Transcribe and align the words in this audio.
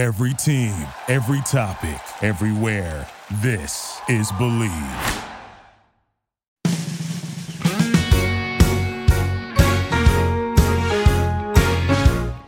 Every 0.00 0.32
team, 0.32 0.74
every 1.08 1.42
topic, 1.42 2.00
everywhere. 2.22 3.06
This 3.42 4.00
is 4.08 4.32
Believe. 4.32 4.70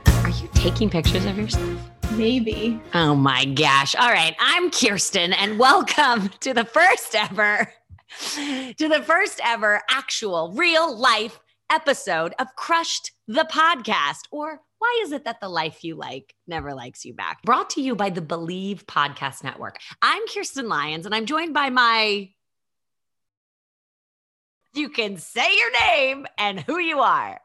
Are 0.07 0.31
you 0.31 0.49
taking 0.55 0.89
pictures 0.89 1.27
of 1.27 1.37
yourself? 1.37 1.79
Maybe. 2.13 2.81
Oh 2.95 3.15
my 3.15 3.45
gosh. 3.45 3.95
All 3.97 4.11
right. 4.11 4.35
I'm 4.41 4.71
Kirsten 4.71 5.35
and 5.35 5.59
welcome 5.59 6.31
to 6.41 6.55
the 6.55 6.65
first 6.65 7.15
ever 7.15 7.71
to 8.31 8.89
the 8.89 9.03
first 9.05 9.43
ever 9.45 9.83
actual 9.91 10.55
real 10.57 10.97
life 10.97 11.39
episode 11.69 12.33
of 12.39 12.47
Crushed 12.57 13.13
the 13.29 13.47
podcast 13.53 14.23
or 14.31 14.63
why 14.83 15.03
is 15.05 15.13
it 15.13 15.27
that 15.27 15.41
the 15.41 15.49
life 15.49 15.85
you 15.85 15.95
like 15.95 16.35
never 16.49 16.75
likes 16.75 17.05
you 17.05 17.15
back? 17.15 17.41
Brought 17.45 17.71
to 17.71 17.81
you 17.81 17.95
by 17.95 18.11
the 18.11 18.21
Believe 18.21 18.85
Podcast 18.89 19.45
Network. 19.45 19.79
I'm 20.03 20.23
Kirsten 20.27 20.69
Lyons 20.69 21.07
and 21.07 21.15
I'm 21.15 21.25
joined 21.25 21.55
by 21.55 21.71
my 21.71 22.31
you 24.75 24.89
can 24.89 25.19
say 25.19 25.47
your 25.57 25.71
name 25.87 26.27
and 26.37 26.59
who 26.59 26.79
you 26.81 26.99
are. 26.99 27.39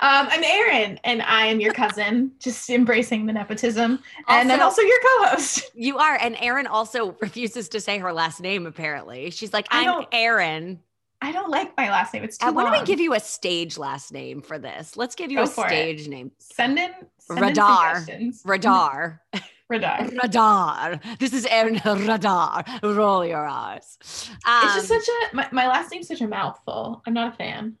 Um, 0.00 0.28
I'm 0.30 0.42
Erin, 0.44 0.98
and 1.04 1.20
I 1.20 1.46
am 1.46 1.60
your 1.60 1.74
cousin, 1.74 2.30
just 2.38 2.70
embracing 2.70 3.26
the 3.26 3.32
nepotism. 3.32 3.98
and 4.28 4.50
I'm 4.50 4.62
Also- 4.62 4.80
your 4.80 5.00
co 5.00 5.24
host. 5.26 5.70
You 5.74 5.98
are. 5.98 6.16
And 6.18 6.36
Erin 6.40 6.66
also 6.66 7.16
refuses 7.20 7.68
to 7.70 7.80
say 7.80 7.98
her 7.98 8.12
last 8.12 8.40
name, 8.40 8.66
apparently. 8.66 9.30
She's 9.30 9.52
like, 9.52 9.66
I'm 9.70 10.06
Erin. 10.12 10.80
I 11.22 11.32
don't 11.32 11.50
like 11.50 11.76
my 11.76 11.90
last 11.90 12.14
name. 12.14 12.24
It's 12.24 12.38
too 12.38 12.46
Uh, 12.46 12.52
Why 12.52 12.62
don't 12.64 12.72
we 12.80 12.84
give 12.86 12.98
you 13.00 13.14
a 13.14 13.20
stage 13.20 13.76
last 13.76 14.12
name 14.12 14.40
for 14.40 14.58
this? 14.58 14.96
Let's 14.96 15.14
give 15.14 15.30
you 15.30 15.38
Go 15.38 15.42
a 15.44 15.46
for 15.46 15.66
it. 15.66 15.70
stage 15.70 16.08
name. 16.08 16.30
Send 16.38 16.78
in, 16.78 16.90
send 17.18 17.38
in 17.40 17.44
Radar. 17.46 17.96
suggestions. 18.00 18.42
Radar. 18.44 19.20
Radar. 19.68 20.08
Radar. 20.22 20.98
This 21.18 21.32
is 21.32 21.46
Erin 21.46 21.80
Radar. 21.84 22.64
Roll 22.82 23.24
your 23.24 23.46
eyes. 23.46 23.98
Um, 24.46 24.64
it's 24.64 24.74
just 24.74 24.88
such 24.88 25.08
a, 25.08 25.36
my, 25.36 25.48
my 25.52 25.68
last 25.68 25.92
name's 25.92 26.08
such 26.08 26.22
a 26.22 26.26
mouthful. 26.26 27.02
I'm 27.06 27.12
not 27.14 27.34
a 27.34 27.36
fan. 27.36 27.76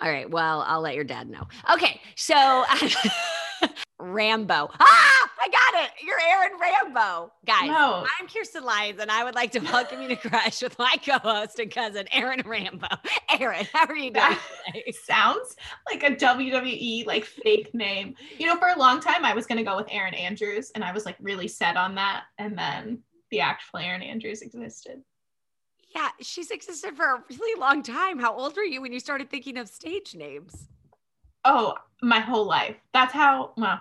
all 0.00 0.08
right. 0.10 0.30
Well, 0.30 0.64
I'll 0.66 0.80
let 0.80 0.94
your 0.94 1.04
dad 1.04 1.28
know. 1.28 1.46
Okay. 1.74 2.00
So, 2.16 2.64
Rambo. 3.98 4.70
Ah, 4.80 5.21
it. 5.82 5.90
You're 6.04 6.18
Erin 6.20 6.52
Rambo. 6.60 7.32
Guys, 7.46 7.68
No. 7.68 8.06
I'm 8.18 8.28
Kirsten 8.28 8.64
Lyons, 8.64 9.00
and 9.00 9.10
I 9.10 9.24
would 9.24 9.34
like 9.34 9.50
to 9.52 9.60
welcome 9.60 10.00
you 10.02 10.08
to 10.08 10.16
Crush 10.28 10.62
with 10.62 10.78
my 10.78 10.94
co 11.04 11.18
host 11.18 11.58
and 11.58 11.70
cousin, 11.70 12.06
Erin 12.12 12.42
Rambo. 12.44 12.86
Erin, 13.38 13.66
how 13.72 13.86
are 13.86 13.94
you 13.96 14.10
doing 14.10 14.14
That 14.14 14.40
today? 14.66 14.92
sounds 15.04 15.56
like 15.90 16.02
a 16.02 16.14
WWE 16.14 17.06
like 17.06 17.24
fake 17.24 17.74
name. 17.74 18.14
You 18.38 18.46
know, 18.46 18.56
for 18.56 18.68
a 18.68 18.78
long 18.78 19.00
time 19.00 19.24
I 19.24 19.34
was 19.34 19.46
gonna 19.46 19.64
go 19.64 19.76
with 19.76 19.86
Erin 19.90 20.14
Andrews, 20.14 20.70
and 20.74 20.84
I 20.84 20.92
was 20.92 21.04
like 21.04 21.16
really 21.20 21.48
set 21.48 21.76
on 21.76 21.94
that. 21.96 22.24
And 22.38 22.56
then 22.56 23.00
the 23.30 23.40
actual 23.40 23.78
Erin 23.80 24.02
Andrews 24.02 24.42
existed. 24.42 25.02
Yeah, 25.94 26.08
she's 26.20 26.50
existed 26.50 26.96
for 26.96 27.04
a 27.04 27.22
really 27.30 27.60
long 27.60 27.82
time. 27.82 28.18
How 28.18 28.34
old 28.34 28.56
were 28.56 28.62
you 28.62 28.80
when 28.80 28.92
you 28.92 29.00
started 29.00 29.28
thinking 29.30 29.58
of 29.58 29.68
stage 29.68 30.14
names? 30.14 30.68
Oh, 31.44 31.74
my 32.02 32.20
whole 32.20 32.46
life. 32.46 32.76
That's 32.94 33.12
how. 33.12 33.52
Well, 33.56 33.80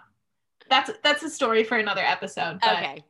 that's 0.71 0.89
that's 1.03 1.21
a 1.21 1.29
story 1.29 1.63
for 1.63 1.77
another 1.77 2.01
episode. 2.01 2.59
But 2.61 2.77
Okay. 2.77 3.03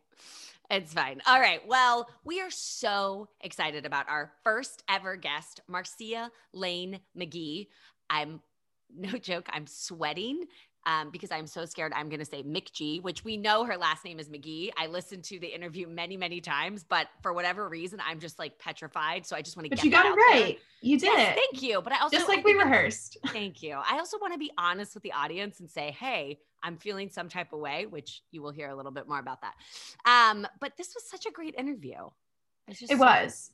It's 0.69 0.93
fine. 0.93 1.21
All 1.27 1.39
right. 1.39 1.59
Well, 1.67 2.07
we 2.23 2.39
are 2.39 2.49
so 2.49 3.27
excited 3.41 3.85
about 3.85 4.09
our 4.09 4.31
first 4.45 4.83
ever 4.89 5.17
guest, 5.17 5.59
Marcia 5.67 6.31
Lane 6.53 7.01
McGee. 7.17 7.67
I'm 8.09 8.41
no 8.95 9.11
joke, 9.11 9.47
I'm 9.51 9.67
sweating 9.67 10.45
um, 10.85 11.09
because 11.11 11.31
I'm 11.31 11.47
so 11.47 11.65
scared 11.65 11.93
I'm 11.95 12.09
going 12.09 12.19
to 12.19 12.25
say 12.25 12.43
McGee, 12.43 13.01
which 13.03 13.23
we 13.23 13.37
know 13.37 13.63
her 13.65 13.77
last 13.77 14.03
name 14.03 14.19
is 14.19 14.29
McGee. 14.29 14.69
I 14.77 14.87
listened 14.87 15.23
to 15.25 15.39
the 15.39 15.47
interview 15.47 15.87
many, 15.87 16.17
many 16.17 16.41
times, 16.41 16.83
but 16.83 17.07
for 17.21 17.33
whatever 17.33 17.69
reason, 17.69 17.99
I'm 18.05 18.19
just 18.19 18.39
like 18.39 18.57
petrified. 18.57 19.25
So 19.25 19.35
I 19.35 19.41
just 19.41 19.55
want 19.57 19.65
to 19.65 19.69
but 19.69 19.77
get 19.77 19.85
you 19.85 19.91
got 19.91 20.05
it 20.05 20.11
out 20.11 20.17
there. 20.31 20.41
right. 20.41 20.59
You 20.81 20.97
did 20.97 21.05
Yes, 21.07 21.37
it. 21.37 21.39
thank 21.51 21.61
you. 21.63 21.81
But 21.81 21.93
I 21.93 21.99
also 21.99 22.17
Just 22.17 22.29
I 22.29 22.35
like 22.35 22.45
we 22.45 22.53
rehearsed. 22.53 23.17
Thank 23.27 23.61
you. 23.61 23.73
I 23.73 23.99
also 23.99 24.17
want 24.19 24.33
to 24.33 24.39
be 24.39 24.51
honest 24.57 24.95
with 24.95 25.03
the 25.03 25.11
audience 25.11 25.59
and 25.59 25.69
say, 25.69 25.91
hey, 25.91 26.39
I'm 26.63 26.77
feeling 26.77 27.09
some 27.09 27.29
type 27.29 27.53
of 27.53 27.59
way, 27.59 27.85
which 27.85 28.21
you 28.31 28.41
will 28.41 28.51
hear 28.51 28.69
a 28.69 28.75
little 28.75 28.91
bit 28.91 29.07
more 29.07 29.19
about 29.19 29.41
that. 29.41 29.53
Um, 30.05 30.47
but 30.59 30.73
this 30.77 30.93
was 30.95 31.03
such 31.07 31.27
a 31.27 31.31
great 31.31 31.53
interview. 31.55 31.97
It's 32.67 32.79
just 32.79 32.91
It 32.91 32.97
so- 32.97 33.03
was. 33.05 33.51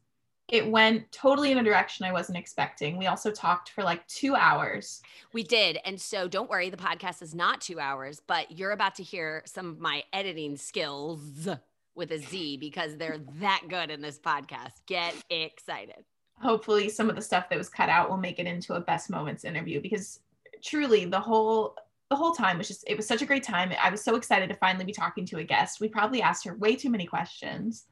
It 0.49 0.69
went 0.69 1.11
totally 1.11 1.51
in 1.51 1.57
a 1.57 1.63
direction 1.63 2.05
I 2.05 2.13
wasn't 2.13 2.37
expecting. 2.37 2.97
We 2.97 3.07
also 3.07 3.31
talked 3.31 3.69
for 3.69 3.83
like 3.83 4.07
two 4.07 4.35
hours. 4.35 5.01
We 5.33 5.43
did. 5.43 5.77
And 5.83 5.99
so 5.99 6.27
don't 6.27 6.49
worry, 6.49 6.69
the 6.69 6.77
podcast 6.77 7.21
is 7.21 7.35
not 7.35 7.59
two 7.59 7.79
hours, 7.79 8.21
but 8.25 8.57
you're 8.57 8.71
about 8.71 8.95
to 8.95 9.03
hear 9.03 9.43
some 9.45 9.69
of 9.69 9.79
my 9.79 10.03
editing 10.13 10.55
skills 10.55 11.49
with 11.95 12.11
a 12.11 12.19
Z 12.19 12.57
because 12.57 12.95
they're 12.95 13.19
that 13.39 13.63
good 13.67 13.91
in 13.91 14.01
this 14.01 14.19
podcast. 14.19 14.73
Get 14.85 15.15
excited. 15.29 16.05
Hopefully, 16.41 16.87
some 16.87 17.09
of 17.09 17.15
the 17.15 17.21
stuff 17.21 17.49
that 17.49 17.57
was 17.57 17.67
cut 17.67 17.89
out 17.89 18.09
will 18.09 18.17
make 18.17 18.39
it 18.39 18.45
into 18.45 18.75
a 18.75 18.79
best 18.79 19.09
moments 19.09 19.43
interview 19.43 19.81
because 19.81 20.19
truly 20.63 21.05
the 21.05 21.19
whole 21.19 21.75
the 22.09 22.15
whole 22.15 22.31
time 22.31 22.57
was 22.57 22.67
just 22.67 22.85
it 22.87 22.95
was 22.95 23.07
such 23.07 23.21
a 23.21 23.25
great 23.25 23.43
time. 23.43 23.73
I 23.83 23.89
was 23.89 24.03
so 24.03 24.15
excited 24.15 24.47
to 24.49 24.55
finally 24.55 24.85
be 24.85 24.93
talking 24.93 25.25
to 25.25 25.39
a 25.39 25.43
guest. 25.43 25.81
We 25.81 25.89
probably 25.89 26.21
asked 26.21 26.45
her 26.45 26.55
way 26.55 26.75
too 26.75 26.89
many 26.89 27.05
questions. 27.05 27.85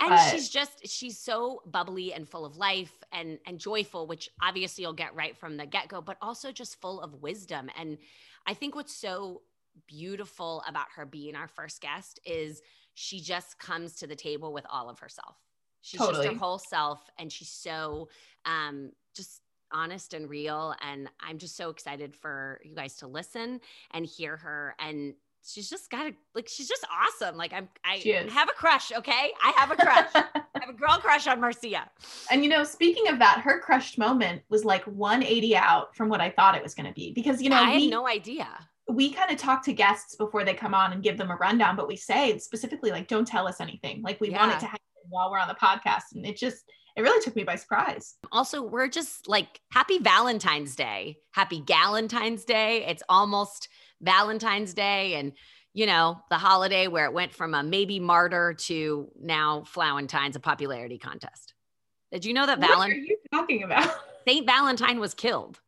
And 0.00 0.18
she's 0.30 0.48
just 0.48 0.86
she's 0.88 1.18
so 1.18 1.62
bubbly 1.66 2.12
and 2.12 2.28
full 2.28 2.44
of 2.44 2.56
life 2.56 2.92
and 3.12 3.38
and 3.46 3.58
joyful, 3.58 4.06
which 4.06 4.30
obviously 4.42 4.82
you'll 4.82 4.92
get 4.92 5.14
right 5.14 5.36
from 5.36 5.56
the 5.56 5.66
get-go, 5.66 6.00
but 6.00 6.16
also 6.20 6.52
just 6.52 6.80
full 6.80 7.00
of 7.00 7.22
wisdom. 7.22 7.70
And 7.78 7.98
I 8.46 8.54
think 8.54 8.74
what's 8.74 8.94
so 8.94 9.42
beautiful 9.86 10.62
about 10.66 10.86
her 10.96 11.04
being 11.04 11.36
our 11.36 11.48
first 11.48 11.80
guest 11.80 12.20
is 12.24 12.62
she 12.94 13.20
just 13.20 13.58
comes 13.58 13.96
to 13.96 14.06
the 14.06 14.16
table 14.16 14.52
with 14.52 14.64
all 14.70 14.88
of 14.88 14.98
herself. 14.98 15.36
She's 15.82 16.00
just 16.00 16.24
her 16.24 16.34
whole 16.34 16.58
self 16.58 17.08
and 17.18 17.30
she's 17.30 17.50
so 17.50 18.08
um 18.44 18.90
just 19.14 19.42
honest 19.72 20.14
and 20.14 20.28
real 20.28 20.74
and 20.80 21.08
I'm 21.20 21.38
just 21.38 21.56
so 21.56 21.70
excited 21.70 22.14
for 22.14 22.60
you 22.64 22.74
guys 22.74 22.96
to 22.96 23.06
listen 23.06 23.60
and 23.92 24.06
hear 24.06 24.36
her 24.36 24.74
and 24.78 25.14
she's 25.46 25.68
just 25.70 25.90
got 25.90 26.06
a 26.06 26.14
like 26.34 26.48
she's 26.48 26.68
just 26.68 26.86
awesome. 26.90 27.36
Like 27.36 27.52
I'm 27.52 27.68
I 27.84 28.02
have 28.30 28.48
a 28.48 28.52
crush 28.52 28.92
okay? 28.92 29.32
I 29.42 29.52
have 29.56 29.70
a 29.70 29.76
crush. 29.76 30.10
I 30.14 30.60
have 30.60 30.68
a 30.70 30.72
girl 30.72 30.98
crush 30.98 31.26
on 31.26 31.40
Marcia. 31.40 31.88
And 32.30 32.42
you 32.42 32.50
know, 32.50 32.64
speaking 32.64 33.08
of 33.08 33.18
that, 33.18 33.40
her 33.40 33.60
crushed 33.60 33.98
moment 33.98 34.42
was 34.48 34.64
like 34.64 34.84
180 34.84 35.56
out 35.56 35.96
from 35.96 36.08
what 36.08 36.20
I 36.20 36.30
thought 36.30 36.56
it 36.56 36.62
was 36.62 36.74
going 36.74 36.86
to 36.86 36.92
be. 36.92 37.12
Because 37.12 37.40
you 37.42 37.50
know 37.50 37.56
I 37.56 37.74
we 37.76 37.82
had 37.82 37.90
no 37.90 38.06
idea. 38.08 38.48
we 38.88 39.10
kind 39.12 39.30
of 39.30 39.36
talk 39.36 39.64
to 39.64 39.72
guests 39.72 40.16
before 40.16 40.44
they 40.44 40.54
come 40.54 40.74
on 40.74 40.92
and 40.92 41.02
give 41.02 41.18
them 41.18 41.30
a 41.30 41.36
rundown, 41.36 41.76
but 41.76 41.88
we 41.88 41.96
say 41.96 42.38
specifically 42.38 42.90
like, 42.90 43.08
don't 43.08 43.26
tell 43.26 43.46
us 43.48 43.60
anything. 43.60 44.02
Like 44.02 44.20
we 44.20 44.30
want 44.30 44.52
it 44.52 44.60
to 44.60 44.66
happen 44.66 44.80
while 45.08 45.30
we're 45.30 45.38
on 45.38 45.48
the 45.48 45.54
podcast, 45.54 46.14
and 46.14 46.26
it 46.26 46.36
just 46.36 46.64
it 46.96 47.02
really 47.02 47.22
took 47.22 47.36
me 47.36 47.44
by 47.44 47.56
surprise. 47.56 48.14
also 48.32 48.62
we're 48.62 48.88
just 48.88 49.28
like 49.28 49.60
happy 49.70 49.98
Valentine's 49.98 50.74
Day. 50.74 51.18
Happy 51.32 51.60
Galentine's 51.60 52.44
Day. 52.44 52.84
It's 52.86 53.02
almost 53.08 53.68
Valentine's 54.00 54.74
Day 54.74 55.14
and 55.14 55.32
you 55.74 55.86
know 55.86 56.18
the 56.30 56.38
holiday 56.38 56.86
where 56.86 57.04
it 57.06 57.12
went 57.12 57.32
from 57.34 57.54
a 57.54 57.62
maybe 57.62 58.00
martyr 58.00 58.54
to 58.54 59.08
now 59.20 59.62
Flowentine's 59.66 60.36
a 60.36 60.40
popularity 60.40 60.98
contest 60.98 61.54
did 62.12 62.24
you 62.24 62.32
know 62.34 62.46
that 62.46 62.58
what 62.58 62.70
are 62.70 62.74
Valentine 62.74 63.06
you 63.06 63.16
talking 63.32 63.62
about? 63.62 63.94
Saint 64.26 64.46
Valentine 64.46 65.00
was 65.00 65.12
killed 65.14 65.60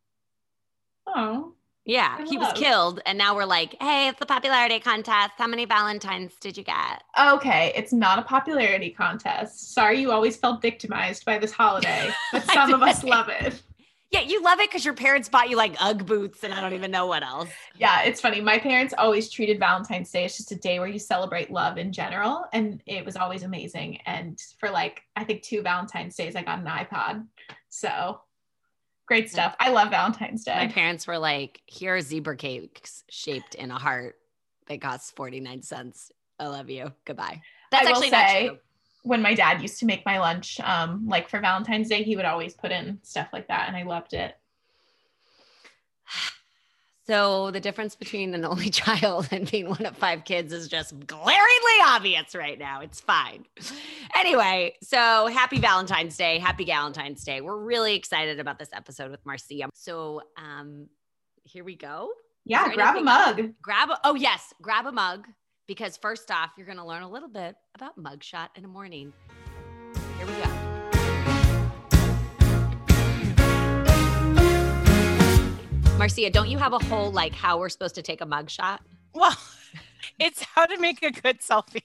Oh, 1.15 1.53
Yeah, 1.85 2.17
I 2.19 2.25
he 2.25 2.37
was 2.37 2.51
killed, 2.53 3.01
and 3.05 3.17
now 3.17 3.35
we're 3.35 3.45
like, 3.45 3.75
hey, 3.81 4.09
it's 4.09 4.19
the 4.19 4.25
popularity 4.25 4.79
contest. 4.79 5.31
How 5.37 5.47
many 5.47 5.65
Valentines 5.65 6.33
did 6.39 6.55
you 6.57 6.63
get? 6.63 7.03
okay. 7.19 7.71
It's 7.75 7.91
not 7.91 8.19
a 8.19 8.21
popularity 8.21 8.91
contest. 8.91 9.73
Sorry, 9.73 9.99
you 9.99 10.11
always 10.11 10.37
felt 10.37 10.61
victimized 10.61 11.25
by 11.25 11.37
this 11.39 11.51
holiday, 11.51 12.11
but 12.31 12.43
some 12.43 12.73
of 12.73 12.81
us 12.83 13.03
love 13.03 13.29
it. 13.29 13.61
Yeah, 14.11 14.21
you 14.21 14.41
love 14.41 14.59
it 14.59 14.69
because 14.69 14.83
your 14.83 14.95
parents 14.95 15.29
bought 15.29 15.49
you 15.49 15.55
like 15.55 15.79
UGG 15.79 16.05
boots, 16.05 16.43
and 16.43 16.51
I 16.51 16.61
don't 16.61 16.73
even 16.73 16.89
know 16.89 17.05
what 17.05 17.21
else. 17.21 17.49
Yeah, 17.77 18.01
it's 18.01 18.19
funny. 18.19 18.41
My 18.41 18.57
parents 18.57 18.93
always 18.97 19.29
treated 19.29 19.59
Valentine's 19.59 20.09
Day 20.09 20.25
as 20.25 20.35
just 20.35 20.51
a 20.51 20.55
day 20.55 20.79
where 20.79 20.87
you 20.87 20.97
celebrate 20.97 21.51
love 21.51 21.77
in 21.77 21.93
general. 21.93 22.45
And 22.51 22.81
it 22.87 23.05
was 23.05 23.15
always 23.15 23.43
amazing. 23.43 23.99
And 24.07 24.41
for 24.59 24.71
like, 24.71 25.03
I 25.15 25.23
think 25.23 25.43
two 25.43 25.61
Valentine's 25.61 26.15
Days, 26.15 26.35
I 26.35 26.41
got 26.41 26.59
an 26.59 26.65
iPod. 26.65 27.27
So 27.69 28.21
great 29.05 29.25
mm. 29.25 29.29
stuff. 29.29 29.55
I 29.59 29.69
love 29.69 29.91
Valentine's 29.91 30.43
Day. 30.43 30.55
My 30.55 30.67
parents 30.67 31.05
were 31.05 31.19
like, 31.19 31.61
here 31.67 31.95
are 31.95 32.01
zebra 32.01 32.35
cakes 32.35 33.03
shaped 33.09 33.53
in 33.53 33.69
a 33.69 33.77
heart. 33.77 34.15
They 34.65 34.79
cost 34.79 35.15
49 35.15 35.61
cents. 35.61 36.11
I 36.39 36.47
love 36.47 36.69
you. 36.71 36.93
Goodbye. 37.05 37.41
That's 37.71 37.85
I 37.85 37.89
actually 37.91 38.09
say, 38.09 38.45
not 38.45 38.49
true. 38.49 38.59
When 39.03 39.21
my 39.21 39.33
dad 39.33 39.61
used 39.61 39.79
to 39.79 39.85
make 39.85 40.05
my 40.05 40.19
lunch, 40.19 40.59
um, 40.59 41.07
like 41.07 41.29
for 41.29 41.39
Valentine's 41.39 41.89
Day, 41.89 42.03
he 42.03 42.15
would 42.15 42.25
always 42.25 42.53
put 42.53 42.71
in 42.71 42.99
stuff 43.03 43.29
like 43.31 43.47
that. 43.47 43.67
And 43.67 43.77
I 43.77 43.83
loved 43.83 44.13
it. 44.13 44.35
So 47.07 47.49
the 47.49 47.59
difference 47.59 47.95
between 47.95 48.35
an 48.35 48.45
only 48.45 48.69
child 48.69 49.29
and 49.31 49.49
being 49.49 49.67
one 49.67 49.83
of 49.83 49.97
five 49.97 50.25
kids 50.25 50.53
is 50.53 50.67
just 50.67 50.93
glaringly 51.07 51.79
obvious 51.83 52.35
right 52.35 52.59
now. 52.59 52.81
It's 52.81 53.01
fine. 53.01 53.45
Anyway, 54.15 54.75
so 54.83 55.25
happy 55.25 55.57
Valentine's 55.57 56.15
Day. 56.15 56.37
Happy 56.37 56.65
Valentine's 56.65 57.23
Day. 57.23 57.41
We're 57.41 57.57
really 57.57 57.95
excited 57.95 58.39
about 58.39 58.59
this 58.59 58.69
episode 58.73 59.09
with 59.09 59.25
Marcia. 59.25 59.69
So 59.73 60.21
um 60.37 60.85
here 61.45 61.63
we 61.63 61.75
go. 61.75 62.11
Yeah, 62.45 62.71
grab 62.75 62.95
a 62.95 63.01
mug. 63.01 63.53
Grab 63.59 63.89
a 63.89 63.99
oh 64.03 64.13
yes, 64.13 64.53
grab 64.61 64.85
a 64.85 64.91
mug 64.91 65.25
because 65.69 65.95
first 65.97 66.31
off, 66.31 66.49
you're 66.57 66.65
going 66.65 66.79
to 66.79 66.83
learn 66.83 67.03
a 67.03 67.09
little 67.09 67.29
bit 67.29 67.55
about 67.75 67.95
mugshot 67.95 68.47
in 68.55 68.63
the 68.63 68.67
morning. 68.67 69.13
Here 70.17 70.25
we 70.25 70.33
go. 70.33 70.49
Marcia, 75.99 76.31
don't 76.31 76.49
you 76.49 76.57
have 76.57 76.73
a 76.73 76.79
whole 76.85 77.11
like 77.11 77.35
how 77.35 77.59
we're 77.59 77.69
supposed 77.69 77.93
to 77.95 78.01
take 78.01 78.19
a 78.19 78.25
mugshot? 78.25 78.79
Well, 79.13 79.37
it's 80.19 80.43
how 80.43 80.65
to 80.65 80.79
make 80.79 81.03
a 81.03 81.11
good 81.11 81.39
selfie. 81.39 81.83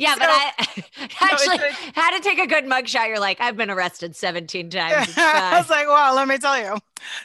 Yeah, 0.00 0.14
So- 0.14 0.20
but 0.20 0.28
I 0.28 0.52
actually 1.20 1.58
it's 1.58 1.78
how 1.94 2.10
to 2.10 2.20
take 2.20 2.40
a 2.40 2.48
good 2.48 2.64
mugshot. 2.64 3.06
You're 3.06 3.20
like, 3.20 3.40
I've 3.40 3.56
been 3.56 3.70
arrested 3.70 4.16
17 4.16 4.68
times. 4.70 5.14
I 5.16 5.58
was 5.58 5.70
like, 5.70 5.86
well, 5.86 6.16
let 6.16 6.26
me 6.26 6.38
tell 6.38 6.58
you. 6.58 6.76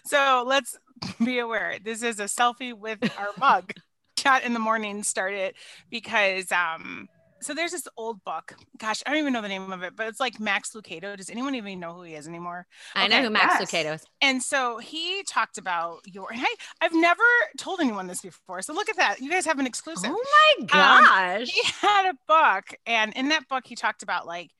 So 0.05 0.43
let's 0.45 0.77
be 1.25 1.39
aware. 1.39 1.77
This 1.83 2.03
is 2.03 2.19
a 2.19 2.25
selfie 2.25 2.71
with 2.71 2.99
our 3.17 3.29
mug. 3.39 3.73
Chat 4.21 4.43
in 4.43 4.53
the 4.53 4.59
morning 4.59 5.01
started 5.03 5.55
because 5.89 6.51
um 6.51 7.09
so 7.41 7.55
there's 7.55 7.71
this 7.71 7.87
old 7.97 8.23
book. 8.23 8.55
Gosh, 8.77 9.01
I 9.03 9.09
don't 9.09 9.19
even 9.19 9.33
know 9.33 9.41
the 9.41 9.47
name 9.47 9.71
of 9.71 9.81
it, 9.81 9.95
but 9.95 10.07
it's 10.07 10.19
like 10.19 10.39
Max 10.39 10.73
Lucado. 10.75 11.17
Does 11.17 11.31
anyone 11.31 11.55
even 11.55 11.79
know 11.79 11.93
who 11.93 12.03
he 12.03 12.13
is 12.13 12.27
anymore? 12.27 12.67
I 12.93 13.07
know 13.07 13.23
who 13.23 13.31
Max 13.31 13.55
yes. 13.59 13.71
Lucado 13.71 13.95
is. 13.95 14.05
And 14.21 14.43
so 14.43 14.77
he 14.77 15.23
talked 15.23 15.57
about 15.57 16.01
your 16.05 16.31
and 16.31 16.39
I, 16.39 16.55
I've 16.81 16.93
never 16.93 17.23
told 17.57 17.81
anyone 17.81 18.05
this 18.05 18.21
before. 18.21 18.61
So 18.61 18.73
look 18.73 18.89
at 18.89 18.97
that. 18.97 19.21
You 19.21 19.31
guys 19.31 19.45
have 19.45 19.57
an 19.57 19.65
exclusive. 19.65 20.11
Oh 20.13 20.23
my 20.59 20.65
gosh. 20.67 21.49
he 21.49 21.61
had 21.81 22.11
a 22.11 22.15
book 22.27 22.77
and 22.85 23.11
in 23.13 23.29
that 23.29 23.47
book 23.47 23.63
he 23.65 23.75
talked 23.75 24.03
about 24.03 24.27
like 24.27 24.51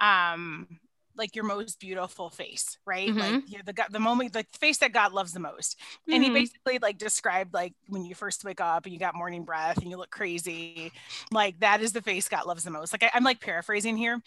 um 0.00 0.68
like 1.16 1.34
your 1.36 1.44
most 1.44 1.78
beautiful 1.80 2.30
face 2.30 2.78
right 2.86 3.14
Mhm. 3.14 3.18
like 3.18 3.38
you're 3.46 3.62
the 3.64 3.74
the 3.90 4.00
moment 4.00 4.34
like 4.34 4.50
the 4.52 4.58
face 4.58 4.78
that 4.78 4.92
god 4.92 5.12
loves 5.12 5.32
the 5.32 5.40
most 5.40 5.78
and 6.10 6.22
he 6.22 6.30
Mhm. 6.30 6.34
basically 6.34 6.78
like 6.78 6.98
described 6.98 7.54
like 7.54 7.74
when 7.88 8.04
you 8.04 8.14
first 8.14 8.44
wake 8.44 8.60
up 8.60 8.84
and 8.84 8.92
you 8.92 8.98
got 8.98 9.14
morning 9.14 9.44
breath 9.44 9.78
and 9.78 9.90
you 9.90 9.96
look 9.96 10.10
crazy 10.10 10.92
like 11.30 11.58
that 11.60 11.80
is 11.80 11.92
the 11.92 12.02
face 12.02 12.28
god 12.28 12.46
loves 12.46 12.64
the 12.64 12.70
most 12.70 12.92
like 12.92 13.02
I, 13.02 13.10
i'm 13.14 13.24
like 13.24 13.40
paraphrasing 13.40 13.96
here 13.96 14.20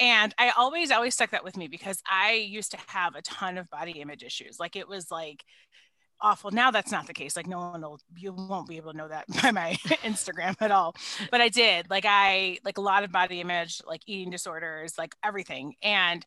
and 0.00 0.34
i 0.38 0.50
always 0.56 0.90
always 0.90 1.14
stuck 1.14 1.30
that 1.30 1.44
with 1.44 1.56
me 1.56 1.68
because 1.68 2.02
i 2.10 2.32
used 2.32 2.70
to 2.72 2.78
have 2.88 3.14
a 3.14 3.22
ton 3.22 3.58
of 3.58 3.70
body 3.70 4.00
image 4.00 4.22
issues 4.22 4.58
like 4.60 4.76
it 4.76 4.88
was 4.88 5.10
like 5.10 5.44
awful 6.22 6.50
now 6.50 6.70
that's 6.70 6.92
not 6.92 7.06
the 7.06 7.12
case 7.12 7.36
like 7.36 7.46
no 7.46 7.58
one 7.58 7.80
will 7.82 8.00
you 8.16 8.32
won't 8.32 8.68
be 8.68 8.76
able 8.76 8.92
to 8.92 8.96
know 8.96 9.08
that 9.08 9.26
by 9.42 9.50
my 9.50 9.72
instagram 10.04 10.54
at 10.60 10.70
all 10.70 10.94
but 11.30 11.40
i 11.40 11.48
did 11.48 11.90
like 11.90 12.04
i 12.06 12.58
like 12.64 12.78
a 12.78 12.82
lot 12.82 13.04
of 13.04 13.12
body 13.12 13.40
image 13.40 13.82
like 13.86 14.00
eating 14.06 14.30
disorders 14.30 14.94
like 14.98 15.14
everything 15.24 15.74
and 15.82 16.24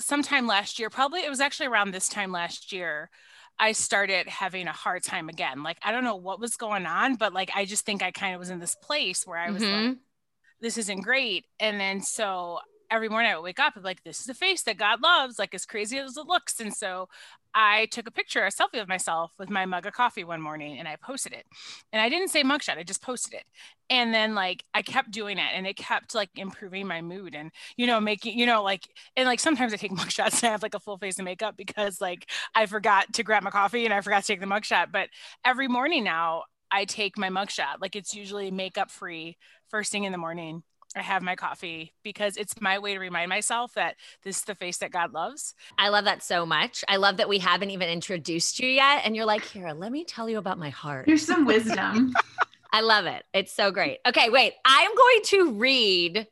sometime 0.00 0.46
last 0.46 0.78
year 0.78 0.90
probably 0.90 1.20
it 1.20 1.30
was 1.30 1.40
actually 1.40 1.66
around 1.66 1.90
this 1.92 2.08
time 2.08 2.30
last 2.30 2.72
year 2.72 3.08
i 3.58 3.72
started 3.72 4.28
having 4.28 4.66
a 4.68 4.72
hard 4.72 5.02
time 5.02 5.28
again 5.28 5.62
like 5.62 5.78
i 5.82 5.90
don't 5.90 6.04
know 6.04 6.16
what 6.16 6.40
was 6.40 6.56
going 6.56 6.84
on 6.84 7.14
but 7.16 7.32
like 7.32 7.50
i 7.54 7.64
just 7.64 7.86
think 7.86 8.02
i 8.02 8.10
kind 8.10 8.34
of 8.34 8.38
was 8.38 8.50
in 8.50 8.58
this 8.58 8.74
place 8.74 9.26
where 9.26 9.38
i 9.38 9.50
was 9.50 9.62
like 9.62 9.70
Mhm. 9.70 9.98
this 10.60 10.78
isn't 10.78 11.02
great. 11.02 11.46
And 11.60 11.80
then 11.80 12.02
so 12.02 12.60
every 12.90 13.08
morning 13.08 13.32
I 13.32 13.36
would 13.36 13.44
wake 13.44 13.60
up 13.60 13.76
and 13.76 13.84
like, 13.84 14.04
this 14.04 14.20
is 14.20 14.28
a 14.28 14.34
face 14.34 14.62
that 14.64 14.78
God 14.78 15.02
loves, 15.02 15.38
like 15.38 15.54
as 15.54 15.66
crazy 15.66 15.98
as 15.98 16.16
it 16.16 16.26
looks. 16.26 16.60
And 16.60 16.72
so 16.74 17.08
I 17.54 17.86
took 17.86 18.06
a 18.08 18.10
picture, 18.10 18.44
a 18.44 18.50
selfie 18.50 18.80
of 18.80 18.88
myself 18.88 19.32
with 19.38 19.50
my 19.50 19.66
mug 19.66 19.86
of 19.86 19.92
coffee 19.92 20.24
one 20.24 20.40
morning 20.40 20.78
and 20.78 20.88
I 20.88 20.96
posted 20.96 21.32
it. 21.32 21.44
And 21.92 22.00
I 22.00 22.08
didn't 22.08 22.28
say 22.28 22.42
mugshot, 22.42 22.78
I 22.78 22.82
just 22.82 23.02
posted 23.02 23.34
it. 23.34 23.44
And 23.90 24.14
then 24.14 24.34
like 24.34 24.64
I 24.72 24.82
kept 24.82 25.10
doing 25.10 25.38
it 25.38 25.50
and 25.54 25.66
it 25.66 25.76
kept 25.76 26.14
like 26.14 26.30
improving 26.36 26.86
my 26.86 27.02
mood 27.02 27.34
and, 27.34 27.50
you 27.76 27.86
know, 27.86 28.00
making, 28.00 28.38
you 28.38 28.46
know, 28.46 28.62
like, 28.62 28.88
and 29.16 29.26
like 29.26 29.40
sometimes 29.40 29.74
I 29.74 29.76
take 29.76 29.92
mugshots 29.96 30.42
and 30.42 30.48
I 30.48 30.52
have 30.52 30.62
like 30.62 30.74
a 30.74 30.80
full 30.80 30.96
face 30.96 31.18
of 31.18 31.24
makeup 31.24 31.56
because 31.56 32.00
like 32.00 32.28
I 32.54 32.66
forgot 32.66 33.12
to 33.14 33.22
grab 33.22 33.42
my 33.42 33.50
coffee 33.50 33.84
and 33.84 33.92
I 33.92 34.00
forgot 34.00 34.22
to 34.22 34.26
take 34.26 34.40
the 34.40 34.46
mugshot. 34.46 34.92
But 34.92 35.08
every 35.44 35.68
morning 35.68 36.04
now 36.04 36.44
I 36.70 36.86
take 36.86 37.18
my 37.18 37.28
mugshot. 37.28 37.80
Like 37.80 37.96
it's 37.96 38.14
usually 38.14 38.50
makeup 38.50 38.90
free 38.90 39.36
first 39.68 39.92
thing 39.92 40.04
in 40.04 40.12
the 40.12 40.18
morning. 40.18 40.62
I 40.96 41.02
have 41.02 41.22
my 41.22 41.36
coffee 41.36 41.92
because 42.02 42.36
it's 42.36 42.60
my 42.60 42.78
way 42.78 42.94
to 42.94 43.00
remind 43.00 43.28
myself 43.28 43.74
that 43.74 43.96
this 44.22 44.38
is 44.38 44.44
the 44.44 44.54
face 44.54 44.78
that 44.78 44.90
God 44.90 45.12
loves. 45.12 45.54
I 45.78 45.88
love 45.88 46.04
that 46.04 46.22
so 46.22 46.44
much. 46.44 46.84
I 46.88 46.96
love 46.96 47.16
that 47.18 47.28
we 47.28 47.38
haven't 47.38 47.70
even 47.70 47.88
introduced 47.88 48.60
you 48.60 48.68
yet. 48.68 49.02
And 49.04 49.16
you're 49.16 49.24
like, 49.24 49.44
here, 49.44 49.72
let 49.72 49.92
me 49.92 50.04
tell 50.04 50.28
you 50.28 50.38
about 50.38 50.58
my 50.58 50.70
heart. 50.70 51.06
Here's 51.06 51.26
some 51.26 51.44
wisdom. 51.44 52.14
I 52.72 52.80
love 52.80 53.06
it. 53.06 53.24
It's 53.34 53.52
so 53.52 53.70
great. 53.70 53.98
Okay, 54.06 54.30
wait. 54.30 54.54
I'm 54.64 54.94
going 54.94 55.20
to 55.24 55.52
read 55.52 56.26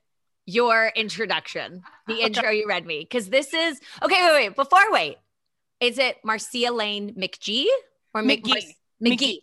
your 0.46 0.92
introduction, 0.96 1.82
the 2.06 2.20
intro 2.22 2.50
you 2.50 2.66
read 2.66 2.86
me, 2.86 3.00
because 3.00 3.28
this 3.28 3.52
is 3.52 3.80
okay. 4.02 4.22
Wait, 4.24 4.48
wait. 4.48 4.56
Before 4.56 4.78
I 4.78 4.88
wait, 4.90 5.16
is 5.80 5.98
it 5.98 6.16
Marcia 6.24 6.72
Lane 6.72 7.14
McGee 7.14 7.66
or 8.14 8.22
McGee? 8.22 8.42
McGee. 8.42 8.74
McGee. 9.02 9.18
McGee. 9.18 9.38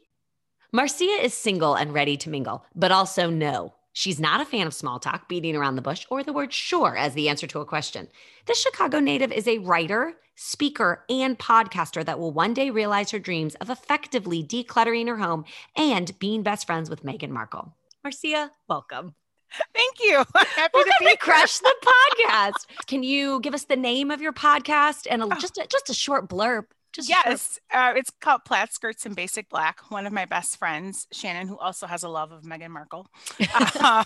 Marcia 0.74 1.06
is 1.06 1.34
single 1.34 1.76
and 1.76 1.94
ready 1.94 2.18
to 2.18 2.30
mingle, 2.30 2.66
but 2.76 2.92
also 2.92 3.30
no. 3.30 3.74
She's 3.98 4.20
not 4.20 4.42
a 4.42 4.46
fan 4.46 4.68
of 4.68 4.76
small 4.76 5.00
talk, 5.00 5.28
beating 5.28 5.56
around 5.56 5.76
the 5.76 5.82
bush, 5.82 6.06
or 6.12 6.22
the 6.22 6.32
word 6.32 6.54
sure 6.54 6.96
as 6.96 7.16
the 7.16 7.30
answer 7.30 7.48
to 7.48 7.62
a 7.62 7.66
question. 7.66 8.08
This 8.46 8.62
Chicago 8.62 9.00
native 9.00 9.32
is 9.32 9.48
a 9.48 9.58
writer, 9.58 10.14
speaker, 10.36 11.04
and 11.10 11.40
podcaster 11.40 12.06
that 12.06 12.20
will 12.20 12.32
one 12.32 12.54
day 12.54 12.70
realize 12.70 13.10
her 13.10 13.18
dreams 13.18 13.56
of 13.56 13.72
effectively 13.72 14.44
decluttering 14.44 15.08
her 15.08 15.18
home 15.18 15.46
and 15.76 16.12
being 16.20 16.44
best 16.44 16.68
friends 16.68 16.92
with 16.92 17.02
Meghan 17.02 17.32
Markle. 17.32 17.74
Marcia, 18.04 18.52
welcome. 18.70 19.16
Thank 19.74 19.96
you. 20.00 20.24
I'm 20.36 20.46
happy 20.56 20.78
Look 20.78 20.86
to 20.86 20.94
be 21.00 21.16
crush 21.16 21.58
the 21.58 21.76
podcast. 22.22 22.86
Can 22.86 23.02
you 23.02 23.40
give 23.40 23.56
us 23.56 23.64
the 23.64 23.76
name 23.76 24.12
of 24.12 24.22
your 24.22 24.32
podcast 24.32 25.08
and 25.10 25.24
a, 25.24 25.28
just 25.40 25.58
a, 25.58 25.66
just 25.68 25.90
a 25.90 25.96
short 25.96 26.30
blurb? 26.30 26.66
Just 26.98 27.10
Yes, 27.10 27.60
uh, 27.74 27.94
it's 27.96 28.10
called 28.22 28.42
Plaid 28.44 28.74
Skirts 28.74 29.06
and 29.06 29.16
Basic 29.16 29.50
Black. 29.50 29.92
One 29.92 30.06
of 30.08 30.14
my 30.14 30.26
best 30.26 30.58
friends, 30.58 31.08
Shannon, 31.12 31.48
who 31.48 31.58
also 31.58 31.86
has 31.88 32.04
a 32.04 32.10
love 32.10 32.32
of 32.32 32.42
Meghan 32.44 32.70
Markle. 32.72 33.08
um, 33.84 34.04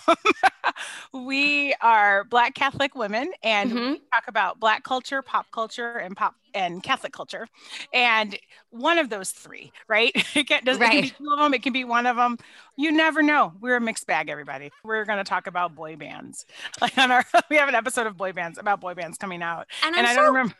we 1.25 1.73
are 1.81 2.23
Black 2.25 2.53
Catholic 2.53 2.95
women, 2.95 3.31
and 3.43 3.71
Mhm. 3.71 3.91
we 3.93 4.01
talk 4.13 4.25
about 4.27 4.59
Black 4.59 4.83
culture, 4.83 5.21
pop 5.21 5.47
culture, 5.51 5.97
and 5.97 6.15
pop 6.17 6.35
and 6.53 6.83
Catholic 6.83 7.13
culture. 7.13 7.47
And 7.93 8.37
one 8.71 8.97
of 8.97 9.09
those 9.09 9.31
three, 9.31 9.71
right? 9.87 10.11
It 10.35 10.47
can, 10.47 10.63
does, 10.65 10.77
it 10.77 10.81
can 10.81 11.01
be 11.01 11.01
Right. 11.03 11.15
two 11.17 11.31
of 11.31 11.39
them. 11.39 11.53
It 11.53 11.63
can 11.63 11.71
be 11.73 11.85
one 11.85 12.05
of 12.05 12.17
them. 12.17 12.37
You 12.77 12.91
never 12.91 13.21
know. 13.21 13.53
We're 13.61 13.77
a 13.77 13.81
mixed 13.81 14.05
bag, 14.05 14.29
everybody. 14.29 14.69
We're 14.83 15.05
going 15.05 15.17
to 15.19 15.23
talk 15.23 15.47
about 15.47 15.75
boy 15.75 15.95
bands. 15.95 16.45
Like 16.81 16.97
on 16.97 17.09
our, 17.11 17.23
we 17.49 17.55
have 17.57 17.69
an 17.69 17.75
episode 17.75 18.05
of 18.07 18.17
boy 18.17 18.33
bands 18.33 18.57
about 18.57 18.81
boy 18.81 18.95
bands 18.95 19.17
coming 19.17 19.41
out, 19.41 19.67
And, 19.85 19.95
and 19.95 20.05
I 20.05 20.11
so 20.15 20.21
don't 20.21 20.27
remember. 20.33 20.55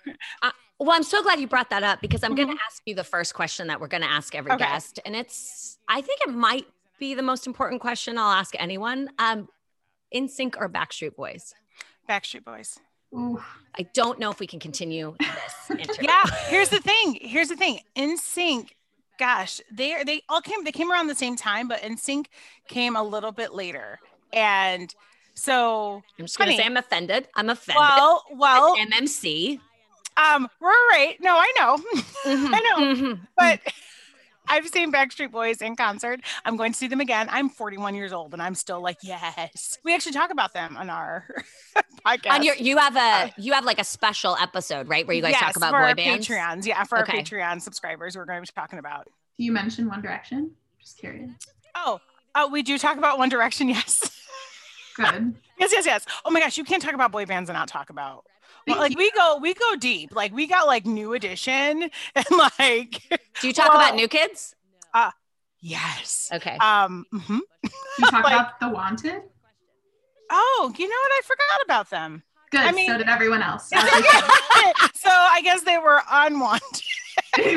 Well, 0.81 0.95
I'm 0.95 1.04
so 1.04 1.22
glad 1.22 1.39
you 1.39 1.48
brought 1.48 1.69
that 1.69 1.83
up 1.83 2.01
because 2.01 2.24
I'm 2.24 2.33
going 2.33 2.48
to 2.48 2.57
ask 2.68 2.81
you 2.88 2.95
the 2.95 3.04
first 3.04 3.36
question 3.36 3.68
that 3.68 3.80
we're 3.80 3.88
going 3.88 4.01
to 4.01 4.10
ask 4.10 4.33
every 4.33 4.51
Okay. 4.54 4.63
guest. 4.66 5.00
And 5.06 5.16
it's, 5.16 5.78
I 5.88 6.01
think 6.01 6.22
it 6.22 6.30
might 6.31 6.66
be 6.98 7.13
the 7.13 7.22
most 7.22 7.45
important 7.45 7.81
question 7.81 8.18
I'll 8.18 8.31
ask 8.31 8.56
anyone. 8.57 9.10
Um, 9.19 9.48
NSYNC 10.13 10.56
or 10.57 10.68
Backstreet 10.68 11.16
Boys? 11.16 11.54
Backstreet 12.09 12.44
Boys. 12.44 12.80
Ooh. 13.14 13.40
I 13.78 13.83
don't 13.94 14.18
know 14.18 14.31
if 14.31 14.40
we 14.40 14.47
can 14.47 14.59
continue 14.59 15.16
this 15.19 15.69
interview. 15.69 16.07
yeah 16.07 16.23
here's 16.47 16.69
the 16.69 16.80
thing 16.80 17.18
here's 17.21 17.50
the 17.50 17.56
thing 17.57 17.80
NSYNC 17.97 18.69
gosh 19.19 19.59
they 19.71 20.02
they 20.06 20.21
all 20.30 20.40
came 20.42 20.64
they 20.64 20.71
came 20.71 20.90
around 20.92 21.07
the 21.07 21.16
same 21.16 21.35
time 21.35 21.68
but 21.68 21.81
NSYNC 21.81 22.26
came 22.69 22.95
a 22.95 23.04
little 23.04 23.31
bit 23.33 23.54
later 23.54 24.00
and 24.33 24.95
so 25.35 26.02
I'm 26.18 26.26
just 26.26 26.38
going 26.38 26.47
to 26.47 26.54
Honey. 26.54 26.57
say 26.64 26.66
I'm 26.66 26.78
offended. 26.78 27.28
I'm 27.35 27.50
offended. 27.50 27.80
well 27.81 28.23
well 28.33 28.76
MMC. 28.78 29.59
Um 30.18 30.47
we're 30.59 30.69
right 30.89 31.15
no 31.19 31.35
i 31.37 31.51
know 31.57 31.77
Mhm, 31.77 31.85
I 32.53 32.59
know. 32.59 32.95
mhm. 32.95 33.19
but 33.37 33.59
I've 34.47 34.68
seen 34.68 34.91
Backstreet 34.91 35.31
Boys 35.31 35.61
in 35.61 35.77
concert. 35.77 36.19
I'm 36.44 36.57
going 36.57 36.73
to 36.73 36.77
see 36.77 36.87
them 36.87 36.99
again. 36.99 37.27
I'm 37.31 37.47
41 37.47 37.95
years 37.95 38.11
old 38.11 38.33
and 38.33 38.41
I'm 38.41 38.56
still 38.56 38.81
like, 38.81 38.97
yes. 39.01 39.77
We 39.85 39.94
actually 39.94 40.11
talk 40.11 40.30
about 40.30 40.51
them 40.53 40.75
on 40.75 40.89
our 40.89 41.23
podcast. 42.06 42.31
On 42.31 42.44
your, 42.44 42.56
you 42.56 42.75
have 42.77 42.97
a, 42.97 43.31
you 43.37 43.53
have 43.53 43.63
like 43.63 43.80
a 43.80 43.85
special 43.85 44.35
episode, 44.41 44.89
right? 44.89 45.07
Where 45.07 45.15
you 45.15 45.21
guys 45.21 45.33
yes, 45.33 45.41
talk 45.41 45.56
about 45.56 45.71
for 45.71 45.77
boy 45.80 45.85
our 45.89 45.95
bands. 45.95 46.27
Patreons. 46.27 46.65
Yeah, 46.65 46.83
for 46.83 46.99
Okay. 46.99 47.19
our 47.19 47.23
Patreon 47.23 47.61
subscribers, 47.61 48.18
we're 48.18 48.25
going 48.25 48.44
to 48.44 48.51
be 48.51 48.53
talking 48.59 48.80
about. 48.80 49.06
Do 49.37 49.45
you 49.45 49.53
mention 49.53 49.87
One 49.87 50.01
Direction? 50.01 50.51
Just 50.81 50.97
curious. 50.97 51.31
Oh, 51.75 52.01
oh, 52.35 52.49
we 52.49 52.61
do 52.61 52.77
talk 52.77 52.97
about 52.97 53.18
One 53.19 53.30
Direction. 53.30 53.69
Yes. 53.73 54.11
Good. 54.95 55.33
Yes, 55.59 55.71
yes, 55.71 55.85
yes. 55.85 56.06
Oh 56.25 56.31
my 56.31 56.41
gosh, 56.41 56.57
you 56.57 56.65
can't 56.65 56.81
talk 56.83 56.94
about 56.95 57.13
boy 57.13 57.25
bands 57.25 57.49
and 57.49 57.56
not 57.56 57.69
talk 57.69 57.89
about. 57.89 58.25
Well, 58.71 58.80
like 58.80 58.97
we 58.97 59.11
go, 59.11 59.37
we 59.42 59.54
go 59.54 59.75
deep. 59.75 60.16
Like 60.16 60.33
we 60.33 60.47
got 60.47 60.68
like 60.68 60.85
New 60.85 61.13
Edition 61.13 61.90
and 62.16 62.25
like 62.59 63.01
Do 63.42 63.47
you 63.47 63.54
talk 63.54 63.69
about 63.73 63.95
new 63.95 64.07
kids? 64.07 64.56
yes. 65.61 66.30
Okay. 66.33 66.57
Um. 66.57 67.06
mhm. 67.13 67.40
Do 67.63 67.69
you 67.99 68.06
talk 68.07 68.23
Like- 68.23 68.33
about 68.33 68.59
The 68.59 68.69
Wanted? 68.69 69.21
Oh, 70.33 70.73
you 70.78 70.87
know 70.87 70.95
what? 70.95 71.11
I 71.11 71.21
forgot 71.25 71.61
about 71.66 71.90
them. 71.90 72.23
Good. 72.51 72.61
I 72.61 72.71
mean- 72.71 72.87
so 72.87 72.97
did 72.97 73.09
everyone 73.09 73.42
else. 73.42 73.69
so 73.69 73.78
I 75.09 75.42
guess 75.44 75.61
they 75.63 75.78
were 75.78 76.01
unwanted, 76.09 76.81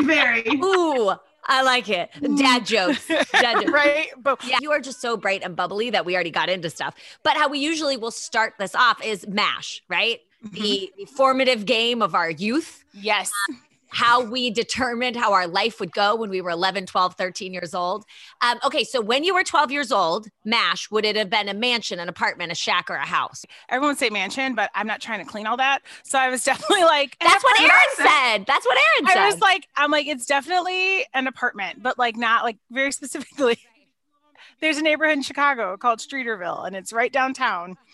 Very. 0.05 0.45
Ooh, 0.63 1.13
I 1.47 1.63
like 1.63 1.89
it. 1.89 2.11
Dad 2.37 2.65
jokes. 2.67 3.07
Dad 3.09 3.61
jokes. 3.61 3.71
right? 3.71 4.09
But 4.21 4.43
Yeah, 4.45 4.59
you 4.61 4.73
are 4.73 4.81
just 4.81 5.01
so 5.01 5.17
bright 5.17 5.43
and 5.45 5.55
bubbly 5.55 5.91
that 5.91 6.05
we 6.05 6.15
already 6.15 6.31
got 6.31 6.49
into 6.49 6.71
stuff. 6.71 6.95
But 7.23 7.37
how 7.37 7.49
we 7.49 7.59
usually 7.59 7.97
will 7.97 8.11
start 8.11 8.55
this 8.59 8.75
off 8.75 9.05
is 9.05 9.27
MASH, 9.29 9.83
right? 9.89 10.21
Mm-hmm. 10.45 10.63
The, 10.63 10.93
the 10.99 11.05
formative 11.07 11.67
game 11.67 12.03
of 12.03 12.15
our 12.15 12.31
youth. 12.31 12.85
yes, 12.93 13.33
how 13.95 14.21
we 14.21 14.51
determined 14.51 15.15
how 15.15 15.33
our 15.33 15.47
life 15.47 15.79
would 15.79 15.93
go 15.93 16.17
when 16.17 16.29
we 16.29 16.41
were 16.41 16.51
11, 16.51 16.87
12, 16.87 17.15
13 17.15 17.55
years 17.55 17.75
old. 17.75 18.05
Um, 18.43 18.59
okay, 18.65 18.83
so 18.83 19.01
when 19.01 19.23
you 19.23 19.33
were 19.33 19.45
12 19.45 19.71
years 19.71 19.93
old, 19.93 20.27
MASH, 20.45 20.91
would 20.91 21.05
it 21.05 21.15
have 21.15 21.31
been 21.31 21.49
a 21.49 21.55
mansion, 21.55 22.01
an 22.01 22.09
apartment, 22.09 22.51
a 22.51 22.57
shack, 22.57 22.91
or 22.91 22.97
a 22.97 23.07
house? 23.07 23.45
Everyone 23.69 23.97
say 23.97 24.11
mansion, 24.11 24.57
but 24.57 24.71
I'm 24.75 24.89
not 24.89 25.01
trying 25.01 25.21
to 25.21 25.25
clean 25.25 25.47
all 25.47 25.57
that. 25.59 25.83
So 26.03 26.19
I 26.19 26.29
was 26.29 26.43
definitely 26.45 26.83
like, 26.83 27.17
That's 27.21 27.45
what 27.45 27.61
Erin 27.61 27.71
said. 27.97 28.47
That's 28.47 28.67
what 28.67 28.77
Erin 28.77 29.09
said. 29.09 29.19
I 29.19 29.27
was 29.27 29.41
like, 29.41 29.69
I'm 29.77 29.93
like, 29.93 30.09
it's 30.09 30.27
definitely 30.27 31.07
an 31.15 31.29
apartment, 31.29 31.81
but 31.81 31.97
like 31.97 32.17
not 32.17 32.43
like 32.43 32.59
very 32.73 32.91
specifically 33.01 33.59
there's 34.65 34.79
a 34.79 34.83
neighborhood 34.83 35.19
in 35.19 35.23
Chicago 35.23 35.77
called 35.77 35.99
Streeterville, 35.99 36.67
and 36.67 36.75
it's 36.75 36.93
right 36.93 37.13
downtown. 37.13 37.77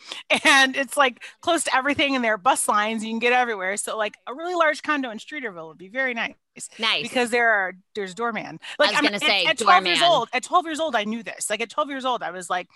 And 0.44 0.76
it's 0.76 0.96
like 0.96 1.22
close 1.40 1.64
to 1.64 1.76
everything, 1.76 2.14
and 2.14 2.24
there 2.24 2.34
are 2.34 2.38
bus 2.38 2.68
lines. 2.68 3.04
You 3.04 3.10
can 3.10 3.18
get 3.18 3.32
everywhere. 3.32 3.76
So 3.76 3.98
like 3.98 4.14
a 4.26 4.32
really 4.34 4.54
large 4.54 4.82
condo 4.82 5.10
in 5.10 5.18
Streeterville 5.18 5.66
would 5.68 5.76
be 5.78 5.88
very 5.88 6.14
nice. 6.14 6.34
Nice. 6.78 7.02
Because 7.02 7.30
there 7.30 7.50
are 7.50 7.74
there's 7.94 8.14
doorman. 8.14 8.58
Like 8.78 8.88
I 8.88 8.92
was 8.92 8.94
I'm- 8.96 9.04
gonna 9.04 9.16
at- 9.16 9.22
say 9.22 9.44
at, 9.46 9.58
12 9.58 9.86
years 9.86 10.00
old. 10.02 10.28
At 10.32 10.42
12 10.44 10.66
years 10.66 10.80
old, 10.80 10.94
I 10.96 11.04
knew 11.04 11.22
this. 11.22 11.50
Like 11.50 11.60
at 11.60 11.68
12 11.70 11.90
years 11.90 12.04
old, 12.04 12.22
I 12.22 12.30
was 12.30 12.48
like, 12.48 12.68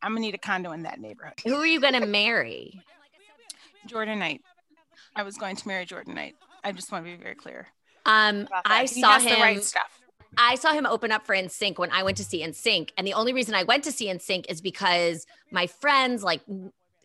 I'm 0.00 0.12
gonna 0.12 0.20
need 0.20 0.34
a 0.34 0.38
condo 0.38 0.72
in 0.72 0.82
that 0.84 1.00
neighborhood. 1.00 1.34
Who 1.44 1.56
are 1.56 1.66
you 1.66 1.80
going 1.80 1.94
to 2.00 2.06
marry? 2.06 2.80
Jordan 3.86 4.18
Knight. 4.20 4.42
I 5.16 5.22
was 5.22 5.36
going 5.36 5.56
to 5.56 5.68
marry 5.68 5.84
Jordan 5.84 6.14
Knight. 6.14 6.36
I 6.64 6.72
just 6.72 6.90
want 6.92 7.04
to 7.04 7.10
be 7.10 7.16
very 7.22 7.34
clear. 7.34 7.66
Um. 8.06 8.48
I 8.64 8.86
saw 8.86 9.18
him. 9.18 9.34
the 9.34 9.40
right 9.40 9.62
stuff. 9.62 9.99
I 10.36 10.54
saw 10.54 10.72
him 10.72 10.86
open 10.86 11.10
up 11.12 11.26
for 11.26 11.34
NSYNC 11.34 11.78
when 11.78 11.90
I 11.90 12.02
went 12.02 12.16
to 12.18 12.24
see 12.24 12.42
NSYNC. 12.42 12.90
And 12.96 13.06
the 13.06 13.14
only 13.14 13.32
reason 13.32 13.54
I 13.54 13.64
went 13.64 13.84
to 13.84 13.92
see 13.92 14.06
NSYNC 14.06 14.46
is 14.48 14.60
because 14.60 15.26
my 15.50 15.66
friends, 15.66 16.22
like 16.22 16.40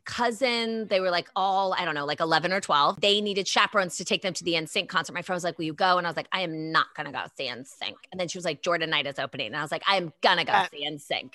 cousin, 0.05 0.87
they 0.87 0.99
were 0.99 1.09
like 1.09 1.27
all, 1.35 1.73
I 1.73 1.83
don't 1.83 1.95
know, 1.95 2.05
like 2.05 2.19
11 2.19 2.53
or 2.53 2.61
12. 2.61 3.01
They 3.01 3.21
needed 3.21 3.47
chaperones 3.47 3.97
to 3.97 4.05
take 4.05 4.21
them 4.21 4.33
to 4.33 4.43
the 4.43 4.53
NSYNC 4.53 4.87
concert. 4.87 5.13
My 5.13 5.23
friend 5.23 5.35
was 5.35 5.43
like, 5.43 5.57
Will 5.57 5.65
you 5.65 5.73
go? 5.73 5.97
And 5.97 6.05
I 6.05 6.09
was 6.09 6.15
like, 6.15 6.27
I 6.31 6.41
am 6.41 6.71
not 6.71 6.93
going 6.95 7.07
to 7.07 7.11
go 7.11 7.23
see 7.35 7.47
NSYNC. 7.47 7.95
And 8.11 8.19
then 8.19 8.27
she 8.27 8.37
was 8.37 8.45
like, 8.45 8.61
Jordan 8.61 8.91
Knight 8.91 9.07
is 9.07 9.17
opening. 9.17 9.47
And 9.47 9.57
I 9.57 9.61
was 9.61 9.71
like, 9.71 9.83
I 9.87 9.97
am 9.97 10.13
going 10.21 10.37
to 10.37 10.43
go 10.43 10.53
Uh, 10.53 10.67
see 10.71 10.87
NSYNC. 10.87 11.33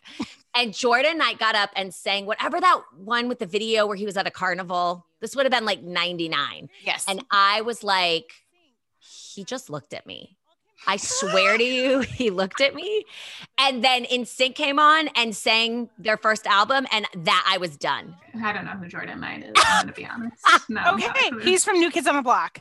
and 0.54 0.72
Jordan 0.72 1.18
Knight 1.18 1.38
got 1.40 1.56
up 1.56 1.70
and 1.74 1.92
sang 1.92 2.26
whatever 2.26 2.60
that 2.60 2.80
one 2.96 3.28
with 3.28 3.40
the 3.40 3.46
video 3.46 3.86
where 3.86 3.96
he 3.96 4.06
was 4.06 4.16
at 4.16 4.26
a 4.26 4.30
carnival. 4.30 5.04
This 5.20 5.34
would 5.34 5.44
have 5.46 5.52
been 5.52 5.64
like 5.66 5.82
99. 5.82 6.68
Yes. 6.84 7.04
And 7.08 7.24
I 7.30 7.62
was 7.62 7.82
like, 7.82 8.32
he 9.00 9.42
just 9.44 9.68
looked 9.68 9.92
at 9.92 10.06
me. 10.06 10.36
I 10.86 10.96
swear 10.96 11.58
to 11.58 11.64
you, 11.64 12.00
he 12.00 12.30
looked 12.30 12.60
at 12.60 12.74
me. 12.74 13.04
And 13.58 13.84
then 13.84 14.04
NSYNC 14.04 14.54
came 14.54 14.78
on 14.78 15.08
and 15.16 15.34
sang 15.36 15.90
their 15.98 16.16
first 16.16 16.46
album, 16.46 16.86
and 16.92 17.06
that 17.24 17.46
I 17.48 17.58
was 17.58 17.76
done. 17.76 18.16
I 18.42 18.52
don't 18.52 18.64
know 18.64 18.72
who 18.72 18.88
Jordan 18.88 19.20
Knight 19.20 19.44
is. 19.44 19.52
I'm 19.56 19.82
gonna 19.86 19.92
be 19.92 20.06
honest. 20.10 20.70
No. 20.70 20.94
okay, 20.94 21.28
a 21.28 21.30
clue. 21.30 21.40
he's 21.40 21.64
from 21.64 21.78
New 21.78 21.90
Kids 21.90 22.06
on 22.06 22.16
the 22.16 22.22
Block. 22.22 22.60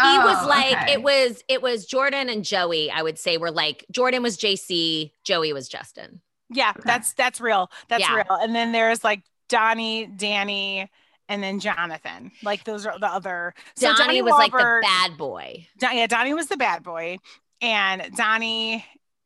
He 0.00 0.18
was 0.18 0.38
Oh, 0.42 0.48
like, 0.48 0.76
okay. 0.76 0.92
it 0.94 1.02
was, 1.04 1.42
it 1.48 1.62
was 1.62 1.86
Jordan 1.86 2.28
and 2.28 2.44
Joey, 2.44 2.90
I 2.90 3.02
would 3.02 3.16
say, 3.18 3.36
were 3.36 3.52
like 3.52 3.84
Jordan 3.92 4.22
was 4.24 4.36
JC, 4.36 5.12
Joey 5.22 5.52
was 5.52 5.68
Justin. 5.68 6.20
Yeah, 6.50 6.70
Okay. 6.70 6.80
that's 6.84 7.12
that's 7.14 7.40
real. 7.40 7.70
That's 7.88 8.02
Yeah. 8.02 8.16
real. 8.16 8.26
And 8.30 8.54
then 8.54 8.72
there's 8.72 9.04
like 9.04 9.22
Donnie, 9.48 10.06
Danny, 10.06 10.90
and 11.28 11.42
then 11.42 11.60
Jonathan. 11.60 12.30
Like 12.42 12.64
those 12.64 12.86
are 12.86 12.98
the 12.98 13.06
other. 13.06 13.54
So 13.76 13.94
Donnie 13.94 14.22
was 14.22 14.32
like 14.32 14.52
the 14.52 14.80
bad 14.82 15.16
boy. 15.16 15.66
Don- 15.78 15.96
yeah, 15.96 16.06
Donnie 16.06 16.34
was 16.34 16.48
the 16.48 16.56
bad 16.56 16.82
boy, 16.82 17.18
and 17.60 18.10
Donnie 18.16 18.84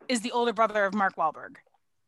is 0.09 0.21
the 0.21 0.33
older 0.33 0.53
brother 0.53 0.85
of 0.85 0.95
Mark 0.95 1.17
Wahlberg. 1.17 1.57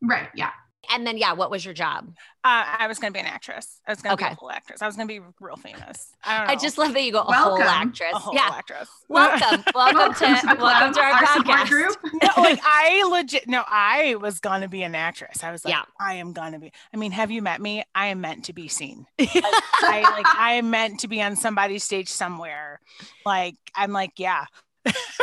right. 0.01 0.29
Yeah. 0.35 0.51
And 0.93 1.07
then, 1.07 1.17
yeah, 1.17 1.33
what 1.33 1.49
was 1.49 1.63
your 1.63 1.73
job? 1.73 2.09
Uh, 2.43 2.65
I 2.79 2.87
was 2.87 2.99
going 2.99 3.13
to 3.13 3.17
be 3.17 3.21
an 3.21 3.31
actress. 3.31 3.79
I 3.87 3.91
was 3.91 4.01
going 4.01 4.17
to 4.17 4.23
be 4.23 4.29
a 4.29 4.35
whole 4.35 4.51
actress. 4.51 4.81
I 4.81 4.87
was 4.87 4.95
going 4.95 5.07
to 5.07 5.13
be 5.13 5.25
real 5.39 5.55
famous. 5.55 6.11
I 6.23 6.37
don't 6.37 6.47
know. 6.47 6.53
I 6.53 6.55
just 6.57 6.77
love 6.77 6.93
that 6.93 7.03
you 7.03 7.11
go 7.11 7.19
a 7.19 7.31
whole 7.31 7.61
actress. 7.61 8.11
a 8.13 8.19
whole 8.19 8.33
yeah. 8.33 8.49
actress. 8.51 8.89
Welcome. 9.07 9.63
Welcome, 9.73 10.13
to, 10.15 10.19
the 10.19 10.57
welcome 10.59 10.93
to 10.93 11.01
our, 11.01 11.27
support 11.27 11.45
podcast. 11.45 11.67
group. 11.69 11.97
no, 12.21 12.29
like 12.41 12.59
I 12.63 13.03
legit 13.09 13.47
no, 13.47 13.63
I 13.67 14.15
was 14.15 14.39
gonna 14.39 14.67
be 14.67 14.83
an 14.83 14.95
actress. 14.95 15.43
I 15.43 15.51
was 15.51 15.63
like, 15.65 15.73
Yeah. 15.73 15.83
I 15.99 16.15
am 16.15 16.33
gonna 16.33 16.59
be. 16.59 16.71
I 16.93 16.97
mean, 16.97 17.11
have 17.11 17.29
you 17.29 17.41
met 17.41 17.61
me? 17.61 17.83
I 17.93 18.07
am 18.07 18.21
meant 18.21 18.45
to 18.45 18.53
be 18.53 18.67
seen. 18.67 19.05
I 19.19 20.01
like 20.15 20.25
I 20.35 20.53
am 20.53 20.69
meant 20.69 21.01
to 21.01 21.07
be 21.07 21.21
on 21.21 21.35
somebody's 21.35 21.83
stage 21.83 22.07
somewhere. 22.07 22.79
Like 23.25 23.55
I'm 23.75 23.91
like, 23.91 24.13
yeah, 24.17 24.45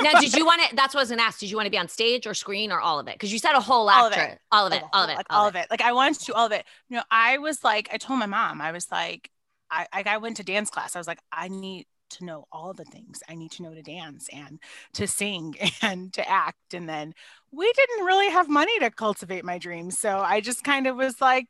now, 0.03 0.21
did 0.21 0.35
you 0.35 0.47
want 0.47 0.63
to? 0.69 0.77
That's 0.77 0.95
what 0.95 1.01
I 1.01 1.03
was 1.03 1.11
gonna 1.11 1.23
ask. 1.23 1.41
Did 1.41 1.51
you 1.51 1.57
want 1.57 1.67
to 1.67 1.71
be 1.71 1.79
on 1.79 1.89
stage 1.89 2.27
or 2.27 2.35
screen 2.35 2.71
or 2.71 2.81
all 2.81 2.99
of 2.99 3.09
it? 3.09 3.15
Because 3.15 3.33
you 3.33 3.39
said 3.39 3.55
a 3.55 3.61
whole 3.61 3.89
All 3.89 4.07
of 4.07 4.13
it. 4.13 4.39
All 4.53 4.67
of 4.67 4.73
it. 4.73 4.83
All 4.93 5.05
of 5.05 5.11
it. 5.11 5.17
like 5.17 5.27
all 5.31 5.49
of 5.49 5.57
it. 5.57 5.67
Like 5.71 5.81
I 5.81 5.93
wanted 5.93 6.21
to 6.21 6.27
do 6.27 6.33
all 6.33 6.47
of 6.47 6.53
it. 6.53 6.65
You 6.89 6.97
know, 6.97 7.03
I 7.11 7.39
was 7.39 7.65
like, 7.65 7.89
I 7.93 7.97
told 7.97 8.19
my 8.19 8.27
mom, 8.27 8.61
I 8.61 8.73
was 8.73 8.91
like, 8.91 9.31
I 9.71 9.87
I, 9.93 10.05
I 10.07 10.19
went 10.19 10.37
to 10.37 10.45
dance 10.45 10.71
class. 10.71 10.95
I 10.95 11.01
was 11.01 11.09
like, 11.09 11.21
I 11.33 11.49
need 11.49 11.87
to 12.11 12.25
know 12.25 12.47
all 12.53 12.73
the 12.73 12.85
things. 12.85 13.23
I 13.29 13.35
need 13.35 13.51
to 13.53 13.63
know 13.63 13.75
to 13.75 13.83
dance 13.83 14.29
and 14.33 14.61
to 14.95 15.07
sing 15.07 15.57
and 15.83 16.13
to 16.15 16.29
act. 16.29 16.75
And 16.75 16.89
then 16.89 17.15
we 17.51 17.73
didn't 17.73 18.05
really 18.05 18.31
have 18.31 18.49
money 18.49 18.79
to 18.81 18.91
cultivate 18.91 19.45
my 19.45 19.59
dreams. 19.59 19.99
So 19.99 20.19
I 20.19 20.41
just 20.41 20.65
kind 20.65 20.87
of 20.87 20.97
was 20.97 21.21
like, 21.21 21.47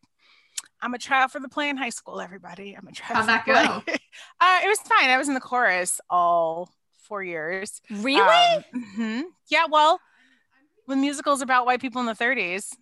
I'm 0.80 0.90
gonna 0.90 0.98
try 0.98 1.22
out 1.22 1.32
for 1.32 1.40
the 1.40 1.48
play 1.48 1.68
in 1.68 1.76
high 1.76 1.90
school, 1.90 2.20
everybody. 2.20 2.74
I'm 2.74 2.82
gonna 2.82 2.94
try. 2.94 3.16
How'd 3.16 3.28
that 3.28 3.44
the 3.46 3.52
play." 3.52 3.94
uh, 4.40 4.60
it 4.64 4.68
was 4.68 4.78
fine. 4.80 5.10
I 5.10 5.18
was 5.18 5.28
in 5.28 5.34
the 5.34 5.40
chorus 5.40 6.00
all 6.08 6.70
four 7.08 7.22
years. 7.24 7.80
Really? 7.90 8.20
Um, 8.20 8.84
mhm. 8.96 9.22
Yeah, 9.48 9.64
well, 9.70 10.00
when 10.84 11.00
musicals 11.00 11.40
about 11.42 11.66
white 11.66 11.80
people 11.80 12.00
in 12.00 12.06
the 12.06 12.14
30s, 12.14 12.74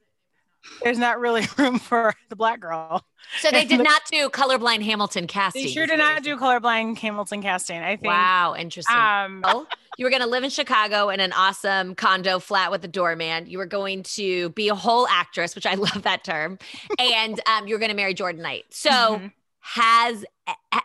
there's 0.83 0.99
not 0.99 1.19
really 1.19 1.47
room 1.59 1.79
for 1.79 2.13
the 2.29 2.37
black 2.37 2.61
girl. 2.61 3.05
so 3.41 3.51
they 3.51 3.65
did 3.65 3.81
not 3.83 4.03
do 4.11 4.29
colorblind 4.29 4.85
Hamilton 4.85 5.27
casting. 5.27 5.63
They 5.65 5.69
sure 5.71 5.87
did 5.87 5.99
not 5.99 6.23
do 6.23 6.37
colorblind 6.37 6.99
Hamilton 6.99 7.41
casting. 7.43 7.79
I 7.81 7.97
think. 7.97 8.05
Wow, 8.05 8.55
interesting. 8.59 8.95
Um, 8.97 9.45
you 9.99 10.05
were 10.05 10.11
going 10.11 10.23
to 10.23 10.29
live 10.29 10.45
in 10.45 10.51
Chicago 10.51 11.09
in 11.09 11.21
an 11.21 11.33
awesome 11.33 11.95
condo 11.95 12.39
flat 12.39 12.71
with 12.71 12.85
a 12.85 12.89
doorman. 12.89 13.47
You 13.47 13.57
were 13.59 13.67
going 13.67 14.03
to 14.03 14.51
be 14.51 14.69
a 14.69 14.75
whole 14.75 15.09
actress, 15.09 15.55
which 15.55 15.65
I 15.67 15.75
love 15.87 16.03
that 16.03 16.25
term, 16.25 16.59
and 16.99 17.41
um, 17.49 17.67
you 17.67 17.75
were 17.75 17.79
going 17.81 17.91
to 17.91 17.97
marry 17.97 18.13
Jordan 18.15 18.43
Knight. 18.43 18.65
So, 18.71 18.91
Mhm. 18.91 19.33
Has 19.67 20.25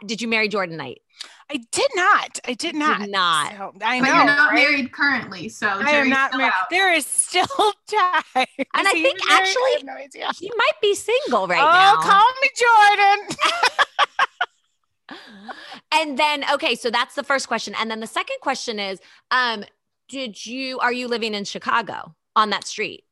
did 0.05 0.21
you 0.21 0.27
marry 0.27 0.47
Jordan 0.47 0.77
Knight? 0.77 1.01
I 1.51 1.61
did 1.71 1.91
not. 1.95 2.39
I 2.47 2.53
did 2.53 2.75
not. 2.75 3.07
not. 3.09 3.51
So, 3.51 3.73
I 3.83 4.00
But 4.00 4.05
know. 4.07 4.15
you're 4.15 4.25
not 4.25 4.51
right? 4.51 4.55
married 4.55 4.91
currently, 4.91 5.50
so 5.50 5.67
I 5.67 5.91
am 5.91 6.09
not 6.09 6.31
married. 6.35 6.45
out. 6.47 6.69
There 6.71 6.91
is 6.93 7.05
still 7.05 7.45
time. 7.88 8.23
And 8.35 8.47
Is 8.47 8.88
I 8.88 8.93
think 8.93 9.19
actually- 9.29 9.61
I 9.61 9.73
have 9.77 9.83
no 9.83 9.93
idea. 9.93 10.31
He 10.39 10.51
might 10.57 10.81
be 10.81 10.95
single 10.95 11.47
right 11.47 11.59
oh, 11.59 11.63
now. 11.63 12.01
call 12.01 12.23
me 12.41 12.50
Jordan. 15.09 15.19
and 15.91 16.17
then 16.17 16.43
okay, 16.53 16.73
so 16.75 16.89
that's 16.89 17.15
the 17.15 17.23
first 17.23 17.47
question. 17.47 17.75
And 17.77 17.91
then 17.91 18.00
the 18.00 18.07
second 18.07 18.38
question 18.41 18.79
is, 18.79 19.00
um, 19.29 19.63
did 20.09 20.43
you 20.45 20.79
are 20.79 20.93
you 20.93 21.07
living 21.07 21.33
in 21.35 21.43
Chicago 21.43 22.15
on 22.35 22.50
that 22.50 22.65
street? 22.65 23.03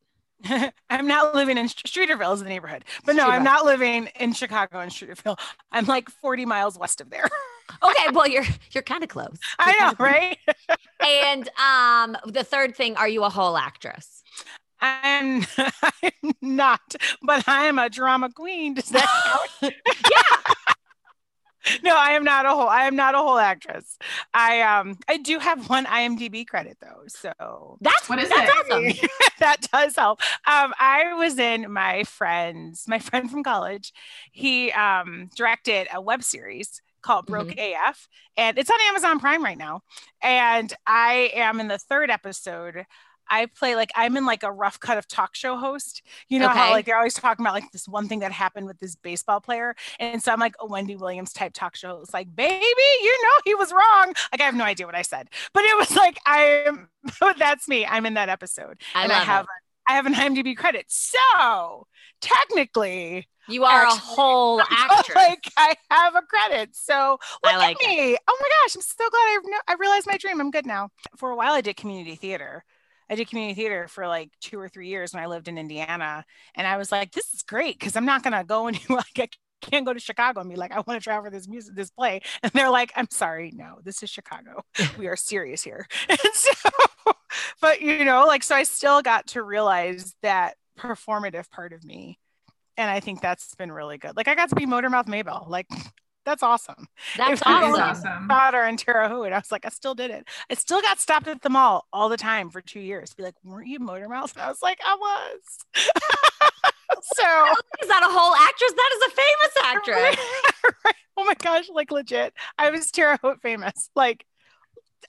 I'm 0.89 1.07
not 1.07 1.35
living 1.35 1.57
in 1.57 1.67
St- 1.67 2.09
Streeterville 2.09 2.33
is 2.33 2.41
the 2.41 2.49
neighborhood, 2.49 2.85
but 3.05 3.15
no, 3.15 3.27
I'm 3.27 3.43
not 3.43 3.65
living 3.65 4.09
in 4.19 4.33
Chicago 4.33 4.79
in 4.79 4.89
Streeterville. 4.89 5.37
I'm 5.71 5.85
like 5.85 6.09
40 6.09 6.45
miles 6.45 6.77
west 6.77 7.01
of 7.01 7.09
there. 7.09 7.27
Okay, 7.83 8.09
well 8.13 8.27
you're 8.27 8.45
you're 8.71 8.81
kind 8.81 9.03
of 9.03 9.09
close. 9.09 9.37
I 9.59 9.71
You're 9.71 9.79
know, 9.89 9.93
close. 9.93 10.09
right? 10.09 10.37
And 10.99 11.47
um, 11.59 12.17
the 12.25 12.43
third 12.43 12.75
thing, 12.75 12.95
are 12.97 13.07
you 13.07 13.23
a 13.23 13.29
whole 13.29 13.55
actress? 13.57 14.23
I'm, 14.81 15.45
I'm 15.57 16.31
not, 16.41 16.95
but 17.21 17.47
I 17.47 17.65
am 17.65 17.77
a 17.77 17.87
drama 17.89 18.31
queen. 18.31 18.73
Does 18.73 18.89
that 18.89 19.49
count? 19.61 19.73
no, 21.83 21.95
I 21.95 22.11
am 22.11 22.23
not 22.23 22.45
a 22.45 22.49
whole. 22.49 22.67
I 22.69 22.83
am 22.83 22.95
not 22.95 23.15
a 23.15 23.19
whole 23.19 23.37
actress. 23.37 23.97
I 24.33 24.61
um, 24.61 24.97
I 25.07 25.17
do 25.17 25.39
have 25.39 25.69
one 25.69 25.85
IMDb 25.85 26.47
credit 26.47 26.77
though, 26.81 27.03
so 27.07 27.77
That's 27.81 28.09
What 28.09 28.19
is 28.19 28.29
that's 28.29 28.49
it? 28.69 28.71
awesome. 28.71 29.09
that 29.39 29.57
does 29.71 29.95
help. 29.95 30.19
Um, 30.47 30.73
I 30.79 31.13
was 31.17 31.37
in 31.37 31.71
my 31.71 32.03
friend's, 32.03 32.85
my 32.87 32.99
friend 32.99 33.29
from 33.29 33.43
college. 33.43 33.91
He 34.31 34.71
um, 34.71 35.29
directed 35.35 35.87
a 35.93 36.01
web 36.01 36.23
series 36.23 36.81
called 37.01 37.25
Broke 37.27 37.53
AF, 37.57 38.07
and 38.37 38.57
it's 38.57 38.69
on 38.69 38.77
Amazon 38.89 39.19
Prime 39.19 39.43
right 39.43 39.57
now. 39.57 39.81
And 40.21 40.73
I 40.85 41.31
am 41.35 41.59
in 41.59 41.67
the 41.67 41.77
third 41.77 42.09
episode. 42.09 42.85
I 43.29 43.45
play 43.47 43.75
like 43.75 43.91
I'm 43.95 44.17
in 44.17 44.25
like 44.25 44.43
a 44.43 44.51
rough 44.51 44.79
cut 44.79 44.97
of 44.97 45.07
talk 45.07 45.35
show 45.35 45.57
host. 45.57 46.01
You 46.27 46.39
know 46.39 46.47
how 46.49 46.71
like 46.71 46.85
they're 46.85 46.97
always 46.97 47.13
talking 47.13 47.45
about 47.45 47.53
like 47.53 47.71
this 47.71 47.87
one 47.87 48.07
thing 48.07 48.19
that 48.19 48.31
happened 48.31 48.65
with 48.67 48.79
this 48.79 48.95
baseball 48.95 49.39
player, 49.41 49.75
and 49.99 50.21
so 50.21 50.31
I'm 50.31 50.39
like 50.39 50.55
a 50.59 50.65
Wendy 50.65 50.95
Williams 50.95 51.33
type 51.33 51.53
talk 51.53 51.75
show. 51.75 51.99
It's 52.01 52.13
like, 52.13 52.35
baby, 52.35 52.63
you 53.03 53.23
know 53.23 53.29
he 53.45 53.55
was 53.55 53.71
wrong. 53.71 54.13
Like 54.31 54.41
I 54.41 54.43
have 54.43 54.55
no 54.55 54.63
idea 54.63 54.85
what 54.85 54.95
I 54.95 55.01
said, 55.03 55.29
but 55.53 55.63
it 55.63 55.77
was 55.77 55.95
like 55.95 56.17
I'm. 56.25 56.89
that's 57.37 57.67
me. 57.67 57.85
I'm 57.85 58.05
in 58.05 58.15
that 58.15 58.29
episode 58.29 58.81
I 58.93 59.03
and 59.03 59.11
I 59.11 59.19
have 59.19 59.45
it. 59.45 59.49
I 59.87 59.93
have 59.93 60.05
an 60.05 60.13
IMDb 60.13 60.55
credit. 60.55 60.85
So 60.89 61.87
technically, 62.21 63.27
You 63.47 63.63
are 63.65 63.85
a 63.85 63.95
whole 63.95 64.61
actress. 64.69 65.15
like 65.15 65.51
I 65.57 65.75
have 65.89 66.15
a 66.15 66.21
credit. 66.21 66.75
So 66.75 67.17
look 67.43 67.53
I 67.53 67.57
like 67.57 67.77
at 67.83 67.89
me. 67.89 68.17
Oh 68.27 68.37
my 68.41 68.49
gosh, 68.63 68.75
I'm 68.75 68.81
so 68.81 69.09
glad 69.09 69.19
I 69.19 69.39
kno- 69.43 69.57
I 69.67 69.73
realized 69.79 70.07
my 70.07 70.17
dream. 70.17 70.39
I'm 70.39 70.51
good 70.51 70.65
now. 70.65 70.89
For 71.17 71.29
a 71.31 71.35
while, 71.35 71.53
I 71.53 71.61
did 71.61 71.75
community 71.77 72.15
theater. 72.15 72.63
I 73.09 73.15
did 73.15 73.29
community 73.29 73.55
theater 73.55 73.87
for 73.87 74.07
like 74.07 74.31
two 74.41 74.59
or 74.59 74.69
three 74.69 74.87
years 74.87 75.13
when 75.13 75.23
I 75.23 75.27
lived 75.27 75.47
in 75.47 75.57
Indiana, 75.57 76.23
and 76.55 76.67
I 76.67 76.77
was 76.77 76.91
like, 76.91 77.11
"This 77.11 77.33
is 77.33 77.43
great 77.43 77.79
because 77.79 77.95
I'm 77.95 78.05
not 78.05 78.23
gonna 78.23 78.43
go 78.43 78.67
and 78.67 78.79
like 78.89 79.17
I 79.17 79.29
can't 79.61 79.85
go 79.85 79.93
to 79.93 79.99
Chicago 79.99 80.41
and 80.41 80.49
be 80.49 80.55
like, 80.55 80.71
I 80.71 80.75
want 80.75 80.99
to 80.99 81.03
travel 81.03 81.25
for 81.25 81.29
this 81.29 81.47
music, 81.47 81.75
this 81.75 81.89
play. 81.89 82.21
And 82.43 82.51
they're 82.53 82.69
like, 82.69 82.91
I'm 82.95 83.09
sorry, 83.11 83.51
no, 83.53 83.79
this 83.83 84.03
is 84.03 84.09
Chicago. 84.09 84.63
We 84.97 85.07
are 85.07 85.15
serious 85.15 85.63
here. 85.63 85.87
And 86.09 86.19
so, 86.33 87.13
but 87.61 87.81
you 87.81 88.05
know, 88.05 88.25
like, 88.25 88.43
so 88.43 88.55
I 88.55 88.63
still 88.63 89.01
got 89.01 89.27
to 89.27 89.43
realize 89.43 90.15
that 90.21 90.55
performative 90.77 91.49
part 91.49 91.73
of 91.73 91.83
me. 91.83 92.17
And 92.77 92.89
I 92.89 92.99
think 92.99 93.21
that's 93.21 93.55
been 93.55 93.71
really 93.71 93.97
good. 93.97 94.15
Like 94.15 94.27
I 94.27 94.35
got 94.35 94.49
to 94.49 94.55
be 94.55 94.65
Motormouth 94.65 95.07
Maybelle. 95.07 95.45
Like 95.49 95.67
that's 96.29 96.43
awesome. 96.43 96.87
That's 97.17 97.41
awesome. 97.43 97.81
awesome. 97.81 98.27
Daughter 98.27 98.61
and 98.61 98.77
Terre 98.77 99.09
Haute. 99.09 99.33
I 99.33 99.37
was 99.37 99.51
like, 99.51 99.65
I 99.65 99.69
still 99.69 99.95
did 99.95 100.11
it. 100.11 100.27
I 100.49 100.53
still 100.53 100.79
got 100.79 100.99
stopped 100.99 101.27
at 101.27 101.41
the 101.41 101.49
mall 101.49 101.87
all 101.91 102.07
the 102.07 102.17
time 102.17 102.51
for 102.51 102.61
two 102.61 102.79
years. 102.79 103.15
Be 103.15 103.23
like, 103.23 103.33
weren't 103.43 103.67
you 103.67 103.79
Motormouth? 103.79 104.33
And 104.33 104.43
I 104.43 104.47
was 104.47 104.61
like, 104.61 104.79
I 104.85 104.95
was. 104.95 105.41
so 107.03 107.45
Is 107.81 107.87
that 107.87 108.03
a 108.03 108.11
whole 108.11 108.35
actress? 108.35 108.73
That 108.75 108.89
is 108.95 109.01
a 109.01 109.15
famous 109.15 110.15
actress. 110.15 110.73
Right. 110.85 110.95
Oh 111.17 111.23
my 111.25 111.33
gosh, 111.33 111.67
like 111.73 111.89
legit. 111.89 112.33
I 112.59 112.69
was 112.69 112.91
Terre 112.91 113.17
Haute 113.21 113.41
famous. 113.41 113.89
Like, 113.95 114.23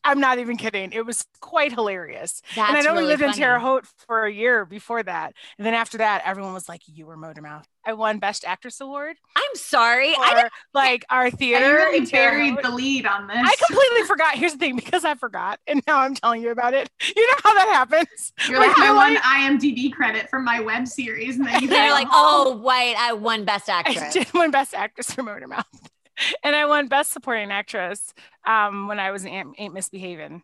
I'm 0.03 0.21
not 0.21 0.39
even 0.39 0.57
kidding. 0.57 0.93
It 0.93 1.05
was 1.05 1.27
quite 1.41 1.73
hilarious. 1.73 2.41
That's 2.57 2.69
and 2.71 2.79
I'd 2.79 2.87
only 2.87 3.03
really 3.03 3.13
lived 3.13 3.23
in 3.23 3.29
funny. 3.31 3.41
Terre 3.41 3.59
Haute 3.59 3.87
for 4.07 4.25
a 4.25 4.33
year 4.33 4.65
before 4.65 5.03
that. 5.03 5.35
And 5.59 5.67
then 5.67 5.75
after 5.75 5.99
that, 5.99 6.23
everyone 6.25 6.55
was 6.55 6.67
like, 6.69 6.81
You 6.87 7.05
were 7.05 7.19
Motormouth. 7.19 7.67
I 7.87 7.95
won 7.95 8.19
Best 8.19 8.45
Actress 8.45 8.81
Award 8.81 9.17
I'm 9.37 9.55
sorry. 9.55 10.13
for 10.15 10.21
I 10.21 10.49
like 10.75 11.05
our 11.11 11.31
theater. 11.31 11.65
I 11.65 11.71
really 11.85 12.07
buried 12.07 12.59
the 12.63 12.71
lead 12.71 13.07
on 13.07 13.27
this. 13.27 13.37
I 13.39 13.55
completely 13.67 14.07
forgot. 14.07 14.35
Here's 14.37 14.53
the 14.53 14.59
thing, 14.59 14.77
because 14.77 15.05
I 15.05 15.15
forgot, 15.15 15.59
and 15.67 15.83
now 15.87 16.01
I'm 16.01 16.15
telling 16.15 16.43
you 16.43 16.51
about 16.51 16.75
it. 16.75 16.91
You 17.17 17.27
know 17.27 17.35
how 17.43 17.55
that 17.55 17.69
happens. 17.69 18.33
You're 18.49 18.59
like, 18.61 18.77
Like, 18.77 18.95
won 18.95 19.15
like- 19.15 19.23
IMDb 19.23 19.93
credit 19.93 20.29
from 20.31 20.45
my 20.45 20.61
web 20.61 20.87
series, 20.87 21.37
and 21.37 21.47
then 21.47 21.63
you 21.63 21.69
they're 21.71 21.91
like, 21.93 22.09
oh, 22.11 22.57
wait, 22.63 22.95
I 22.99 23.13
won 23.15 23.45
Best 23.45 23.69
Actress. 23.69 23.99
I 23.99 24.11
did 24.11 24.33
win 24.33 24.51
Best 24.51 24.75
Actress 24.75 25.11
for 25.13 25.23
Motormouth, 25.23 25.65
and 26.45 26.55
I 26.55 26.67
won 26.67 26.89
Best 26.89 27.13
Supporting 27.13 27.51
Actress 27.51 28.13
um, 28.47 28.89
when 28.89 29.01
I 29.01 29.11
was 29.11 29.25
in 29.25 29.31
Ain't, 29.33 29.55
Ain't 29.59 29.75
Misbehaving. 29.75 30.43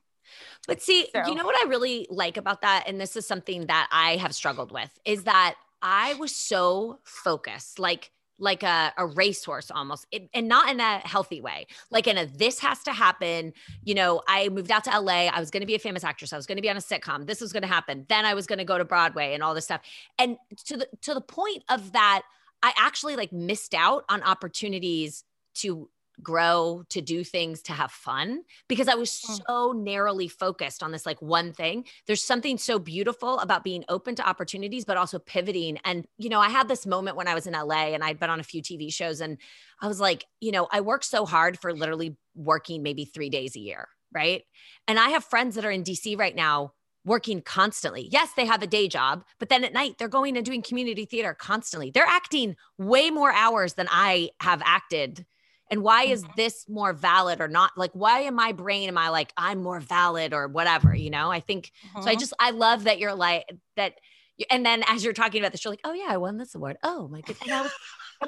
But 0.67 0.83
see, 0.83 1.07
So- 1.15 1.27
you 1.29 1.35
know 1.35 1.45
what 1.45 1.57
I 1.65 1.69
really 1.69 2.07
like 2.11 2.37
about 2.37 2.63
that? 2.63 2.85
And 2.89 3.01
this 3.01 3.15
is 3.17 3.27
something 3.27 3.67
that 3.67 3.89
I 3.93 4.17
have 4.17 4.35
struggled 4.35 4.73
with 4.73 4.91
is 5.05 5.25
that 5.25 5.55
I 5.83 6.15
was 6.15 6.35
so 6.35 7.01
focused, 7.05 7.79
like 7.79 8.11
like 8.39 8.63
a, 8.63 8.93
a 8.99 9.07
racehorse 9.07 9.71
almost, 9.71 10.07
it, 10.11 10.29
and 10.35 10.47
not 10.47 10.69
in 10.69 10.79
a 10.79 10.99
healthy 10.99 11.41
way. 11.41 11.67
Like 11.91 12.07
in 12.07 12.19
a 12.19 12.27
this 12.27 12.59
has 12.61 12.83
to 12.83 12.93
happen. 12.93 13.53
You 13.83 13.95
know, 13.95 14.23
I 14.29 14.49
moved 14.51 14.71
out 14.71 14.85
to 14.85 15.01
LA. 15.01 15.29
I 15.29 15.41
was 15.41 15.51
going 15.51 15.63
to 15.63 15.67
be 15.67 15.75
a 15.75 15.79
famous 15.79 16.05
actress. 16.05 16.33
I 16.33 16.37
was 16.37 16.47
going 16.47 16.57
to 16.57 16.63
be 16.63 16.71
on 16.71 16.77
a 16.77 16.81
sitcom. 16.81 17.27
This 17.27 17.41
was 17.41 17.53
going 17.53 17.63
to 17.63 17.69
happen. 17.69 18.05
Then 18.09 18.25
I 18.25 18.35
was 18.35 18.47
going 18.47 18.59
to 18.59 18.65
go 18.65 18.77
to 18.79 18.85
Broadway 18.85 19.35
and 19.35 19.43
all 19.43 19.55
this 19.55 19.65
stuff. 19.65 19.81
And 20.19 20.37
to 20.67 20.77
the 20.77 20.89
to 21.03 21.15
the 21.15 21.21
point 21.21 21.65
of 21.69 21.93
that, 21.93 22.23
I 22.63 22.73
actually 22.77 23.17
like 23.17 23.33
missed 23.33 23.75
out 23.75 24.05
on 24.09 24.23
opportunities 24.23 25.25
to 25.57 25.89
grow, 26.23 26.85
to 26.89 27.01
do 27.01 27.23
things, 27.25 27.63
to 27.63 27.73
have 27.73 27.91
fun 27.93 28.43
because 28.69 28.89
I 28.89 28.95
was 28.95 29.11
Mm. 29.11 29.41
so 29.47 29.73
narrowly 29.73 30.29
focused 30.29 30.83
on 30.83 30.93
this 30.93 31.07
like 31.07 31.21
one 31.21 31.53
thing. 31.53 31.85
There's 32.07 32.23
something 32.23 32.59
so 32.59 32.79
beautiful 32.79 33.39
about 33.41 33.65
being 33.65 33.85
open 33.89 34.15
to 34.17 34.29
opportunities, 34.29 34.85
but 34.85 34.97
also 34.97 35.19
pivoting. 35.19 35.79
And, 35.85 36.07
you 36.19 36.29
know, 36.29 36.41
I 36.41 36.49
had 36.49 36.69
this 36.69 36.87
moment 36.87 37.17
when 37.17 37.29
I 37.29 37.35
was 37.35 37.47
in 37.47 37.55
LA 37.55 37.95
and 37.95 38.03
I'd 38.03 38.19
been 38.19 38.31
on 38.31 38.41
a 38.41 38.45
few 38.45 38.63
TV 38.63 38.91
shows 38.93 39.21
and 39.21 39.39
I 39.81 39.89
was 39.89 40.01
like, 40.01 40.25
you 40.41 40.53
know, 40.53 40.69
I 40.73 40.81
worked 40.81 41.05
so 41.05 41.27
hard 41.27 41.59
for 41.59 41.73
literally 41.75 42.17
working 42.35 42.83
maybe 42.83 43.05
three 43.05 43.31
days 43.31 43.57
a 43.57 43.61
year. 43.61 43.89
Right. 44.13 44.45
And 44.89 44.99
I 44.99 45.11
have 45.11 45.25
friends 45.25 45.57
that 45.57 45.65
are 45.65 45.71
in 45.71 45.83
DC 45.83 46.19
right 46.19 46.35
now 46.35 46.73
working 47.05 47.41
constantly. 47.41 48.09
Yes, 48.11 48.31
they 48.37 48.47
have 48.47 48.63
a 48.63 48.67
day 48.67 48.89
job, 48.89 49.25
but 49.39 49.49
then 49.49 49.63
at 49.63 49.73
night 49.73 49.97
they're 49.99 50.09
going 50.09 50.37
and 50.37 50.45
doing 50.45 50.61
community 50.63 51.05
theater 51.05 51.35
constantly. 51.35 51.91
They're 51.91 52.05
acting 52.05 52.57
way 52.79 53.11
more 53.11 53.33
hours 53.33 53.75
than 53.75 53.87
I 53.91 54.31
have 54.41 54.61
acted. 54.65 55.25
And 55.71 55.83
why 55.83 56.05
is 56.05 56.23
Mhm. 56.25 56.37
this 56.37 56.69
more 56.69 56.93
valid 56.93 57.41
or 57.41 57.49
not? 57.49 57.73
Like, 57.77 57.91
why 57.93 58.21
in 58.21 58.35
my 58.35 58.53
brain 58.53 58.89
am 58.89 58.97
I 58.99 59.09
like, 59.09 59.33
I'm 59.37 59.63
more 59.63 59.81
valid 59.81 60.33
or 60.33 60.47
whatever? 60.49 60.95
You 60.95 61.11
know, 61.11 61.31
I 61.31 61.41
think 61.41 61.73
so. 62.03 62.09
I 62.09 62.15
Mhm. 62.15 62.21
just, 62.21 62.33
I 62.39 62.51
love 62.51 62.85
that 62.85 62.99
you're 62.99 63.15
like, 63.15 63.45
that. 63.77 63.95
you- 64.39 64.47
And 64.51 64.65
then 64.67 64.85
as 64.87 65.03
you're 65.03 65.13
talking 65.15 65.41
about 65.41 65.53
this, 65.53 65.65
you're 65.65 65.73
like, 65.73 65.81
oh 65.85 65.93
yeah, 65.93 66.07
I 66.09 66.19
won 66.19 66.37
this 66.37 66.55
award. 66.55 66.77
Oh 66.83 67.09
my 67.09 67.21
goodness. 67.23 67.41
And 67.43 67.53
I 67.53 67.63
was, 67.63 67.73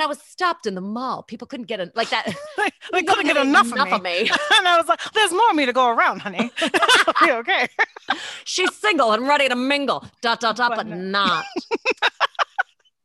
I 0.00 0.06
was 0.06 0.20
stopped 0.22 0.66
in 0.66 0.74
the 0.74 0.80
mall. 0.80 1.22
People 1.22 1.46
couldn't 1.46 1.66
get 1.66 1.80
a, 1.80 1.92
like 1.94 2.08
that. 2.10 2.26
like, 2.58 2.72
they 2.92 3.02
couldn't 3.02 3.24
get 3.26 3.36
couldn't 3.36 3.48
enough, 3.50 3.72
of, 3.72 4.02
me. 4.02 4.20
and 4.56 4.68
I 4.68 4.76
was 4.78 4.86
like, 4.88 5.00
"There's 5.12 5.32
more 5.32 5.50
of 5.50 5.56
me 5.56 5.66
to 5.66 5.72
go 5.72 5.88
around, 5.88 6.20
honey." 6.22 6.50
Okay. 7.22 7.68
She's 8.44 8.74
single 8.74 9.12
and 9.12 9.28
ready 9.28 9.48
to 9.48 9.54
mingle. 9.56 10.04
Dot 10.22 10.40
dot 10.40 10.56
dot, 10.56 10.70
But 10.70 10.76
but 10.76 10.96
not. 10.96 11.44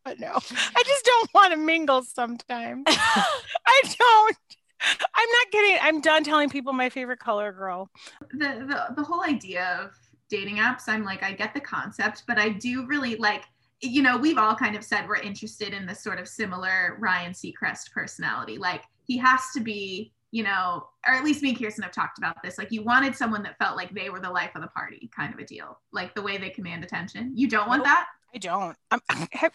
But 0.06 0.20
no, 0.20 0.34
I 0.34 0.84
just 0.86 1.06
don't 1.06 1.34
want 1.34 1.54
to 1.54 1.58
mingle 1.58 2.04
sometimes. 2.04 2.84
I 2.88 3.82
don't. 3.84 4.38
I'm 4.82 5.30
not 5.30 5.52
kidding. 5.52 5.78
I'm 5.82 6.02
done 6.02 6.26
telling 6.26 6.50
people 6.50 6.74
my 6.74 6.90
favorite 6.90 7.20
color 7.20 7.54
girl. 7.54 7.90
the, 8.32 8.66
the 8.68 8.96
the 8.98 9.04
whole 9.04 9.24
idea 9.24 9.80
of 9.82 9.92
dating 10.30 10.58
apps 10.58 10.84
i'm 10.88 11.04
like 11.04 11.22
i 11.22 11.32
get 11.32 11.54
the 11.54 11.60
concept 11.60 12.24
but 12.28 12.40
i 12.40 12.50
do 12.50 12.88
really 12.88 13.16
like 13.18 13.44
you 13.82 14.02
know 14.02 14.18
we've 14.18 14.40
all 14.40 14.56
kind 14.56 14.76
of 14.76 14.84
said 14.84 15.08
we're 15.08 15.18
interested 15.18 15.74
in 15.74 15.86
this 15.86 16.04
sort 16.04 16.20
of 16.20 16.28
similar 16.28 16.98
ryan 17.00 17.34
seacrest 17.34 17.92
personality 17.92 18.58
like 18.58 18.84
he 19.06 19.16
has 19.16 19.42
to 19.54 19.60
be 19.60 20.12
you 20.32 20.42
know 20.42 20.88
or 21.08 21.14
at 21.14 21.24
least 21.24 21.44
me 21.44 21.50
and 21.50 21.60
kirsten 21.60 21.84
have 21.84 21.92
talked 21.92 22.18
about 22.18 22.42
this 22.42 22.58
like 22.58 22.72
you 22.72 22.82
wanted 22.82 23.16
someone 23.16 23.44
that 23.44 23.58
felt 23.60 23.78
like 23.78 23.94
they 23.94 24.10
were 24.10 24.20
the 24.20 24.30
life 24.30 24.50
of 24.56 24.62
the 24.62 24.68
party 24.70 25.08
kind 25.16 25.32
of 25.32 25.40
a 25.40 25.46
deal 25.46 25.78
like 25.92 26.16
the 26.16 26.22
way 26.22 26.38
they 26.38 26.50
command 26.50 26.84
attention 26.84 27.32
you 27.36 27.48
don't 27.48 27.68
want 27.68 27.84
that 27.84 28.08
I 28.34 28.40
don't. 28.40 28.76
I'm, 28.90 29.00
have, 29.32 29.54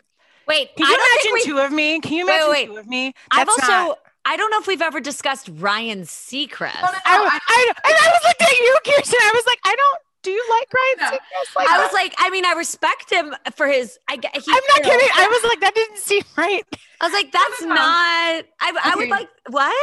Wait, 0.48 0.74
can 0.76 0.86
I 0.86 0.90
you 0.90 0.96
don't 0.96 1.06
imagine 1.12 1.32
we- 1.34 1.44
two 1.44 1.58
of 1.66 1.72
me? 1.72 2.00
Can 2.00 2.12
you 2.14 2.26
Wait, 2.26 2.32
imagine 2.34 2.50
wait. 2.52 2.66
two 2.66 2.76
of 2.78 2.86
me? 2.88 3.12
I've 3.30 3.48
also, 3.48 3.66
not- 3.66 3.98
I 4.24 4.36
don't 4.36 4.50
know 4.50 4.58
if 4.60 4.66
we've 4.66 4.82
ever 4.82 5.00
discussed 5.00 5.48
Ryan 5.54 6.02
Seacrest. 6.02 6.80
Oh, 6.82 6.86
no, 6.86 6.88
no, 6.90 7.24
no. 7.24 7.30
I, 7.30 7.38
I- 7.38 7.40
I, 7.48 7.72
and 7.84 7.94
I 7.94 8.08
was 8.08 8.20
looking 8.26 8.46
at 8.46 8.60
you, 8.60 8.78
Kirsten. 8.96 9.18
I 9.22 9.30
was 9.34 9.44
like, 9.46 9.58
I 9.64 9.74
don't. 9.76 9.98
Do 10.28 10.32
you 10.34 10.44
like 10.60 10.68
Ryan 10.74 11.10
No. 11.10 11.16
Seacrest? 11.16 11.56
Like, 11.56 11.68
I 11.70 11.82
was 11.82 11.92
like, 11.94 12.14
I 12.18 12.28
mean, 12.28 12.44
I 12.44 12.52
respect 12.52 13.10
him 13.10 13.34
for 13.56 13.66
his. 13.66 13.98
I, 14.08 14.16
get- 14.16 14.34
he, 14.36 14.42
I'm 14.46 14.54
not 14.54 14.76
you 14.78 14.82
know, 14.82 14.88
kidding. 14.90 15.08
I 15.16 15.26
was 15.28 15.42
like, 15.50 15.60
that 15.60 15.74
didn't 15.74 15.96
seem 15.96 16.22
right. 16.36 16.62
I 17.00 17.06
was 17.06 17.12
like, 17.14 17.32
that's 17.32 17.62
no, 17.62 17.68
no. 17.68 17.74
not. 17.76 17.84
I, 17.86 18.44
I 18.60 18.92
would 18.96 19.04
Okay. 19.04 19.10
like 19.10 19.28
what? 19.50 19.74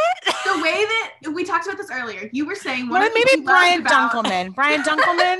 the 0.45 0.61
way 0.61 0.85
that 1.23 1.31
we 1.33 1.43
talked 1.45 1.65
about 1.65 1.77
this 1.77 1.89
earlier 1.91 2.29
you 2.33 2.45
were 2.45 2.53
saying 2.55 2.89
what? 2.89 2.99
Well, 2.99 3.07
of 3.07 3.13
the 3.13 3.19
maybe 3.19 3.29
things 3.29 3.39
you 3.39 3.45
Brian 3.45 3.81
about- 3.81 4.11
Dunkleman. 4.11 4.53
Brian 4.53 4.83
Dunkleman. 4.83 5.39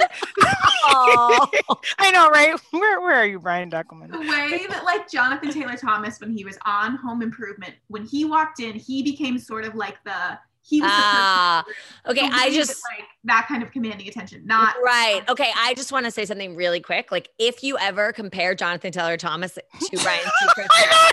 Oh, 0.86 1.50
I 2.00 2.12
know, 2.12 2.30
right? 2.30 2.60
Where 2.72 3.02
Where 3.02 3.16
are 3.16 3.26
you, 3.28 3.40
Brian 3.40 3.70
Dunkleman? 3.70 4.12
the 4.12 4.20
way 4.20 4.66
that 4.70 4.84
like 4.86 5.10
Jonathan 5.12 5.52
Taylor 5.52 5.76
Thomas 5.78 6.20
when 6.20 6.32
he 6.36 6.44
was 6.46 6.58
on 6.66 6.96
Home 6.98 7.22
Improvement, 7.22 7.76
when 7.88 8.06
he 8.06 8.26
walked 8.26 8.60
in, 8.60 8.74
he 8.76 9.04
became 9.04 9.38
sort 9.38 9.66
of 9.66 9.76
like 9.76 10.04
the 10.04 10.40
he 10.68 10.82
was 10.82 10.90
Ah, 10.92 11.64
person 12.04 12.26
okay. 12.26 12.28
who 12.28 12.42
I 12.42 12.50
just 12.52 12.82
like 12.98 13.08
that 13.26 13.46
kind 13.48 13.62
of 13.62 13.72
commanding 13.72 14.08
attention, 14.08 14.46
not 14.46 14.76
right. 14.84 15.22
Okay, 15.30 15.52
I 15.56 15.76
just 15.76 15.92
want 15.92 16.06
to 16.06 16.12
say 16.12 16.26
something 16.26 16.56
really 16.56 16.80
quick. 16.80 17.12
Like, 17.12 17.30
if 17.38 17.64
you 17.64 17.78
ever 17.78 18.12
compare 18.12 18.56
Jonathan 18.56 18.92
Taylor 18.92 19.18
Thomas 19.18 19.54
to 19.54 19.62
Ryan 20.06 20.24
Seacrest, 20.42 21.12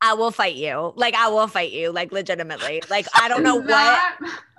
I 0.00 0.14
will 0.14 0.32
fight 0.32 0.56
you. 0.56 0.92
Like, 0.96 1.14
I 1.14 1.28
will 1.28 1.46
fight 1.46 1.70
you. 1.72 1.92
Like, 1.92 2.10
legitimately. 2.10 2.82
Like, 2.90 3.06
I 3.14 3.28
don't 3.28 3.42
know 3.42 3.56
what. 3.56 4.12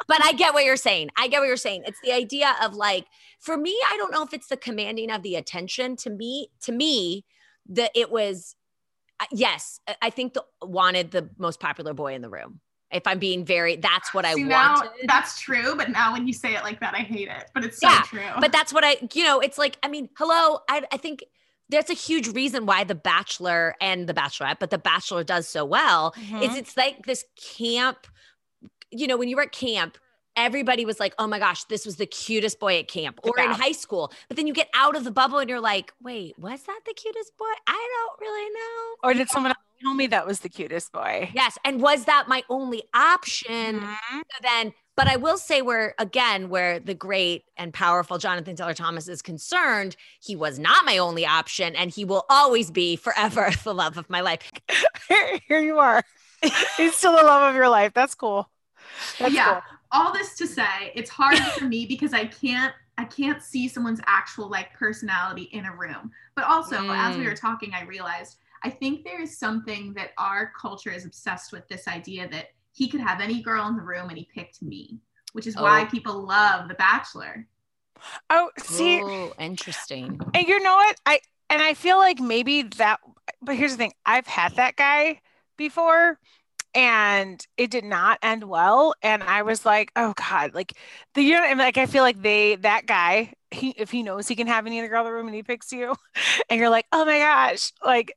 But 0.08 0.24
I 0.24 0.34
get 0.34 0.54
what 0.54 0.64
you're 0.64 0.78
saying. 0.78 1.10
I 1.18 1.28
get 1.28 1.40
what 1.40 1.48
you're 1.48 1.58
saying. 1.58 1.84
It's 1.86 2.00
the 2.02 2.14
idea 2.14 2.56
of 2.62 2.74
like, 2.74 3.06
for 3.40 3.58
me, 3.58 3.78
I 3.92 3.98
don't 3.98 4.12
know 4.12 4.24
if 4.24 4.34
it's 4.34 4.48
the 4.48 4.58
commanding 4.58 5.12
of 5.12 5.24
the 5.24 5.36
attention. 5.36 5.96
To 5.98 6.10
me, 6.10 6.50
to 6.62 6.72
me, 6.72 7.26
that 7.70 7.92
it 7.96 8.12
was 8.12 8.56
uh, 9.20 9.26
yes. 9.32 9.80
I 10.02 10.10
think 10.10 10.34
the 10.34 10.44
wanted 10.62 11.12
the 11.12 11.30
most 11.38 11.60
popular 11.60 11.94
boy 11.94 12.14
in 12.14 12.22
the 12.22 12.30
room. 12.30 12.60
If 12.92 13.08
I'm 13.08 13.20
being 13.20 13.46
very, 13.46 13.76
that's 13.78 14.14
what 14.14 14.26
I 14.26 14.34
See, 14.34 14.44
now 14.44 14.84
that's 15.06 15.40
true, 15.40 15.76
but 15.76 15.90
now 15.90 16.14
when 16.14 16.28
you 16.28 16.34
say 16.34 16.56
it 16.56 16.64
like 16.64 16.80
that, 16.82 16.94
I 16.94 17.00
hate 17.00 17.28
it. 17.28 17.50
But 17.54 17.64
it's 17.66 17.80
so 17.80 17.88
Yeah, 17.88 18.02
true. 18.04 18.22
but 18.40 18.52
that's 18.52 18.74
what 18.74 18.84
I, 18.84 18.98
you 19.14 19.24
know, 19.24 19.40
it's 19.40 19.58
like, 19.58 19.78
I 19.84 19.88
mean, 19.88 20.10
hello, 20.18 20.60
I, 20.70 20.84
I 20.92 20.98
think 20.98 21.24
that's 21.70 21.90
a 21.90 21.96
huge 21.96 22.28
reason 22.28 22.66
why 22.66 22.84
The 22.84 22.96
Bachelor 22.96 23.76
and 23.80 24.08
The 24.08 24.14
Bachelorette, 24.14 24.60
but 24.60 24.70
The 24.70 24.78
Bachelor 24.78 25.24
does 25.24 25.48
so 25.48 25.64
well 25.66 26.14
Mhm. 26.14 26.44
is 26.44 26.56
it's 26.56 26.76
like 26.76 27.06
this 27.06 27.24
camp, 27.58 28.08
you 28.92 29.08
know, 29.08 29.18
when 29.18 29.30
you 29.30 29.38
were 29.38 29.44
at 29.44 29.52
camp, 29.54 29.98
everybody 30.36 30.86
was 30.86 31.00
like, 31.00 31.14
oh 31.20 31.28
my 31.28 31.40
gosh, 31.40 31.64
this 31.66 31.86
was 31.86 31.98
the 31.98 32.06
cutest 32.06 32.60
boy 32.60 32.80
at 32.80 32.88
camp 32.88 33.20
or 33.24 33.38
in 33.40 33.52
high 33.52 33.72
school. 33.72 34.12
But 34.28 34.38
then 34.38 34.48
you 34.48 34.54
get 34.54 34.70
out 34.74 34.96
of 34.96 35.04
the 35.04 35.12
bubble 35.12 35.40
and 35.40 35.50
you're 35.50 35.60
like, 35.60 35.94
wait, 36.02 36.38
was 36.40 36.64
that 36.64 36.80
the 36.86 36.94
cutest 36.94 37.38
boy? 37.38 37.46
I 37.68 37.90
don't 37.96 38.22
really 38.22 38.50
know. 38.50 38.96
Or 39.04 39.14
did 39.14 39.30
someone 39.30 39.52
else 39.52 39.58
tell 39.82 39.94
me 39.94 40.08
that 40.08 40.26
was 40.28 40.40
the 40.42 40.50
cutest 40.50 40.92
boy? 40.92 41.30
Yes. 41.34 41.58
And 41.66 41.82
was 41.82 42.06
that 42.06 42.28
my 42.28 42.44
only 42.50 42.84
option? 42.94 43.82
Mhm. 43.82 43.98
So 44.32 44.38
then, 44.42 44.74
but 44.96 45.08
I 45.08 45.16
will 45.18 45.38
say 45.38 45.62
where 45.62 45.96
again, 45.98 46.50
where 46.50 46.80
the 46.80 46.94
great 46.94 47.46
and 47.58 47.74
powerful 47.74 48.18
Jonathan 48.18 48.56
Taylor 48.56 48.74
Thomas 48.74 49.08
is 49.08 49.22
concerned, 49.22 49.96
he 50.22 50.36
was 50.36 50.60
not 50.60 50.86
my 50.86 50.98
only 50.98 51.26
option, 51.26 51.76
and 51.76 51.92
he 51.92 52.06
will 52.06 52.26
always 52.30 52.72
be 52.72 52.96
forever 52.96 53.50
the 53.64 53.74
love 53.74 53.98
of 53.98 54.10
my 54.10 54.22
life. 54.22 54.50
Here, 55.08 55.40
here 55.48 55.60
you 55.60 55.80
are. 55.80 56.04
He's 56.78 56.96
still 56.96 57.16
the 57.16 57.24
love 57.24 57.50
of 57.50 57.56
your 57.56 57.70
life. 57.70 57.94
That's 57.94 58.16
cool. 58.16 58.50
That's 59.20 59.34
Yeah. 59.36 59.54
cool. 59.54 59.62
all 59.94 60.14
this 60.14 60.36
to 60.38 60.48
say, 60.48 60.92
it's 60.96 61.10
hard 61.10 61.38
for 61.58 61.66
me 61.66 61.86
because 61.86 62.14
I 62.14 62.26
can't 62.26 62.74
I 62.98 63.06
can't 63.06 63.42
see 63.42 63.68
someone's 63.68 64.00
actual 64.06 64.50
like 64.50 64.74
personality 64.74 65.44
in 65.54 65.66
a 65.66 65.76
room. 65.76 66.12
But 66.36 66.46
also, 66.46 66.92
as 66.92 67.18
we 67.18 67.24
Mm. 67.24 67.26
were 67.26 67.36
talking, 67.36 67.74
I 67.74 67.84
realized 67.84 68.38
I 68.64 68.70
think 68.70 69.04
there 69.04 69.22
is 69.22 69.38
something 69.38 69.94
that 69.94 70.12
our 70.18 70.52
culture 70.60 70.92
is 70.92 71.06
obsessed 71.06 71.52
with 71.52 71.68
this 71.68 71.88
idea 71.88 72.28
that 72.30 72.48
he 72.74 72.88
could 72.88 73.02
have 73.02 73.20
any 73.20 73.42
girl 73.42 73.68
in 73.68 73.76
the 73.76 73.82
room 73.82 74.10
and 74.10 74.18
he 74.18 74.28
picked 74.34 74.62
me, 74.62 75.00
which 75.34 75.48
is 75.48 75.56
why 75.56 75.84
Oh. 75.84 75.90
people 75.90 76.26
love 76.26 76.68
The 76.68 76.76
Bachelor. 76.76 77.48
Oh, 78.30 78.50
see, 78.58 79.02
oh, 79.04 79.34
interesting. 79.40 80.20
and 80.34 80.48
you 80.48 80.60
know 80.62 80.76
what? 80.76 80.96
I 81.06 81.20
and 81.50 81.62
I 81.62 81.74
feel 81.74 81.98
like 81.98 82.20
maybe 82.20 82.64
that. 82.64 83.00
But 83.42 83.56
here's 83.56 83.72
the 83.72 83.78
thing: 83.78 83.94
I've 84.06 84.26
had 84.28 84.56
that 84.56 84.76
guy 84.76 85.22
before, 85.58 86.18
and 86.74 87.46
it 87.58 87.70
did 87.70 87.84
not 87.84 88.18
end 88.24 88.44
well. 88.46 88.96
And 89.04 89.22
I 89.24 89.44
was 89.44 89.66
like, 89.66 89.92
oh 89.96 90.14
god, 90.16 90.54
like 90.56 90.74
the 91.14 91.22
you 91.22 91.34
know, 91.34 91.44
and 91.44 91.60
like 91.60 91.78
I 91.78 91.86
feel 91.86 92.04
like 92.04 92.22
they 92.22 92.56
that 92.58 92.86
guy, 92.88 93.34
he 93.52 93.72
if 93.78 93.92
he 93.92 94.02
knows 94.02 94.28
he 94.28 94.36
can 94.36 94.48
have 94.48 94.66
any 94.66 94.80
other 94.80 94.88
girl 94.90 95.02
in 95.02 95.06
the 95.06 95.14
room 95.14 95.28
and 95.28 95.36
he 95.36 95.44
picks 95.44 95.72
you, 95.72 95.96
and 96.50 96.60
you're 96.60 96.70
like, 96.70 96.86
oh 96.92 97.06
my 97.06 97.20
gosh, 97.20 97.72
like. 97.86 98.14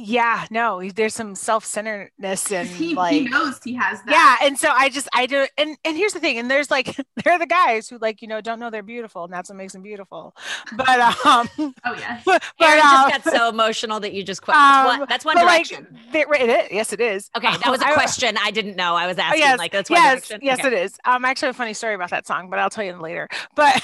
Yeah, 0.00 0.46
no, 0.50 0.88
there's 0.90 1.14
some 1.14 1.34
self-centeredness 1.34 2.52
and 2.52 2.68
He, 2.68 2.94
like 2.94 3.12
he 3.12 3.20
knows 3.28 3.58
he 3.64 3.74
has 3.74 4.00
that. 4.02 4.10
yeah 4.10 4.46
and 4.46 4.58
so 4.58 4.68
i 4.70 4.88
just 4.88 5.08
i 5.12 5.26
do 5.26 5.46
and 5.58 5.76
and 5.84 5.96
here's 5.96 6.12
the 6.12 6.20
thing 6.20 6.38
and 6.38 6.50
there's 6.50 6.70
like 6.70 6.96
there 7.24 7.32
are 7.32 7.38
the 7.38 7.46
guys 7.46 7.88
who 7.88 7.98
like 7.98 8.22
you 8.22 8.28
know 8.28 8.40
don't 8.40 8.60
know 8.60 8.70
they're 8.70 8.82
beautiful 8.82 9.24
and 9.24 9.32
that's 9.32 9.48
what 9.48 9.56
makes 9.56 9.72
them 9.72 9.82
beautiful 9.82 10.34
but 10.76 11.00
um 11.26 11.48
Oh 11.84 11.94
yeah. 11.98 12.20
but, 12.24 12.42
Erin 12.60 12.80
um, 12.80 13.10
just 13.10 13.24
got 13.24 13.32
so 13.34 13.48
emotional 13.48 13.98
that 14.00 14.12
you 14.12 14.22
just 14.22 14.42
quit. 14.42 14.56
um, 14.56 14.62
that's 14.62 14.98
one, 14.98 15.08
that's 15.08 15.24
one 15.24 15.34
but, 15.36 15.44
like, 15.46 15.66
direction. 15.68 15.98
they- 16.12 16.24
it 16.28 16.50
is, 16.66 16.68
yes 16.72 16.92
it 16.92 17.00
is 17.00 17.30
okay, 17.36 17.50
that 17.56 17.70
was 17.70 17.80
a 17.82 17.92
question 17.92 18.36
I 18.40 18.50
didn't 18.50 18.76
know. 18.76 18.94
I 18.94 19.06
was 19.06 19.18
Oh, 19.18 19.22
asking. 19.22 19.40
yes, 19.40 19.58
like 19.58 19.72
that's 19.72 19.90
one 19.90 20.00
yes, 20.00 20.14
direction. 20.28 20.40
yes, 20.42 20.58
Okay. 20.60 20.68
it 20.68 20.72
is. 20.74 20.98
Um, 21.04 21.24
I 21.24 21.30
actually 21.30 21.46
have 21.46 21.54
a 21.56 21.58
funny 21.58 21.74
story 21.74 21.94
about 21.94 22.10
that 22.10 22.26
song, 22.26 22.50
but 22.50 22.58
I'll 22.58 22.70
tell 22.70 22.84
you 22.84 22.94
later. 22.94 23.28
But 23.56 23.82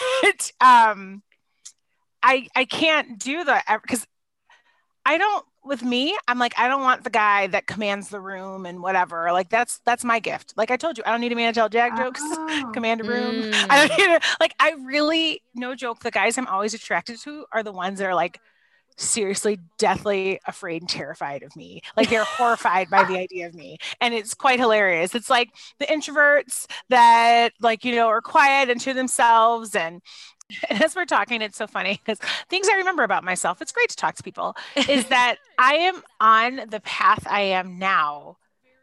um, 0.61 1.22
I 2.22 2.46
I 2.55 2.64
can't 2.64 3.18
do 3.18 3.42
that 3.44 3.64
because 3.83 4.07
I 5.05 5.18
don't. 5.18 5.44
With 5.64 5.83
me, 5.83 6.14
I'm 6.29 6.38
like 6.38 6.53
I 6.59 6.68
don't 6.68 6.83
want 6.83 7.05
the 7.05 7.11
guy 7.11 7.46
that 7.46 7.66
commands 7.66 8.11
the 8.11 8.20
room 8.20 8.66
and 8.66 8.83
whatever. 8.83 9.33
Like 9.33 9.48
that's 9.48 9.81
that's 9.87 10.05
my 10.05 10.18
gift. 10.18 10.53
Like 10.57 10.70
I 10.70 10.77
told 10.77 10.98
you, 10.98 11.05
I 11.07 11.11
don't 11.11 11.22
need 11.22 11.33
a 11.33 11.37
man 11.37 11.55
to 11.55 11.59
tell 11.59 11.68
jag 11.70 11.96
jokes, 11.96 12.20
Oh. 12.24 12.70
command 12.74 13.00
a 13.00 13.05
room. 13.05 13.37
Mm. 13.50 13.66
I 13.70 13.87
don't 13.88 13.98
need 13.98 14.20
to, 14.20 14.37
like 14.40 14.55
I 14.61 14.72
really 14.85 15.42
no 15.55 15.74
joke. 15.74 16.00
The 16.00 16.11
guys 16.11 16.37
I'm 16.37 16.46
always 16.48 16.74
attracted 16.74 17.18
to 17.22 17.46
are 17.50 17.62
the 17.62 17.72
ones 17.72 17.98
that 17.98 18.07
are 18.07 18.14
like 18.14 18.40
seriously 18.96 19.59
deathly 19.79 20.38
afraid 20.46 20.83
and 20.83 20.88
terrified 20.88 21.42
of 21.42 21.57
me. 21.57 21.81
Like 21.96 22.11
they're 22.11 22.24
horrified 22.24 22.88
by 22.90 23.05
the 23.05 23.18
idea 23.18 23.46
of 23.48 23.55
me. 23.55 23.79
And 24.00 24.14
it's 24.14 24.35
quite 24.35 24.61
hilarious. 24.61 25.14
It's 25.16 25.29
like 25.31 25.50
the 25.81 25.87
introverts 25.87 26.66
that 26.90 27.50
like, 27.61 27.85
you 27.85 27.96
know, 27.96 28.07
are 28.07 28.20
quiet 28.20 28.70
and 28.70 28.81
to 28.83 28.94
themselves 28.94 29.74
and 29.74 30.00
as 30.70 30.94
we're 30.94 31.04
talking, 31.04 31.42
it's 31.42 31.57
so 31.57 31.66
funny 31.66 32.00
because 32.04 32.18
things 32.48 32.68
I 32.68 32.76
remember 32.76 33.02
about 33.02 33.24
myself, 33.24 33.62
it's 33.62 33.72
great 33.72 33.88
to 33.90 33.96
talk 33.96 34.14
to 34.16 34.22
people, 34.22 34.57
is 34.88 35.07
that 35.09 35.37
I 35.59 35.74
am 35.74 36.02
on 36.20 36.62
the 36.68 36.80
path 36.80 37.26
I 37.28 37.40
am 37.42 37.78
now 37.78 38.37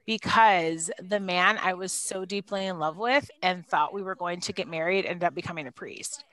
because 0.05 0.89
the 1.01 1.19
man 1.19 1.57
I 1.61 1.73
was 1.73 1.93
so 1.93 2.25
deeply 2.25 2.65
in 2.65 2.79
love 2.79 2.97
with 2.97 3.29
and 3.41 3.65
thought 3.65 3.93
we 3.93 4.01
were 4.01 4.15
going 4.15 4.41
to 4.41 4.53
get 4.53 4.67
married 4.67 5.05
ended 5.05 5.23
up 5.23 5.35
becoming 5.35 5.67
a 5.67 5.71
priest. 5.71 6.25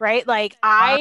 Right. 0.00 0.26
Like, 0.26 0.56
I 0.62 0.96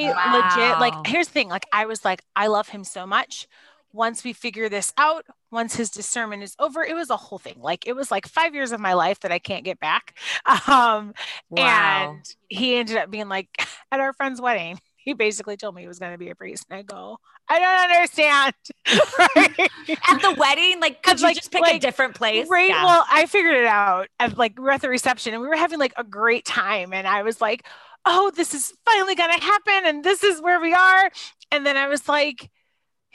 legit, 0.55 0.79
like, 0.79 1.07
here's 1.07 1.27
the 1.27 1.33
thing 1.33 1.49
like, 1.49 1.65
I 1.73 1.87
was 1.87 2.05
like, 2.05 2.23
I 2.35 2.47
love 2.47 2.69
him 2.69 2.83
so 2.83 3.07
much. 3.07 3.47
Once 3.93 4.23
we 4.23 4.33
figure 4.33 4.67
this 4.69 4.91
out, 4.97 5.23
once 5.51 5.75
his 5.75 5.89
discernment 5.91 6.41
is 6.43 6.55
over, 6.59 6.83
it 6.83 6.95
was 6.95 7.09
a 7.11 7.15
whole 7.17 7.37
thing. 7.37 7.55
Like, 7.61 7.85
it 7.87 7.93
was 7.95 8.09
like 8.11 8.27
five 8.27 8.55
years 8.55 8.71
of 8.71 8.79
my 8.79 8.93
life 8.93 9.19
that 9.21 9.31
I 9.31 9.39
can't 9.39 9.63
get 9.63 9.79
back. 9.79 10.17
Um, 10.67 11.13
Wow. 11.49 12.13
and 12.15 12.25
he 12.49 12.75
ended 12.75 12.97
up 12.97 13.11
being 13.11 13.29
like, 13.29 13.47
at 13.91 13.99
our 13.99 14.13
friend's 14.13 14.41
wedding, 14.41 14.79
he 14.97 15.13
basically 15.13 15.57
told 15.57 15.75
me 15.75 15.81
he 15.83 15.87
was 15.87 15.99
going 15.99 16.11
to 16.13 16.17
be 16.17 16.29
a 16.29 16.35
priest. 16.35 16.65
And 16.69 16.79
I 16.79 16.81
go, 16.81 17.17
I 17.47 17.59
don't 17.59 17.91
understand. 17.91 18.53
right? 19.35 19.99
At 20.09 20.21
the 20.21 20.35
wedding, 20.39 20.79
like, 20.79 21.03
could 21.03 21.19
you 21.19 21.27
like- 21.27 21.35
just 21.35 21.51
pick 21.51 21.63
a 21.67 21.77
different 21.77 22.15
place? 22.15 22.47
Right. 22.49 22.69
Yeah. 22.69 22.83
Well, 22.85 23.05
I 23.11 23.25
figured 23.25 23.55
it 23.55 23.65
out. 23.65 24.07
At, 24.19 24.37
like 24.37 24.57
we 24.57 24.63
were 24.63 24.71
at 24.71 24.81
the 24.81 24.89
reception 24.89 25.33
and 25.33 25.41
we 25.41 25.47
were 25.49 25.55
having 25.57 25.77
like 25.77 25.93
a 25.97 26.03
great 26.03 26.45
time. 26.45 26.93
And 26.93 27.05
I 27.07 27.21
was 27.23 27.41
like, 27.41 27.65
oh, 28.05 28.31
this 28.35 28.53
is 28.53 28.73
finally 28.85 29.15
gonna 29.15 29.39
happen. 29.39 29.81
And 29.85 30.03
this 30.03 30.23
is 30.23 30.41
where 30.41 30.59
we 30.61 30.73
are. 30.73 31.11
And 31.51 31.65
then 31.65 31.75
I 31.77 31.87
was 31.89 32.07
like, 32.07 32.49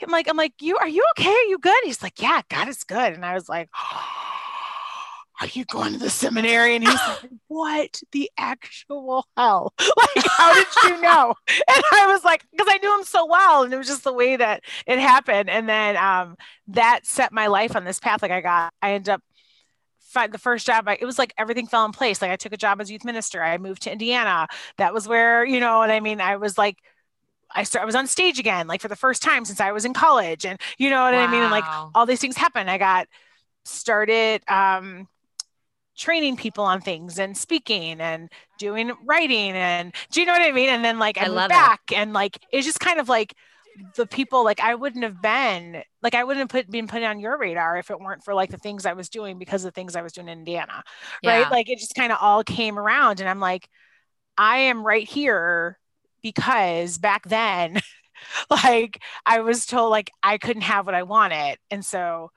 I'm 0.03 0.11
like, 0.11 0.27
I'm 0.29 0.37
like, 0.37 0.53
you 0.61 0.77
are 0.77 0.87
you 0.87 1.03
okay? 1.17 1.29
Are 1.29 1.49
you 1.49 1.57
good? 1.59 1.77
He's 1.83 2.01
like, 2.03 2.21
Yeah, 2.21 2.41
God 2.49 2.67
is 2.67 2.83
good. 2.83 3.13
And 3.13 3.25
I 3.25 3.33
was 3.33 3.49
like, 3.49 3.69
Are 5.41 5.47
you 5.53 5.63
going 5.65 5.93
to 5.93 5.99
the 5.99 6.09
seminary? 6.09 6.75
And 6.75 6.83
he's 6.85 6.93
like, 7.07 7.29
What 7.47 8.01
the 8.11 8.29
actual 8.37 9.25
hell? 9.37 9.73
Like, 9.79 10.25
how 10.27 10.53
did 10.53 10.67
you 10.85 11.01
know? 11.01 11.35
And 11.67 11.83
I 11.93 12.07
was 12.07 12.23
like, 12.23 12.43
because 12.51 12.67
I 12.69 12.77
knew 12.77 12.97
him 12.97 13.03
so 13.03 13.25
well. 13.25 13.63
And 13.63 13.73
it 13.73 13.77
was 13.77 13.87
just 13.87 14.03
the 14.03 14.13
way 14.13 14.35
that 14.35 14.63
it 14.85 14.99
happened. 14.99 15.49
And 15.49 15.67
then 15.69 15.97
um 15.97 16.35
that 16.67 17.05
set 17.05 17.31
my 17.31 17.47
life 17.47 17.75
on 17.75 17.85
this 17.85 17.99
path. 17.99 18.21
Like 18.21 18.31
I 18.31 18.41
got, 18.41 18.73
I 18.81 18.93
ended 18.93 19.09
up 19.09 19.21
find 20.09 20.33
the 20.33 20.37
first 20.39 20.65
job. 20.65 20.87
I, 20.87 20.97
it 20.99 21.05
was 21.05 21.19
like 21.19 21.33
everything 21.37 21.67
fell 21.67 21.85
in 21.85 21.91
place. 21.91 22.21
Like 22.21 22.31
I 22.31 22.35
took 22.35 22.53
a 22.53 22.57
job 22.57 22.81
as 22.81 22.91
youth 22.91 23.05
minister. 23.05 23.43
I 23.43 23.57
moved 23.57 23.83
to 23.83 23.91
Indiana. 23.91 24.47
That 24.77 24.93
was 24.93 25.07
where 25.07 25.45
you 25.45 25.59
know 25.59 25.77
what 25.77 25.91
I 25.91 25.99
mean. 25.99 26.19
I 26.19 26.37
was 26.37 26.57
like, 26.57 26.77
I 27.53 27.63
started. 27.63 27.83
I 27.83 27.85
was 27.85 27.95
on 27.95 28.07
stage 28.07 28.39
again, 28.39 28.67
like 28.67 28.81
for 28.81 28.87
the 28.87 28.95
first 28.95 29.21
time 29.21 29.45
since 29.45 29.59
I 29.59 29.71
was 29.71 29.85
in 29.85 29.93
college, 29.93 30.45
and 30.45 30.59
you 30.77 30.89
know 30.89 31.01
what 31.01 31.13
I 31.13 31.27
mean. 31.27 31.41
And 31.41 31.51
like 31.51 31.65
all 31.95 32.05
these 32.05 32.19
things 32.19 32.37
happen. 32.37 32.69
I 32.69 32.77
got 32.77 33.07
started 33.65 34.41
um, 34.47 35.07
training 35.99 36.37
people 36.37 36.63
on 36.63 36.81
things 36.81 37.19
and 37.19 37.37
speaking 37.37 37.99
and 37.99 38.31
doing 38.57 38.91
writing 39.05 39.51
and 39.51 39.93
do 40.11 40.21
you 40.21 40.25
know 40.25 40.33
what 40.33 40.41
I 40.41 40.51
mean? 40.51 40.69
And 40.69 40.83
then 40.83 40.97
like 40.97 41.17
I, 41.17 41.25
I 41.25 41.27
love 41.27 41.51
it. 41.51 41.53
back 41.53 41.81
and 41.93 42.13
like 42.13 42.39
it's 42.51 42.65
just 42.65 42.79
kind 42.79 42.99
of 42.99 43.09
like 43.09 43.35
the 43.95 44.05
people 44.05 44.43
like 44.43 44.61
I 44.61 44.75
wouldn't 44.75 45.03
have 45.03 45.21
been 45.21 45.83
like 46.01 46.15
I 46.15 46.23
wouldn't 46.23 46.41
have 46.41 46.49
put 46.49 46.71
been 46.71 46.87
put 46.87 47.03
on 47.03 47.19
your 47.19 47.37
radar 47.37 47.77
if 47.77 47.91
it 47.91 47.99
weren't 47.99 48.23
for 48.23 48.33
like 48.33 48.49
the 48.49 48.57
things 48.57 48.85
I 48.85 48.93
was 48.93 49.09
doing 49.09 49.37
because 49.37 49.63
of 49.63 49.73
the 49.73 49.75
things 49.75 49.95
I 49.95 50.01
was 50.01 50.13
doing 50.13 50.29
in 50.29 50.39
Indiana. 50.39 50.83
Yeah. 51.21 51.41
Right. 51.41 51.51
Like 51.51 51.69
it 51.69 51.79
just 51.79 51.95
kind 51.95 52.11
of 52.11 52.17
all 52.21 52.43
came 52.43 52.79
around 52.79 53.19
and 53.19 53.29
I'm 53.29 53.39
like, 53.41 53.69
I 54.37 54.57
am 54.57 54.85
right 54.85 55.07
here 55.07 55.77
because 56.21 56.97
back 56.97 57.27
then 57.27 57.79
like 58.49 59.01
I 59.25 59.41
was 59.41 59.65
told 59.65 59.91
like 59.91 60.11
I 60.23 60.37
couldn't 60.37 60.63
have 60.63 60.85
what 60.85 60.95
I 60.95 61.03
wanted. 61.03 61.57
And 61.71 61.85
so 61.85 62.31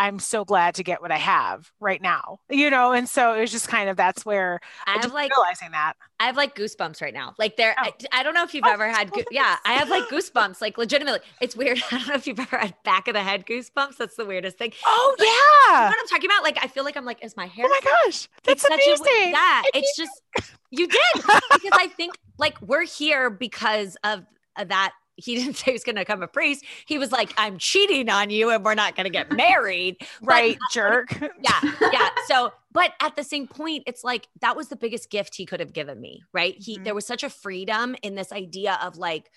I'm 0.00 0.18
so 0.18 0.44
glad 0.46 0.74
to 0.76 0.82
get 0.82 1.02
what 1.02 1.12
I 1.12 1.18
have 1.18 1.70
right 1.78 2.00
now, 2.00 2.38
you 2.48 2.70
know? 2.70 2.92
And 2.92 3.06
so 3.08 3.34
it 3.34 3.40
was 3.42 3.50
just 3.52 3.68
kind 3.68 3.90
of, 3.90 3.96
that's 3.98 4.24
where 4.24 4.58
I 4.86 4.92
have 5.00 5.12
like 5.12 5.30
realizing 5.36 5.72
that. 5.72 5.92
I 6.18 6.24
have 6.24 6.36
like 6.36 6.54
goosebumps 6.56 7.02
right 7.02 7.12
now. 7.12 7.34
Like 7.38 7.56
there, 7.56 7.74
Oh. 7.78 7.82
I, 8.12 8.20
I 8.20 8.22
don't 8.22 8.32
know 8.34 8.42
if 8.42 8.54
you've 8.54 8.64
Oh, 8.66 8.72
ever 8.72 8.88
had, 8.88 9.10
oh, 9.14 9.22
yeah, 9.30 9.56
I 9.66 9.74
have 9.74 9.90
like 9.90 10.04
goosebumps, 10.08 10.60
like 10.62 10.78
legitimately. 10.78 11.20
It's 11.42 11.54
weird. 11.54 11.82
I 11.92 11.98
don't 11.98 12.08
know 12.08 12.14
if 12.14 12.26
you've 12.26 12.40
ever 12.40 12.56
had 12.56 12.74
back 12.82 13.08
of 13.08 13.14
the 13.14 13.22
head 13.22 13.44
goosebumps. 13.46 13.96
That's 13.98 14.16
the 14.16 14.24
weirdest 14.24 14.56
thing. 14.56 14.72
Oh 14.86 15.14
yeah, 15.18 15.74
You 15.76 15.80
know 15.84 15.88
what 15.88 15.98
I'm 16.00 16.08
talking 16.08 16.30
about? 16.30 16.42
Like 16.44 16.58
I 16.64 16.66
feel 16.68 16.84
like 16.84 16.96
I'm 16.96 17.04
like, 17.04 17.22
is 17.22 17.36
my 17.36 17.46
hair? 17.46 17.66
Oh 17.66 17.68
my 17.68 17.80
gosh. 17.84 18.26
That's 18.44 18.62
It's 18.62 18.62
such 18.62 18.80
a 18.86 19.02
amazing. 19.12 19.32
yeah, 19.32 19.62
it's 19.74 19.96
just 19.96 20.22
you 20.70 20.86
did 20.88 21.00
because 21.14 21.70
I 21.72 21.88
think 21.88 22.14
like 22.38 22.60
we're 22.62 22.86
here 22.86 23.28
because 23.28 23.96
of 24.04 24.24
that. 24.56 24.92
He 25.20 25.34
didn't 25.36 25.54
say 25.56 25.66
he 25.66 25.72
was 25.72 25.84
going 25.84 25.96
to 25.96 26.02
become 26.02 26.22
a 26.22 26.28
priest. 26.28 26.64
He 26.86 26.98
was 26.98 27.12
like, 27.12 27.32
I'm 27.36 27.58
cheating 27.58 28.08
on 28.08 28.30
you 28.30 28.50
and 28.50 28.64
we're 28.64 28.74
not 28.74 28.96
going 28.96 29.04
to 29.04 29.10
get 29.10 29.30
married. 29.36 29.96
But- 30.20 30.26
right, 30.28 30.58
jerk. 30.72 31.12
yeah 31.20 31.60
yeah 31.92 32.08
so 32.26 32.52
but 32.72 32.92
at 33.00 33.16
the 33.16 33.24
same 33.24 33.46
point 33.48 33.82
it's 33.86 34.04
like 34.04 34.28
that 34.40 34.56
was 34.56 34.68
the 34.68 34.76
biggest 34.76 35.10
gift 35.10 35.34
he 35.34 35.44
could 35.46 35.60
have 35.60 35.72
given 35.72 36.00
me 36.00 36.22
right 36.32 36.54
he 36.58 36.78
Mhm. 36.78 36.84
there 36.84 36.94
was 36.94 37.06
such 37.06 37.22
a 37.22 37.30
freedom 37.30 37.96
in 38.02 38.14
this 38.14 38.32
idea 38.32 38.78
of 38.82 38.96
like 38.96 39.30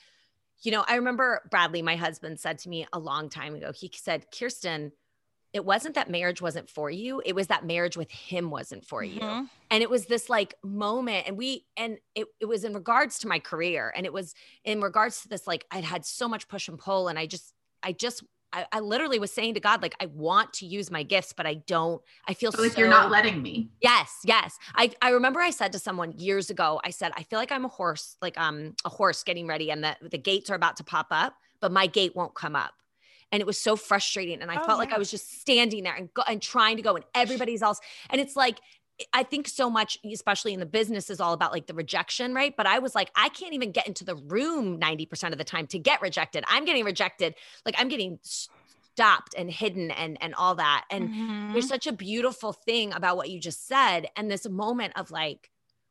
you 0.61 0.71
know 0.71 0.83
i 0.87 0.95
remember 0.95 1.41
bradley 1.49 1.81
my 1.81 1.95
husband 1.95 2.39
said 2.39 2.57
to 2.59 2.69
me 2.69 2.85
a 2.93 2.99
long 2.99 3.29
time 3.29 3.55
ago 3.55 3.71
he 3.75 3.91
said 3.95 4.25
kirsten 4.37 4.91
it 5.53 5.63
wasn't 5.63 5.95
that 5.95 6.09
marriage 6.09 6.41
wasn't 6.41 6.69
for 6.69 6.89
you 6.89 7.21
it 7.25 7.35
was 7.35 7.47
that 7.47 7.65
marriage 7.65 7.95
with 7.95 8.11
him 8.11 8.49
wasn't 8.49 8.85
for 8.85 9.03
you 9.03 9.19
Mhm. 9.19 9.49
and 9.71 9.83
it 9.83 9.89
was 9.89 10.07
this 10.07 10.29
like 10.29 10.55
moment 10.63 11.27
and 11.27 11.37
we 11.37 11.65
and 11.77 11.97
it, 12.15 12.27
it 12.39 12.45
was 12.45 12.63
in 12.63 12.73
regards 12.73 13.19
to 13.19 13.27
my 13.27 13.39
career 13.39 13.93
and 13.95 14.05
it 14.05 14.13
was 14.13 14.33
in 14.63 14.81
regards 14.81 15.21
to 15.21 15.29
this 15.29 15.45
like 15.47 15.65
i'd 15.71 15.83
had 15.83 16.05
so 16.05 16.27
much 16.27 16.47
push 16.47 16.67
and 16.67 16.79
pull 16.79 17.07
and 17.07 17.17
i 17.19 17.25
just 17.25 17.53
i 17.83 17.91
just 17.91 18.23
I, 18.55 18.67
I 18.71 18.79
literally 18.81 19.17
was 19.17 19.31
saying 19.31 19.55
to 19.55 19.59
God, 19.59 19.81
like, 19.81 19.95
I 19.99 20.05
want 20.05 20.53
to 20.53 20.67
use 20.67 20.91
my 20.91 21.01
gifts, 21.01 21.33
but 21.33 21.47
I 21.47 21.55
don't. 21.55 22.03
I 22.27 22.35
feel 22.35 22.51
So 22.51 22.61
like 22.61 22.73
so 22.73 22.81
you're 22.81 22.87
not 22.87 23.09
letting 23.09 23.41
me. 23.41 23.71
Yes, 23.81 24.19
yes. 24.23 24.59
I, 24.75 24.91
I 25.01 25.09
remember 25.09 25.39
I 25.39 25.49
said 25.49 25.71
to 25.71 25.79
someone 25.79 26.11
years 26.11 26.51
ago, 26.51 26.79
I 26.83 26.91
said, 26.91 27.13
I 27.17 27.23
feel 27.23 27.39
like 27.39 27.51
I'm 27.51 27.65
a 27.65 27.69
horse, 27.69 28.15
like 28.21 28.39
um 28.39 28.75
a 28.85 28.89
horse 28.89 29.23
getting 29.23 29.47
ready 29.47 29.71
and 29.71 29.83
the, 29.83 29.97
the 30.07 30.19
gates 30.19 30.51
are 30.51 30.55
about 30.55 30.77
to 30.77 30.83
pop 30.83 31.07
up, 31.09 31.33
but 31.61 31.71
my 31.71 31.87
gate 31.87 32.15
won't 32.15 32.35
come 32.35 32.55
up. 32.55 32.73
And 33.33 33.41
it 33.41 33.45
was 33.47 33.57
so 33.59 33.75
frustrating. 33.75 34.41
And 34.41 34.49
I 34.51 34.55
Oh, 34.55 34.65
felt 34.65 34.79
like. 34.79 34.93
I 34.93 34.97
was 34.99 35.11
just 35.11 35.41
standing 35.41 35.83
there 35.83 35.95
and, 35.95 36.13
go, 36.13 36.23
and 36.27 36.41
trying 36.41 36.77
to 36.77 36.83
go 36.83 36.95
and 36.95 37.03
everybody's 37.15 37.61
else. 37.61 37.79
And 38.11 38.21
it's 38.21 38.37
like, 38.37 38.59
I 39.11 39.23
think 39.23 39.47
so 39.47 39.69
much, 39.69 39.97
especially 40.05 40.53
in 40.53 40.59
the 40.59 40.67
business, 40.67 41.09
is 41.09 41.19
all 41.19 41.33
about 41.33 41.51
like 41.51 41.65
the 41.67 41.73
rejection, 41.73 42.33
right? 42.35 42.55
But 42.55 42.67
I 42.67 42.79
was 42.79 42.93
like, 42.95 43.09
I 43.15 43.29
can't 43.29 43.53
even 43.53 43.71
get 43.71 43.87
into 43.87 44.05
the 44.05 44.15
room 44.15 44.79
90% 44.79 45.31
of 45.33 45.37
the 45.39 45.43
time 45.43 45.67
to 45.67 45.79
get 45.79 46.01
rejected. 46.01 46.43
I'm 46.47 46.63
getting 46.63 46.85
rejected. 46.85 47.35
Like 47.65 47.75
I'm 47.79 47.89
getting 47.89 48.19
stopped 48.23 49.33
and 49.35 49.49
hidden 49.49 49.89
and 49.91 50.17
and 50.21 50.35
all 50.35 50.55
that. 50.55 50.85
And 50.91 51.09
Mhm. 51.09 51.53
there's 51.53 51.67
such 51.67 51.87
a 51.87 51.91
beautiful 51.91 52.53
thing 52.53 52.93
about 52.93 53.17
what 53.17 53.29
you 53.31 53.39
just 53.39 53.67
said 53.67 54.07
and 54.15 54.29
this 54.29 54.47
moment 54.47 54.93
of 54.95 55.09
like 55.11 55.49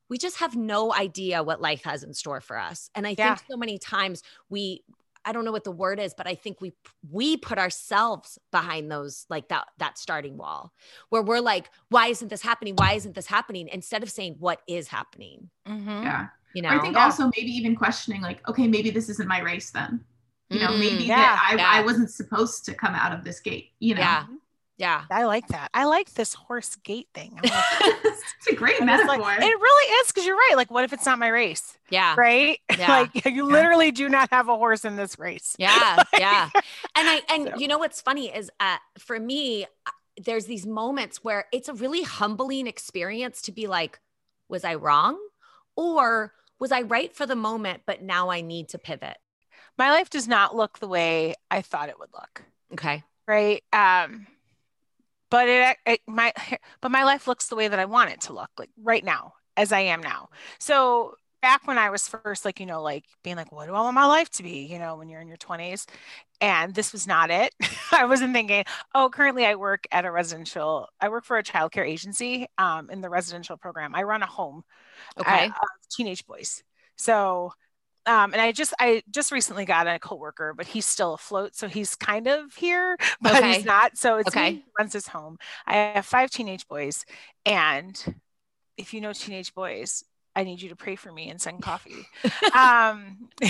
we 0.08 0.18
just 0.18 0.38
have 0.38 0.54
no 0.54 0.92
idea 0.94 1.42
what 1.42 1.60
life 1.60 1.82
has 1.84 2.04
in 2.04 2.12
store 2.14 2.40
for 2.40 2.58
us 2.58 2.90
and 2.94 3.06
i 3.06 3.14
Yeah. 3.16 3.34
think 3.34 3.40
so 3.50 3.56
many 3.56 3.78
times 3.78 4.22
we 4.50 4.84
I 5.24 5.32
don't 5.32 5.44
know 5.44 5.52
what 5.52 5.64
the 5.64 5.70
word 5.72 6.00
is, 6.00 6.14
but 6.14 6.26
I 6.26 6.34
think 6.34 6.60
we 6.60 6.72
we 7.10 7.36
put 7.36 7.58
ourselves 7.58 8.38
behind 8.50 8.90
those 8.90 9.26
like 9.30 9.48
that 9.48 9.68
that 9.78 9.98
starting 9.98 10.36
wall 10.36 10.72
where 11.10 11.22
we're 11.22 11.40
like, 11.40 11.70
why 11.90 12.08
isn't 12.08 12.28
this 12.28 12.42
happening? 12.42 12.74
Why 12.76 12.94
isn't 12.94 13.14
this 13.14 13.26
happening? 13.26 13.68
Instead 13.68 14.02
of 14.02 14.10
saying 14.10 14.36
what 14.38 14.60
is 14.66 14.88
happening. 14.88 15.50
Mhm. 15.66 16.02
Yeah. 16.04 16.26
You 16.54 16.62
know, 16.62 16.68
I 16.70 16.78
think 16.80 16.96
Yeah. 16.96 17.04
also 17.04 17.30
maybe 17.36 17.50
even 17.50 17.74
questioning 17.74 18.20
like, 18.20 18.46
okay, 18.48 18.66
maybe 18.68 18.90
this 18.90 19.08
isn't 19.08 19.28
my 19.28 19.40
race 19.40 19.70
then. 19.70 20.04
You 20.50 20.58
know, 20.58 20.68
Mm, 20.72 20.78
maybe 20.80 21.04
yeah, 21.04 21.16
that 21.16 21.48
I, 21.50 21.54
yeah. 21.56 21.70
I 21.70 21.82
wasn't 21.82 22.10
supposed 22.10 22.66
to 22.66 22.74
come 22.74 22.94
out 22.94 23.12
of 23.16 23.24
this 23.24 23.40
gate, 23.40 23.72
you 23.78 23.94
know. 23.94 24.00
yeah, 24.02 24.26
yeah. 24.82 25.04
I 25.10 25.24
like 25.24 25.46
that. 25.48 25.70
I 25.72 25.84
like 25.84 26.12
this 26.14 26.34
horse 26.34 26.74
gate 26.74 27.06
thing. 27.14 27.38
Like, 27.42 27.52
it's 28.04 28.48
a 28.50 28.54
great 28.56 28.82
metaphor. 28.82 29.16
like, 29.16 29.40
it 29.40 29.60
really 29.60 29.92
is 30.00 30.08
because 30.08 30.26
you're 30.26 30.36
right. 30.36 30.54
Like, 30.56 30.72
what 30.72 30.82
if 30.82 30.92
it's 30.92 31.06
not 31.06 31.20
my 31.20 31.28
race? 31.28 31.78
Yeah. 31.88 32.14
Right? 32.18 32.58
Yeah. 32.78 32.90
like 32.90 33.26
you 33.26 33.44
literally 33.44 33.92
do 33.92 34.08
not 34.08 34.30
have 34.32 34.48
a 34.48 34.56
horse 34.56 34.84
in 34.84 34.96
this 34.96 35.18
race. 35.18 35.54
Yeah, 35.58 36.02
yeah. 36.18 36.50
And 36.96 37.08
I 37.08 37.20
and 37.28 37.48
So. 37.48 37.58
you 37.58 37.68
know 37.68 37.78
what's 37.78 38.00
funny 38.00 38.34
is 38.34 38.50
uh 38.58 38.78
for 38.98 39.20
me 39.20 39.64
uh, 39.64 39.90
there's 40.24 40.46
these 40.46 40.66
moments 40.66 41.22
where 41.22 41.44
it's 41.52 41.68
a 41.68 41.74
really 41.74 42.02
humbling 42.02 42.66
experience 42.66 43.42
to 43.42 43.52
be 43.52 43.68
like 43.68 44.00
was 44.48 44.64
I 44.64 44.74
wrong 44.74 45.16
or 45.76 46.32
was 46.58 46.72
I 46.72 46.82
right 46.82 47.14
for 47.14 47.26
the 47.26 47.36
moment 47.36 47.82
but 47.86 48.02
now 48.02 48.30
I 48.30 48.40
need 48.40 48.70
to 48.70 48.78
pivot. 48.78 49.18
My 49.78 49.90
life 49.90 50.10
does 50.10 50.26
not 50.26 50.56
look 50.56 50.78
the 50.80 50.88
way 50.88 51.34
I 51.50 51.60
thought 51.62 51.88
it 51.88 51.98
would 52.00 52.10
look. 52.12 52.42
Okay. 52.72 53.04
Right. 53.28 53.62
Um, 53.72 54.26
but 55.32 55.48
it, 55.48 55.78
it 55.86 56.00
my 56.06 56.32
but 56.82 56.92
my 56.92 57.04
life 57.04 57.26
looks 57.28 57.48
the 57.48 57.56
way 57.56 57.68
that 57.68 57.80
I 57.80 57.86
want 57.86 58.12
it 58.12 58.22
to 58.22 58.34
look, 58.34 58.50
like 58.58 58.70
right 58.82 59.04
now, 59.04 59.34
as 59.56 59.72
I 59.72 59.80
am 59.80 60.02
now. 60.02 60.28
So 60.60 61.14
back 61.42 61.66
when 61.66 61.78
I 61.78 61.90
was 61.90 62.06
first 62.08 62.44
like, 62.44 62.60
you 62.60 62.66
know, 62.66 62.82
like 62.82 63.04
being 63.24 63.36
like, 63.36 63.50
what 63.52 63.66
do 63.66 63.74
I 63.74 63.80
want 63.80 63.96
my 63.96 64.06
life 64.06 64.30
to 64.32 64.44
be? 64.44 64.66
You 64.66 64.78
know, 64.78 64.96
when 64.96 65.08
you're 65.08 65.22
in 65.22 65.28
your 65.28 65.38
20s. 65.38 65.86
And 66.40 66.74
this 66.74 66.92
was 66.92 67.06
not 67.06 67.30
it. 67.30 67.54
I 67.92 68.04
wasn't 68.06 68.34
thinking, 68.34 68.64
oh, 68.94 69.10
currently 69.12 69.46
I 69.46 69.56
work 69.56 69.86
at 69.92 70.04
a 70.04 70.12
residential, 70.12 70.88
I 71.00 71.08
work 71.08 71.24
for 71.24 71.38
a 71.38 71.42
childcare 71.44 71.88
agency 71.88 72.46
um, 72.58 72.90
in 72.90 73.00
the 73.00 73.10
residential 73.10 73.56
program. 73.56 73.94
I 73.94 74.04
run 74.04 74.22
a 74.22 74.26
home 74.26 74.64
Okay. 75.18 75.56
uh, 75.56 75.62
of 75.62 75.68
teenage 75.90 76.26
boys. 76.26 76.62
So, 76.96 77.52
um, 78.06 78.32
and 78.32 78.40
I 78.42 78.52
just 78.52 78.74
I 78.80 79.02
just 79.10 79.32
recently 79.32 79.64
got 79.64 79.86
a 79.86 79.98
coworker, 79.98 80.54
but 80.56 80.66
he's 80.66 80.86
still 80.86 81.14
afloat, 81.14 81.54
so 81.54 81.68
he's 81.68 81.94
kind 81.94 82.26
of 82.28 82.54
here, 82.54 82.96
but 83.22 83.36
Okay. 83.38 83.44
he's 83.44 83.64
not. 83.64 83.96
So 83.98 84.16
it's 84.16 84.36
Okay. 84.36 84.36
me 84.36 84.64
runs 84.78 84.92
his 84.92 85.08
home. 85.08 85.38
I 85.66 85.74
have 85.94 86.06
five 86.06 86.30
teenage 86.30 86.66
boys, 86.68 87.04
and 87.46 88.02
if 88.76 88.94
you 88.94 89.00
know 89.00 89.12
teenage 89.12 89.54
boys, 89.54 90.04
I 90.36 90.44
need 90.44 90.62
you 90.62 90.70
to 90.70 90.76
pray 90.76 90.96
for 90.96 91.12
me 91.12 91.30
and 91.30 91.40
send 91.40 91.62
coffee. 91.62 92.08
um, 92.54 93.28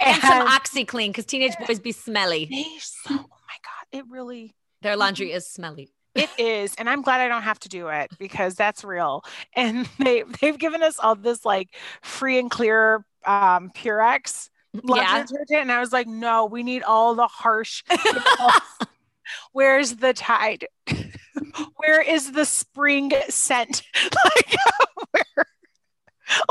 and 0.00 0.22
some 0.22 0.40
OxiClean 0.40 1.08
because 1.08 1.26
teenage 1.26 1.58
boys 1.58 1.80
be 1.80 1.92
smelly. 1.92 2.54
so, 2.78 3.10
oh 3.10 3.14
my 3.48 3.56
god, 3.64 3.98
it 3.98 4.04
really 4.08 4.54
Their 4.82 4.96
laundry 4.96 5.32
is 5.32 5.46
smelly. 5.48 5.92
It 6.14 6.30
is, 6.36 6.74
and 6.76 6.90
I'm 6.90 7.00
glad 7.02 7.20
I 7.22 7.28
don't 7.28 7.42
have 7.42 7.58
to 7.60 7.68
do 7.70 7.88
it 7.88 8.10
because 8.18 8.54
that's 8.54 8.84
real. 8.84 9.24
And 9.56 9.88
they 9.98 10.24
they've 10.40 10.58
given 10.58 10.82
us 10.82 10.98
all 10.98 11.14
this 11.16 11.44
like 11.44 11.74
free 12.02 12.38
and 12.38 12.50
clear 12.50 13.04
um 13.26 13.70
Purex 13.76 14.48
laundry 14.74 15.04
Yeah. 15.04 15.22
detergent, 15.24 15.60
and 15.62 15.72
I 15.72 15.80
was 15.80 15.92
like, 15.92 16.06
no, 16.06 16.46
we 16.46 16.62
need 16.62 16.82
all 16.82 17.14
the 17.14 17.26
harsh. 17.26 17.82
Where's 19.52 19.96
the 19.96 20.12
Tide? 20.12 20.66
Where 21.76 22.00
is 22.02 22.32
the 22.32 22.44
spring 22.44 23.12
scent? 23.28 23.82
like 24.24 24.56
where? 25.10 25.46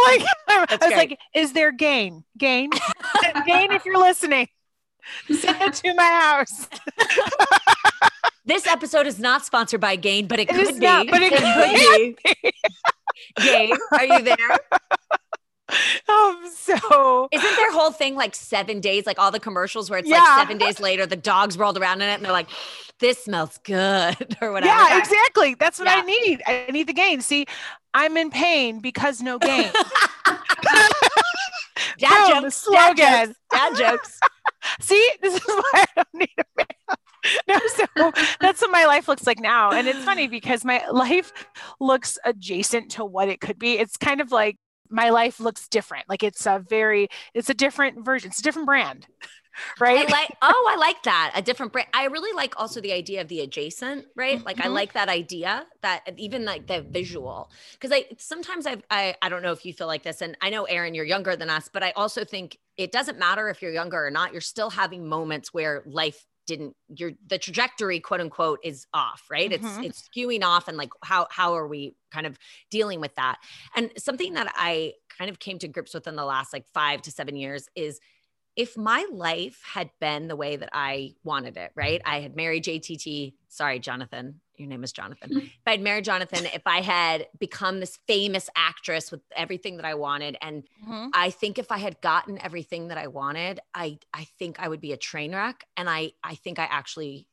Like 0.06 0.22
I 0.48 0.66
was 0.70 0.78
great. 0.80 0.96
like, 0.98 1.20
is 1.34 1.54
there 1.54 1.72
gain? 1.72 2.24
Gain? 2.38 2.70
gain 3.46 3.72
if 3.72 3.86
you're 3.86 3.98
listening. 4.00 4.48
Send 5.32 5.62
it 5.62 5.74
to 5.76 5.94
my 5.96 6.04
house. 6.04 6.68
This 8.46 8.66
episode 8.68 9.08
is 9.08 9.20
not 9.20 9.46
sponsored 9.46 9.82
by 9.82 9.96
Gain, 9.96 10.28
but 10.28 10.40
it, 10.40 10.50
It 10.50 10.56
could 10.56 10.80
be. 10.80 10.86
not, 10.86 11.08
but 11.08 11.22
it 11.22 11.34
could 11.34 12.16
be. 12.44 12.52
Gain, 13.44 13.72
are 13.92 14.06
you 14.06 14.22
there? 14.24 14.60
Um, 16.10 16.44
so 16.54 17.30
Isn't 17.32 17.56
their 17.56 17.72
whole 17.72 17.92
thing 17.92 18.16
like 18.16 18.36
seven 18.36 18.82
days, 18.82 19.06
like 19.06 19.18
all 19.20 19.32
the 19.32 19.40
commercials 19.40 19.90
where 19.90 20.00
it's 20.00 20.10
Yeah. 20.10 20.18
like 20.18 20.40
seven 20.40 20.58
days 20.58 20.80
later, 20.82 21.06
the 21.06 21.16
dogs 21.16 21.58
rolled 21.58 21.78
around 21.78 22.02
in 22.02 22.10
it 22.10 22.16
and 22.16 22.26
they're 22.26 22.32
like, 22.32 22.50
this 23.00 23.24
smells 23.24 23.58
good 23.64 24.36
or 24.42 24.52
whatever. 24.52 24.68
yeah, 24.74 24.98
exactly. 25.00 25.54
That's 25.56 25.80
what 25.80 25.88
Yeah. 25.88 25.96
I 25.98 26.02
need. 26.02 26.42
I 26.46 26.66
need 26.72 26.88
the 26.88 26.94
gain. 26.94 27.22
See, 27.22 27.46
I'm 27.94 28.18
in 28.18 28.30
pain 28.32 28.80
because 28.80 29.22
no 29.22 29.40
gain. 29.40 29.72
Dad 31.98 32.32
Boom, 32.34 32.44
jokes. 32.44 32.56
slogan. 32.56 32.96
Dad 32.96 33.28
jokes. 33.28 33.40
Dad 33.52 33.76
jokes. 33.78 34.20
See, 34.80 35.10
this 35.22 35.36
is 35.36 35.42
why 35.46 35.72
I 35.74 35.86
don't 35.96 36.08
need 36.14 36.30
a 36.38 36.44
man. 36.58 36.68
No, 37.48 37.60
so 37.76 38.12
that's 38.40 38.62
what 38.62 38.72
my 38.72 38.86
life 38.86 39.08
looks 39.08 39.26
like 39.28 39.40
now. 39.40 39.72
And 39.72 39.88
it's 39.88 40.00
funny 40.04 40.28
because 40.28 40.66
my 40.66 40.86
life 40.90 41.32
looks 41.80 42.18
adjacent 42.26 42.92
to 42.94 43.06
what 43.06 43.30
it 43.30 43.40
could 43.42 43.60
be. 43.60 43.78
It's 43.78 43.96
kind 43.98 44.22
of 44.22 44.32
like 44.32 44.58
my 44.92 45.10
life 45.10 45.40
looks 45.40 45.68
different. 45.68 46.10
Like 46.10 46.24
it's 46.24 46.46
a 46.46 46.60
very, 46.68 47.08
it's 47.34 47.50
a 47.50 47.54
different 47.56 48.06
version. 48.06 48.30
It's 48.30 48.40
a 48.40 48.44
different 48.44 48.68
brand. 48.68 49.08
I 49.96 50.06
Right. 50.06 50.10
like, 50.10 50.30
oh, 50.42 50.68
I 50.72 50.78
like 50.78 51.04
that. 51.04 51.34
A 51.36 51.42
different 51.42 51.74
brand. 51.74 51.90
I 51.94 52.06
really 52.06 52.32
like 52.34 52.54
also 52.60 52.80
the 52.82 52.94
idea 52.94 53.22
of 53.22 53.28
the 53.28 53.42
adjacent, 53.42 54.06
right? 54.16 54.40
Like 54.46 54.62
I 54.62 54.68
Mhm. 54.68 54.74
like 54.74 54.94
that 54.94 55.10
idea 55.10 55.66
that 55.82 56.04
even 56.18 56.46
like 56.46 56.68
the 56.68 56.82
visual. 56.82 57.52
Cause 57.80 57.92
I 57.92 58.06
sometimes 58.18 58.66
I've, 58.66 58.84
I 58.90 59.16
I 59.22 59.30
don't 59.30 59.44
know 59.44 59.52
if 59.52 59.66
you 59.66 59.74
feel 59.74 59.88
like 59.88 60.04
this. 60.04 60.22
And 60.22 60.38
I 60.42 60.50
know 60.50 60.64
Erin, 60.66 60.96
you're 60.96 61.06
younger 61.06 61.36
than 61.36 61.50
us, 61.50 61.70
but 61.72 61.84
I 61.84 61.92
also 61.92 62.24
think 62.24 62.58
it 62.78 62.92
doesn't 62.92 63.20
matter 63.20 63.50
if 63.50 63.62
you're 63.62 63.74
younger 63.74 64.06
or 64.06 64.12
not, 64.12 64.32
you're 64.32 64.42
still 64.42 64.70
having 64.70 65.08
moments 65.08 65.54
where 65.54 65.84
life 65.86 66.26
didn't 66.52 66.76
your 67.00 67.12
the 67.32 67.38
trajectory 67.46 68.00
quote 68.00 68.22
unquote 68.26 68.60
is 68.64 68.86
off 68.94 69.22
right 69.36 69.50
Mhm. 69.52 69.56
it's 69.58 69.78
it's 69.88 70.00
skewing 70.10 70.44
off 70.44 70.68
and 70.70 70.78
like 70.84 70.92
how 71.12 71.22
how 71.30 71.50
are 71.60 71.68
we 71.76 71.82
kind 72.16 72.28
of 72.30 72.38
dealing 72.70 73.00
with 73.06 73.16
that 73.16 73.38
and 73.76 73.92
something 73.98 74.34
that 74.40 74.52
i 74.56 74.94
kind 75.18 75.30
of 75.32 75.40
came 75.40 75.58
to 75.60 75.68
grips 75.68 75.94
with 75.94 76.06
in 76.08 76.16
the 76.16 76.26
last 76.26 76.54
like 76.54 76.66
five 76.80 77.02
to 77.04 77.12
seven 77.12 77.36
years 77.36 77.68
is 77.76 78.00
if 78.58 78.76
my 78.78 79.02
life 79.12 79.60
had 79.74 79.90
been 80.02 80.28
the 80.28 80.36
way 80.36 80.58
that 80.58 80.68
I 80.74 81.14
wanted 81.24 81.56
it, 81.56 81.72
right? 81.74 82.02
I 82.06 82.20
had 82.20 82.36
married 82.36 82.66
JTT. 82.66 83.34
Sorry, 83.48 83.80
Jonathan. 83.80 84.42
Your 84.62 84.70
name 84.70 84.84
is 84.84 84.92
Jonathan. 84.92 85.32
if 85.36 85.52
I 85.66 85.72
had 85.72 85.82
married 85.82 86.06
Jonathan, 86.06 86.46
if 86.46 86.62
I 86.66 86.82
had 86.82 87.28
become 87.40 87.80
this 87.80 87.98
famous 88.08 88.50
actress 88.56 89.12
with 89.12 89.22
everything 89.36 89.78
that 89.78 89.86
I 89.86 89.96
wanted, 89.96 90.38
and 90.42 90.64
Mhm. 90.88 91.10
I 91.14 91.32
think 91.32 91.58
if 91.58 91.72
I 91.72 91.80
had 91.80 92.00
gotten 92.02 92.40
everything 92.42 92.88
that 92.90 92.98
I 92.98 93.08
wanted, 93.08 93.60
I 93.74 93.98
I 94.14 94.26
think 94.26 94.60
I 94.60 94.68
would 94.68 94.82
be 94.82 94.94
a 94.94 94.98
train 94.98 95.34
wreck. 95.34 95.66
And 95.76 95.90
I 95.90 96.14
I 96.24 96.36
think 96.36 96.60
I 96.60 96.66
actually 96.66 97.28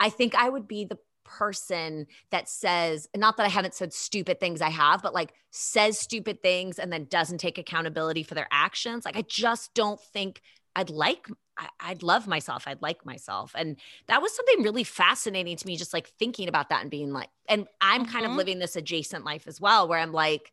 I 0.00 0.10
think 0.10 0.34
I 0.34 0.48
would 0.48 0.66
be 0.66 0.84
the 0.84 0.98
person 1.24 2.06
that 2.30 2.48
says, 2.48 3.08
not 3.16 3.36
that 3.36 3.46
I 3.46 3.48
haven't 3.48 3.74
said 3.74 3.92
stupid 3.94 4.40
things 4.40 4.60
I 4.60 4.70
have, 4.70 5.02
but 5.02 5.14
like 5.14 5.32
says 5.50 5.98
stupid 5.98 6.42
things 6.42 6.78
and 6.78 6.92
then 6.92 7.06
doesn't 7.06 7.38
take 7.38 7.58
accountability 7.58 8.22
for 8.24 8.34
their 8.34 8.48
actions. 8.50 9.04
Like 9.04 9.16
I 9.16 9.22
just 9.22 9.72
don't 9.72 10.00
think 10.00 10.42
I'd 10.76 10.90
like 10.90 11.28
I, 11.56 11.68
I'd 11.80 12.02
love 12.02 12.26
myself. 12.26 12.64
I'd 12.66 12.82
like 12.82 13.04
myself. 13.06 13.52
And 13.56 13.76
that 14.06 14.22
was 14.22 14.34
something 14.34 14.62
really 14.62 14.84
fascinating 14.84 15.56
to 15.56 15.66
me, 15.66 15.76
just 15.76 15.92
like 15.94 16.08
thinking 16.18 16.48
about 16.48 16.68
that 16.70 16.82
and 16.82 16.90
being 16.90 17.12
like, 17.12 17.28
and 17.48 17.66
I'm 17.80 18.04
kind 18.04 18.26
of 18.26 18.32
Mhm. 18.32 18.36
living 18.36 18.58
this 18.58 18.76
adjacent 18.76 19.24
life 19.24 19.46
as 19.46 19.60
well, 19.60 19.86
where 19.88 19.98
I'm 19.98 20.12
like, 20.12 20.52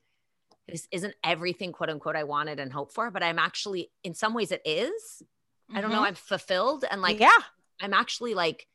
this 0.67 0.87
isn't 0.91 1.15
everything 1.23 1.71
quote 1.71 1.89
unquote 1.89 2.15
I 2.15 2.23
wanted 2.23 2.59
and 2.59 2.71
hoped 2.71 2.93
for, 2.93 3.11
but 3.11 3.23
I'm 3.23 3.39
actually 3.39 3.91
in 4.03 4.13
some 4.13 4.33
ways 4.33 4.51
it 4.51 4.61
is. 4.65 5.23
I 5.73 5.81
don't 5.81 5.91
know. 5.91 6.01
Mhm. 6.01 6.07
I'm 6.07 6.15
fulfilled 6.15 6.85
and 6.89 7.01
like 7.01 7.19
yeah. 7.19 7.31
I'm 7.79 7.93
actually 7.93 8.33
like 8.35 8.67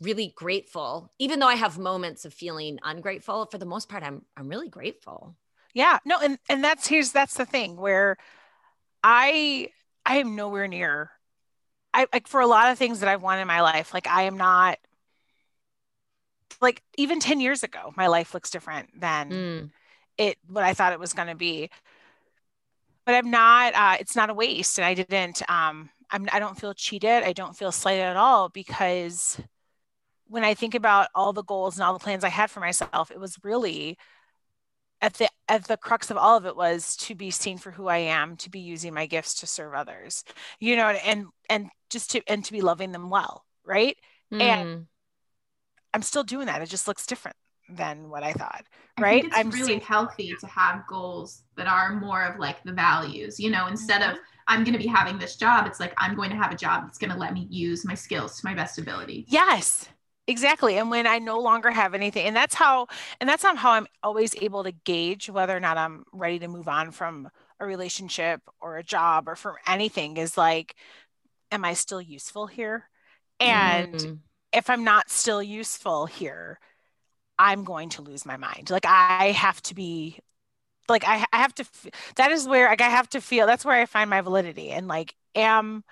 really 0.00 0.32
grateful, 0.36 1.12
even 1.18 1.38
though 1.38 1.48
I 1.48 1.54
have 1.54 1.78
moments 1.78 2.24
of 2.24 2.34
feeling 2.34 2.78
ungrateful. 2.82 3.46
For 3.46 3.58
the 3.58 3.66
most 3.66 3.88
part, 3.88 4.02
I'm 4.02 4.24
I'm 4.36 4.48
really 4.48 4.68
grateful. 4.68 5.36
Yeah. 5.74 5.98
No, 6.04 6.18
and 6.20 6.38
and 6.48 6.64
that's 6.64 6.86
here's 6.86 7.12
that's 7.12 7.34
the 7.34 7.46
thing 7.46 7.76
where 7.76 8.16
I 9.02 9.70
I 10.04 10.16
am 10.18 10.34
nowhere 10.36 10.68
near 10.68 11.10
I 11.94 12.06
like 12.12 12.26
for 12.28 12.40
a 12.40 12.46
lot 12.46 12.70
of 12.70 12.78
things 12.78 13.00
that 13.00 13.08
I've 13.08 13.22
wanted 13.22 13.42
in 13.42 13.48
my 13.48 13.60
life, 13.60 13.92
like 13.94 14.06
I 14.06 14.22
am 14.22 14.36
not 14.36 14.78
like 16.60 16.82
even 16.96 17.20
10 17.20 17.40
years 17.40 17.62
ago, 17.62 17.92
my 17.96 18.06
life 18.06 18.34
looks 18.34 18.50
different 18.50 19.00
than 19.00 19.30
Mm. 19.30 19.70
it 20.18 20.38
what 20.48 20.64
I 20.64 20.74
thought 20.74 20.92
it 20.92 21.00
was 21.00 21.12
going 21.14 21.28
to 21.28 21.34
be. 21.36 21.70
But 23.04 23.14
I'm 23.16 23.30
not 23.30 23.74
uh 23.74 23.96
it's 24.00 24.14
not 24.16 24.30
a 24.30 24.34
waste 24.34 24.78
and 24.78 24.84
I 24.84 24.94
didn't 24.94 25.42
um 25.50 25.90
I'm 26.10 26.28
I 26.32 26.38
don't 26.38 26.58
feel 26.58 26.74
cheated. 26.74 27.22
I 27.24 27.32
don't 27.32 27.56
feel 27.56 27.72
slighted 27.72 28.04
at 28.04 28.16
all 28.16 28.48
because 28.48 29.40
when 30.28 30.44
I 30.44 30.54
think 30.54 30.74
about 30.74 31.08
all 31.14 31.32
the 31.32 31.44
goals 31.44 31.76
and 31.78 31.84
all 31.84 31.92
the 31.94 31.98
plans 32.00 32.24
I 32.24 32.30
had 32.30 32.50
for 32.50 32.60
myself, 32.60 33.10
it 33.10 33.20
was 33.20 33.38
really 33.44 33.98
at 35.02 35.14
the 35.14 35.28
at 35.48 35.64
the 35.68 35.76
crux 35.76 36.10
of 36.10 36.16
all 36.16 36.38
of 36.38 36.46
it 36.46 36.56
was 36.56 36.96
to 36.96 37.14
be 37.14 37.30
seen 37.30 37.58
for 37.58 37.72
who 37.72 37.88
I 37.88 37.98
am, 37.98 38.36
to 38.38 38.48
be 38.48 38.60
using 38.60 38.94
my 38.94 39.04
gifts 39.06 39.34
to 39.40 39.46
serve 39.46 39.74
others. 39.74 40.24
You 40.60 40.76
know, 40.76 40.88
and 40.88 41.26
and 41.50 41.68
just 41.90 42.12
to 42.12 42.22
and 42.28 42.42
to 42.44 42.52
be 42.52 42.62
loving 42.62 42.92
them 42.92 43.10
well, 43.10 43.44
right? 43.64 43.96
Mm. 44.32 44.86
I'm 45.92 46.02
still 46.02 46.24
doing 46.24 46.46
that. 46.46 46.62
It 46.62 46.70
just 46.70 46.88
looks 46.88 47.04
different 47.04 47.36
than 47.68 48.08
what 48.08 48.22
I 48.22 48.32
thought, 48.32 48.64
I 48.96 49.02
right? 49.02 49.22
think 49.22 49.32
it's 49.34 49.38
I'm 49.40 49.50
really 49.50 49.66
seeing- 49.66 49.80
healthy 49.80 50.34
to 50.40 50.46
have 50.46 50.86
goals 50.86 51.42
that 51.56 51.66
are 51.66 51.94
more 51.96 52.24
of 52.24 52.38
like 52.38 52.62
the 52.64 52.72
values, 52.72 53.38
you 53.38 53.50
know, 53.50 53.66
instead 53.66 54.02
of 54.02 54.18
I'm 54.48 54.64
going 54.64 54.72
to 54.72 54.78
be 54.78 54.86
having 54.88 55.18
this 55.18 55.36
job. 55.36 55.66
It's 55.66 55.80
like 55.80 55.94
I'm 55.98 56.14
going 56.16 56.30
to 56.30 56.36
have 56.36 56.50
a 56.52 56.56
job 56.56 56.84
that's 56.84 56.98
going 56.98 57.12
to 57.12 57.16
let 57.18 57.32
me 57.32 57.46
use 57.50 57.84
my 57.84 57.94
skills 57.94 58.40
to 58.40 58.46
my 58.46 58.54
best 58.54 58.78
ability. 58.78 59.26
Yes. 59.28 59.88
Exactly. 60.28 60.78
And 60.78 60.90
when 60.90 61.06
I 61.06 61.18
no 61.18 61.40
longer 61.40 61.70
have 61.70 61.94
anything, 61.94 62.26
and 62.26 62.36
that's 62.36 62.54
how, 62.54 62.86
and 63.20 63.28
that's 63.28 63.42
not 63.42 63.56
how 63.56 63.72
I'm 63.72 63.88
always 64.02 64.34
able 64.40 64.62
to 64.64 64.72
gauge 64.72 65.28
whether 65.28 65.56
or 65.56 65.60
not 65.60 65.78
I'm 65.78 66.04
ready 66.12 66.38
to 66.40 66.48
move 66.48 66.68
on 66.68 66.92
from 66.92 67.28
a 67.58 67.66
relationship 67.66 68.40
or 68.60 68.76
a 68.76 68.84
job 68.84 69.28
or 69.28 69.34
from 69.34 69.56
anything 69.66 70.16
is 70.16 70.36
like, 70.36 70.76
am 71.50 71.64
I 71.64 71.74
still 71.74 72.00
useful 72.00 72.46
here? 72.46 72.88
And 73.40 73.94
mm. 73.94 74.18
if 74.52 74.70
I'm 74.70 74.84
not 74.84 75.10
still 75.10 75.42
useful 75.42 76.06
here, 76.06 76.60
I'm 77.38 77.64
going 77.64 77.88
to 77.90 78.02
lose 78.02 78.24
my 78.24 78.36
mind. 78.36 78.70
Like 78.70 78.86
I 78.86 79.32
have 79.32 79.60
to 79.62 79.74
be 79.74 80.20
like 80.88 81.04
I, 81.06 81.24
I 81.32 81.38
have 81.38 81.54
to 81.56 81.64
that 82.16 82.32
is 82.32 82.46
where 82.46 82.68
like 82.68 82.80
I 82.80 82.88
have 82.88 83.08
to 83.10 83.20
feel 83.20 83.46
that's 83.46 83.64
where 83.64 83.80
I 83.80 83.86
find 83.86 84.10
my 84.10 84.20
validity 84.20 84.70
and 84.70 84.88
like 84.88 85.14
am 85.34 85.84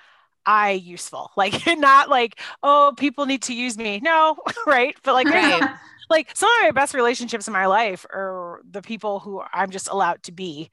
I 0.46 0.72
useful? 0.72 1.30
Like 1.36 1.66
not 1.66 2.08
like, 2.08 2.40
oh, 2.62 2.92
people 2.96 3.26
need 3.26 3.42
to 3.42 3.54
use 3.54 3.78
me. 3.78 4.00
No, 4.02 4.36
right? 4.66 4.96
But 5.02 5.14
like 5.14 5.26
right. 5.28 5.70
like 6.10 6.30
some 6.34 6.48
of 6.48 6.64
my 6.64 6.70
best 6.72 6.94
relationships 6.94 7.46
in 7.46 7.52
my 7.52 7.66
life 7.66 8.04
are 8.10 8.60
the 8.68 8.82
people 8.82 9.20
who 9.20 9.42
I'm 9.52 9.70
just 9.70 9.88
allowed 9.88 10.22
to 10.24 10.32
be, 10.32 10.70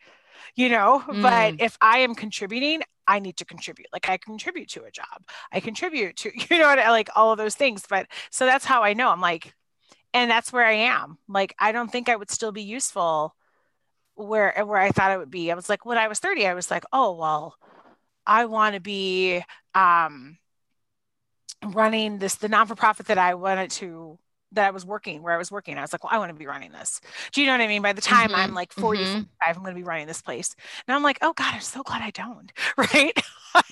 you 0.56 0.70
know. 0.70 1.04
Mm. 1.08 1.22
But 1.22 1.62
if 1.62 1.78
I 1.82 2.00
am 2.00 2.16
contributing, 2.16 2.82
I 3.08 3.20
need 3.20 3.38
to 3.38 3.46
contribute. 3.46 3.88
Like 3.94 4.10
I 4.10 4.18
contribute 4.18 4.70
to 4.70 4.84
a 4.84 4.92
job. 4.92 5.24
I 5.52 5.60
contribute 5.62 6.18
to, 6.18 6.32
you 6.50 6.60
know, 6.60 6.76
like 6.76 7.10
all 7.16 7.32
of 7.32 7.38
those 7.38 7.56
things. 7.56 7.86
But 7.90 8.08
so 8.30 8.46
that's 8.46 8.66
how 8.66 8.84
I 8.84 8.94
know. 8.94 9.10
I'm 9.10 9.22
like, 9.22 9.54
and 10.14 10.30
that's 10.30 10.52
where 10.52 10.66
I 10.66 10.74
am. 10.74 11.18
Like 11.28 11.56
I 11.60 11.72
don't 11.72 11.92
think 11.92 12.10
I 12.10 12.16
would 12.16 12.32
still 12.32 12.52
be 12.52 12.64
useful 12.64 13.36
where 14.16 14.54
where 14.66 14.80
I 14.80 14.90
thought 14.90 15.12
it 15.12 15.18
would 15.20 15.32
be. 15.32 15.52
I 15.52 15.56
was 15.56 15.70
like, 15.70 15.86
when 15.86 15.98
I 15.98 16.08
was 16.08 16.20
30, 16.20 16.48
I 16.48 16.54
was 16.54 16.70
like, 16.70 16.84
oh 16.92 17.14
well, 17.14 17.56
I 18.28 18.46
want 18.46 18.76
to 18.76 18.82
be 18.82 19.42
um, 19.74 20.38
running 21.66 22.20
this 22.20 22.36
the 22.36 22.50
non 22.50 22.68
for 22.68 22.76
profit 22.76 23.08
that 23.08 23.18
I 23.18 23.34
wanted 23.34 23.72
to 23.72 24.20
that 24.54 24.68
I 24.68 24.72
was 24.72 24.86
working 24.86 25.24
where 25.24 25.34
I 25.34 25.38
was 25.38 25.52
working. 25.52 25.78
I 25.78 25.82
was 25.82 25.94
like, 25.94 26.04
well, 26.04 26.14
I 26.14 26.20
want 26.20 26.30
to 26.30 26.36
be 26.36 26.48
running 26.48 26.72
this. 26.72 27.02
Do 27.32 27.42
you 27.42 27.48
know 27.48 27.54
what 27.54 27.62
I 27.62 27.68
mean? 27.68 27.82
By 27.82 27.94
the 27.94 28.02
time 28.02 28.30
mm-hmm. 28.30 28.40
I'm 28.40 28.54
like 28.54 28.72
45, 28.72 29.08
mm-hmm. 29.08 29.24
I'm 29.46 29.56
going 29.56 29.76
to 29.76 29.80
be 29.80 29.84
running 29.84 30.08
this 30.08 30.22
place. 30.22 30.56
And 30.88 30.96
I'm 30.96 31.04
like, 31.04 31.18
oh 31.22 31.34
God, 31.34 31.54
I'm 31.54 31.62
so 31.62 31.84
glad 31.84 32.02
I 32.02 32.12
don't. 32.12 32.52
Right. 32.78 33.18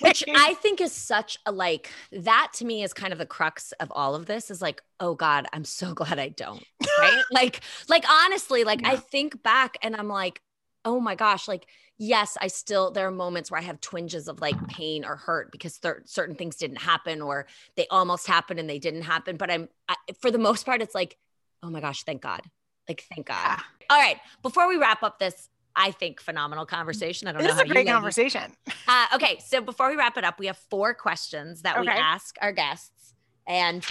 Which 0.00 0.24
I 0.28 0.54
think 0.54 0.80
is 0.80 0.90
such 0.90 1.38
a 1.46 1.52
like 1.52 1.90
that 2.10 2.48
to 2.54 2.64
me 2.64 2.82
is 2.82 2.92
kind 2.92 3.12
of 3.12 3.20
the 3.20 3.26
crux 3.26 3.70
of 3.78 3.92
all 3.94 4.16
of 4.16 4.26
this 4.26 4.50
is 4.50 4.60
like, 4.60 4.82
oh 4.98 5.14
God, 5.14 5.46
I'm 5.52 5.64
so 5.64 5.94
glad 5.94 6.18
I 6.18 6.28
don't. 6.28 6.64
Right. 6.98 7.22
like, 7.30 7.60
like 7.88 8.04
honestly, 8.10 8.64
like 8.64 8.80
yeah. 8.80 8.92
I 8.92 8.96
think 8.96 9.42
back 9.44 9.78
and 9.82 9.94
I'm 9.94 10.08
like, 10.08 10.40
oh 10.84 10.98
my 10.98 11.14
gosh, 11.14 11.46
like 11.46 11.66
yes, 11.98 12.36
I 12.40 12.48
still, 12.48 12.90
there 12.90 13.06
are 13.06 13.12
moments 13.12 13.50
where 13.50 13.60
I 13.60 13.64
have 13.64 13.80
twinges 13.80 14.28
of 14.28 14.40
like 14.40 14.68
pain 14.68 15.04
or 15.04 15.16
hurt 15.16 15.50
because 15.50 15.78
certain 16.04 16.34
things 16.34 16.56
didn't 16.56 16.76
happen 16.76 17.22
or 17.22 17.46
they 17.76 17.86
almost 17.90 18.26
happened 18.26 18.60
and 18.60 18.68
they 18.68 18.78
didn't 18.78 19.02
happen. 19.02 19.36
But 19.36 19.50
I'm, 19.50 19.68
I, 19.88 19.96
for 20.20 20.30
the 20.30 20.38
most 20.38 20.66
part, 20.66 20.82
it's 20.82 20.94
like, 20.94 21.16
oh 21.62 21.70
my 21.70 21.80
gosh, 21.80 22.04
thank 22.04 22.22
God. 22.22 22.42
Like, 22.88 23.04
thank 23.14 23.26
God. 23.26 23.36
Yeah. 23.36 23.60
All 23.90 23.98
right. 23.98 24.18
Before 24.42 24.68
we 24.68 24.76
wrap 24.76 25.02
up 25.02 25.18
this, 25.18 25.48
I 25.74 25.90
think 25.90 26.20
phenomenal 26.20 26.66
conversation. 26.66 27.28
I 27.28 27.32
don't 27.32 27.42
this 27.42 27.48
know. 27.48 27.54
This 27.54 27.64
is 27.64 27.70
a 27.70 27.74
great 27.74 27.86
conversation. 27.86 28.52
Uh, 28.88 29.06
okay. 29.16 29.36
So 29.44 29.60
before 29.60 29.90
we 29.90 29.96
wrap 29.96 30.16
it 30.16 30.22
up, 30.22 30.38
we 30.38 30.46
have 30.46 30.56
four 30.70 30.94
questions 30.94 31.62
that 31.62 31.76
okay. 31.76 31.88
we 31.88 31.88
ask 31.88 32.36
our 32.40 32.52
guests. 32.52 33.14
And 33.44 33.84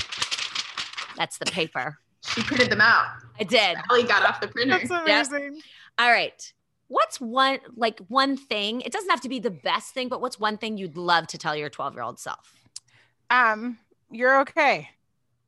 that's 1.17 1.37
the 1.37 1.45
paper. 1.45 1.97
She 2.25 2.41
printed 2.43 2.69
them 2.69 2.79
out. 2.79 3.07
I 3.37 3.43
did. 3.43 3.75
Ellie 3.89 4.03
got 4.03 4.23
off 4.23 4.39
the 4.39 4.47
printer. 4.47 4.77
That's 4.77 4.89
amazing. 4.89 5.55
Yep. 5.55 5.63
All 5.99 6.09
right 6.09 6.53
what's 6.87 7.19
one 7.19 7.59
like 7.75 7.99
one 8.07 8.37
thing 8.37 8.81
it 8.81 8.91
doesn't 8.91 9.09
have 9.09 9.21
to 9.21 9.29
be 9.29 9.39
the 9.39 9.51
best 9.51 9.93
thing 9.93 10.07
but 10.07 10.21
what's 10.21 10.39
one 10.39 10.57
thing 10.57 10.77
you'd 10.77 10.97
love 10.97 11.27
to 11.27 11.37
tell 11.37 11.55
your 11.55 11.69
12 11.69 11.93
year 11.93 12.03
old 12.03 12.19
self? 12.19 12.53
Um 13.29 13.79
you're 14.11 14.41
okay. 14.41 14.89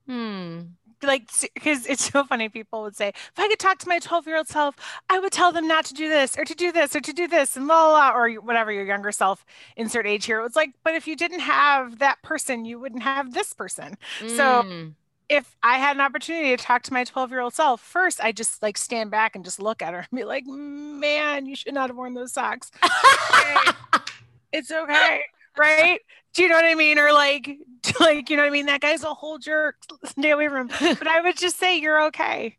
Hmm. 0.07 0.61
Like 1.03 1.29
because 1.53 1.85
it's 1.85 2.11
so 2.11 2.23
funny 2.23 2.49
people 2.49 2.81
would 2.81 2.95
say 2.95 3.09
if 3.09 3.33
i 3.37 3.47
could 3.47 3.59
talk 3.59 3.77
to 3.77 3.87
my 3.87 3.99
12 3.99 4.25
year 4.25 4.37
old 4.37 4.47
self 4.47 4.75
i 5.11 5.19
would 5.19 5.31
tell 5.31 5.51
them 5.51 5.67
not 5.67 5.85
to 5.85 5.93
do 5.93 6.09
this 6.09 6.35
or 6.35 6.43
to 6.43 6.55
do 6.55 6.71
this 6.71 6.95
or 6.95 6.99
to 7.01 7.13
do 7.13 7.27
this 7.27 7.55
and 7.55 7.67
la 7.67 7.91
la, 7.91 7.91
la 7.91 8.15
or 8.15 8.31
whatever 8.35 8.71
your 8.71 8.83
younger 8.83 9.11
self 9.11 9.45
insert 9.75 10.07
age 10.07 10.25
here. 10.25 10.41
It's 10.41 10.55
like 10.55 10.71
but 10.83 10.95
if 10.95 11.07
you 11.07 11.15
didn't 11.15 11.41
have 11.41 11.99
that 11.99 12.21
person 12.23 12.65
you 12.65 12.79
wouldn't 12.79 13.03
have 13.03 13.33
this 13.33 13.53
person. 13.53 13.97
Mm. 14.21 14.35
so 14.35 14.93
if 15.29 15.55
I 15.61 15.77
had 15.77 15.95
an 15.97 16.01
opportunity 16.01 16.55
to 16.55 16.63
talk 16.63 16.83
to 16.83 16.93
my 16.93 17.03
12 17.03 17.31
year 17.31 17.41
old 17.41 17.53
self, 17.53 17.81
first 17.81 18.21
I 18.21 18.31
just 18.31 18.61
like 18.61 18.77
stand 18.77 19.11
back 19.11 19.35
and 19.35 19.43
just 19.43 19.59
look 19.59 19.81
at 19.81 19.93
her 19.93 19.99
and 20.09 20.17
be 20.17 20.23
like, 20.23 20.45
man, 20.45 21.45
you 21.45 21.55
should 21.55 21.73
not 21.73 21.89
have 21.89 21.97
worn 21.97 22.13
those 22.13 22.33
socks. 22.33 22.71
it's 24.53 24.71
okay. 24.71 25.21
Right. 25.57 25.99
Do 26.33 26.43
you 26.43 26.49
know 26.49 26.55
what 26.55 26.65
I 26.65 26.75
mean? 26.75 26.99
Or 26.99 27.11
like, 27.11 27.57
like, 27.99 28.29
you 28.29 28.37
know 28.37 28.43
what 28.43 28.49
I 28.49 28.51
mean? 28.51 28.67
That 28.67 28.81
guy's 28.81 29.03
a 29.03 29.13
whole 29.13 29.37
jerk. 29.37 29.75
Stay 30.05 30.31
away 30.31 30.47
from 30.47 30.69
him. 30.69 30.95
But 30.99 31.07
I 31.07 31.21
would 31.21 31.37
just 31.37 31.57
say, 31.57 31.79
you're 31.79 32.05
okay. 32.05 32.57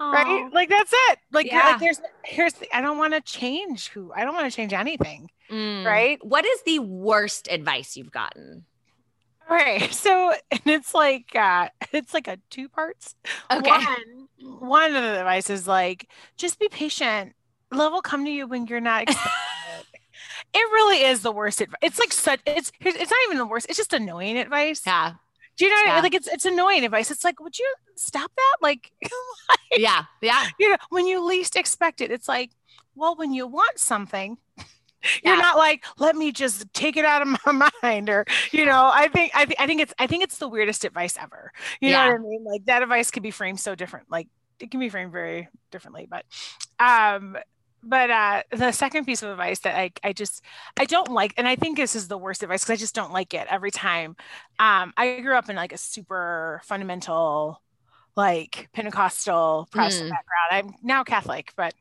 Aww. 0.00 0.12
Right. 0.12 0.52
Like, 0.52 0.68
that's 0.68 0.92
it. 0.92 1.18
Like, 1.32 1.46
yeah. 1.46 1.68
like 1.68 1.80
there's, 1.80 2.00
here's, 2.24 2.54
the, 2.54 2.76
I 2.76 2.80
don't 2.80 2.98
want 2.98 3.14
to 3.14 3.20
change 3.20 3.88
who, 3.88 4.12
I 4.12 4.24
don't 4.24 4.34
want 4.34 4.50
to 4.50 4.54
change 4.54 4.72
anything. 4.72 5.30
Mm. 5.50 5.84
Right. 5.84 6.18
What 6.24 6.44
is 6.44 6.62
the 6.62 6.80
worst 6.80 7.48
advice 7.48 7.96
you've 7.96 8.10
gotten? 8.10 8.64
Right. 9.48 9.92
So 10.04 10.34
and 10.50 10.60
it's 10.66 10.94
like 10.94 11.34
uh 11.34 11.68
it's 11.92 12.14
like 12.14 12.28
a 12.28 12.38
two 12.50 12.68
parts. 12.68 13.14
Okay. 13.50 13.70
One, 13.70 14.28
one 14.58 14.94
of 14.94 15.02
the 15.02 15.18
advice 15.20 15.50
is 15.50 15.66
like 15.66 16.08
just 16.36 16.58
be 16.58 16.68
patient. 16.68 17.34
Love 17.72 17.92
will 17.92 18.02
come 18.02 18.24
to 18.24 18.30
you 18.30 18.46
when 18.46 18.66
you're 18.66 18.80
not 18.80 19.02
expecting 19.02 19.30
it. 19.30 19.86
It 20.54 20.58
really 20.72 21.02
is 21.04 21.22
the 21.22 21.32
worst 21.32 21.60
advice. 21.60 21.78
It's 21.82 21.98
like 21.98 22.12
such 22.12 22.40
it's 22.46 22.70
it's 22.80 23.10
not 23.10 23.18
even 23.26 23.38
the 23.38 23.46
worst. 23.46 23.66
It's 23.68 23.76
just 23.76 23.92
annoying 23.92 24.38
advice. 24.38 24.82
Yeah. 24.86 25.14
Do 25.56 25.64
you 25.64 25.70
know 25.70 25.76
what 25.76 25.86
yeah. 25.86 25.92
I 25.92 25.94
mean? 25.96 26.02
Like 26.04 26.14
it's 26.14 26.28
it's 26.28 26.44
annoying 26.44 26.84
advice. 26.84 27.10
It's 27.10 27.24
like, 27.24 27.40
would 27.40 27.58
you 27.58 27.74
stop 27.96 28.30
that? 28.36 28.56
Like, 28.60 28.92
like 29.02 29.58
yeah, 29.76 30.04
yeah. 30.20 30.46
You 30.58 30.70
know, 30.70 30.76
when 30.90 31.06
you 31.06 31.24
least 31.24 31.56
expect 31.56 32.00
it, 32.00 32.10
it's 32.10 32.28
like, 32.28 32.50
well, 32.94 33.14
when 33.16 33.32
you 33.32 33.46
want 33.46 33.78
something, 33.78 34.38
you're 35.22 35.36
not 35.36 35.56
like 35.56 35.84
let 35.98 36.16
me 36.16 36.32
just 36.32 36.72
take 36.72 36.96
it 36.96 37.04
out 37.04 37.22
of 37.22 37.28
my 37.46 37.70
mind 37.82 38.08
or 38.08 38.24
you 38.52 38.64
know 38.64 38.90
i 38.92 39.08
think 39.08 39.30
i 39.34 39.44
think 39.44 39.60
i 39.60 39.66
think 39.66 39.80
it's 39.80 39.94
i 39.98 40.06
think 40.06 40.22
it's 40.22 40.38
the 40.38 40.48
weirdest 40.48 40.84
advice 40.84 41.16
ever. 41.20 41.52
You 41.80 41.90
yeah. 41.90 42.06
know 42.06 42.12
what 42.12 42.20
i 42.20 42.22
mean? 42.22 42.44
Like 42.44 42.64
that 42.66 42.82
advice 42.82 43.10
can 43.10 43.22
be 43.22 43.30
framed 43.30 43.60
so 43.60 43.74
different 43.74 44.10
like 44.10 44.28
it 44.60 44.70
can 44.70 44.80
be 44.80 44.88
framed 44.88 45.12
very 45.12 45.48
differently 45.70 46.08
but 46.08 46.24
um 46.78 47.36
but 47.82 48.10
uh 48.10 48.42
the 48.50 48.72
second 48.72 49.04
piece 49.04 49.22
of 49.22 49.30
advice 49.30 49.60
that 49.60 49.76
i 49.76 49.90
i 50.02 50.12
just 50.12 50.42
i 50.78 50.84
don't 50.84 51.10
like 51.10 51.34
and 51.36 51.46
i 51.46 51.56
think 51.56 51.76
this 51.76 51.94
is 51.94 52.08
the 52.08 52.16
worst 52.18 52.42
advice 52.42 52.62
because 52.62 52.72
i 52.72 52.76
just 52.76 52.94
don't 52.94 53.12
like 53.12 53.34
it 53.34 53.46
every 53.50 53.70
time 53.70 54.16
um 54.58 54.92
i 54.96 55.20
grew 55.20 55.36
up 55.36 55.48
in 55.48 55.56
like 55.56 55.72
a 55.72 55.78
super 55.78 56.60
fundamental 56.64 57.60
like 58.16 58.68
pentecostal 58.72 59.66
protestant 59.72 60.08
mm. 60.08 60.12
background. 60.12 60.50
I'm 60.50 60.74
now 60.82 61.04
catholic 61.04 61.52
but 61.56 61.74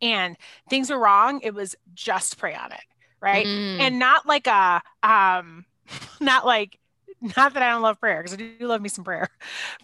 and 0.00 0.36
things 0.68 0.90
were 0.90 0.98
wrong, 0.98 1.40
it 1.42 1.54
was 1.54 1.74
just 1.94 2.38
pray 2.38 2.54
on 2.54 2.72
it, 2.72 2.80
right? 3.20 3.46
Mm. 3.46 3.80
And 3.80 3.98
not 3.98 4.26
like 4.26 4.46
a 4.46 4.82
um 5.02 5.64
not 6.20 6.46
like 6.46 6.78
not 7.20 7.54
that 7.54 7.62
I 7.62 7.70
don't 7.70 7.82
love 7.82 8.00
prayer 8.00 8.22
because 8.22 8.34
I 8.34 8.36
do 8.36 8.54
love 8.60 8.82
me 8.82 8.88
some 8.88 9.04
prayer, 9.04 9.28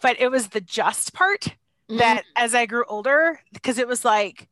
but 0.02 0.20
it 0.20 0.30
was 0.30 0.48
the 0.48 0.60
just 0.60 1.14
part 1.14 1.54
mm. 1.90 1.98
that 1.98 2.24
as 2.36 2.54
I 2.54 2.66
grew 2.66 2.84
older, 2.88 3.40
because 3.52 3.78
it 3.78 3.88
was 3.88 4.04
like 4.04 4.48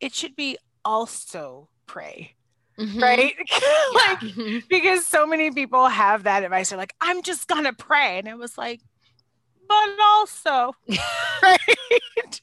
it 0.00 0.14
should 0.14 0.36
be 0.36 0.58
also 0.84 1.68
pray. 1.86 2.34
Mm-hmm. 2.78 3.00
Right? 3.00 3.34
like 3.94 4.68
because 4.68 5.04
so 5.04 5.26
many 5.26 5.50
people 5.50 5.88
have 5.88 6.24
that 6.24 6.44
advice. 6.44 6.70
They're 6.70 6.78
like, 6.78 6.94
I'm 7.00 7.22
just 7.22 7.48
gonna 7.48 7.72
pray. 7.72 8.18
And 8.18 8.28
it 8.28 8.38
was 8.38 8.56
like, 8.56 8.80
but 9.68 9.88
also, 10.00 10.74
right? 11.42 12.40